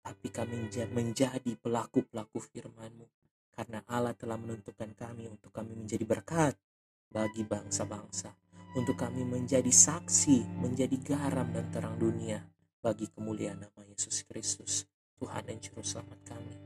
tapi 0.00 0.26
kami 0.32 0.68
menjadi 0.92 1.52
pelaku-pelaku 1.60 2.38
firman-Mu. 2.40 3.06
Karena 3.52 3.84
Allah 3.84 4.16
telah 4.16 4.40
menentukan 4.40 4.96
kami 4.96 5.28
untuk 5.28 5.52
kami 5.52 5.76
menjadi 5.76 6.08
berkat 6.08 6.56
bagi 7.12 7.44
bangsa-bangsa. 7.44 8.32
Untuk 8.70 8.96
kami 8.96 9.26
menjadi 9.26 9.68
saksi, 9.68 10.62
menjadi 10.62 10.96
garam 11.02 11.50
dan 11.50 11.68
terang 11.74 11.98
dunia 11.98 12.40
bagi 12.80 13.06
kemuliaan 13.12 13.60
nama 13.60 13.80
Yesus 13.84 14.24
Kristus, 14.24 14.88
Tuhan 15.20 15.44
dan 15.44 15.60
Juru 15.60 15.84
Selamat 15.84 16.16
kami. 16.24 16.56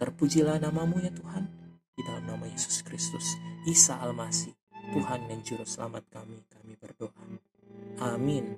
Terpujilah 0.00 0.56
namamu 0.56 0.96
ya 1.04 1.12
Tuhan, 1.12 1.44
di 1.92 2.00
dalam 2.00 2.24
nama 2.24 2.48
Yesus 2.48 2.80
Kristus, 2.80 3.36
Isa 3.68 4.00
Almasih, 4.00 4.56
Tuhan 4.96 5.28
dan 5.28 5.44
Juru 5.44 5.68
Selamat 5.68 6.08
kami, 6.08 6.40
kami 6.48 6.72
berdoa. 6.80 7.12
Amin. 8.00 8.56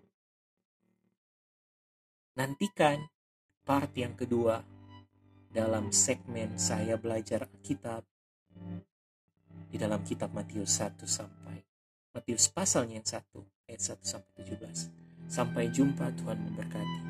Nantikan 2.39 3.11
part 3.67 3.91
yang 3.99 4.15
kedua 4.15 4.63
dalam 5.51 5.91
segmen 5.91 6.55
saya 6.55 6.95
belajar 6.95 7.51
Alkitab 7.51 8.07
di 9.67 9.77
dalam 9.79 10.07
kitab 10.07 10.31
Matius 10.31 10.79
1 10.79 11.03
sampai 11.11 11.59
Matius 12.15 12.47
pasalnya 12.51 13.03
yang 13.03 13.07
1 13.07 13.71
ayat 13.71 13.83
1 13.83 14.03
sampai 14.07 14.31
17. 14.47 15.10
Sampai 15.31 15.71
jumpa 15.71 16.11
Tuhan 16.19 16.43
memberkati. 16.43 17.10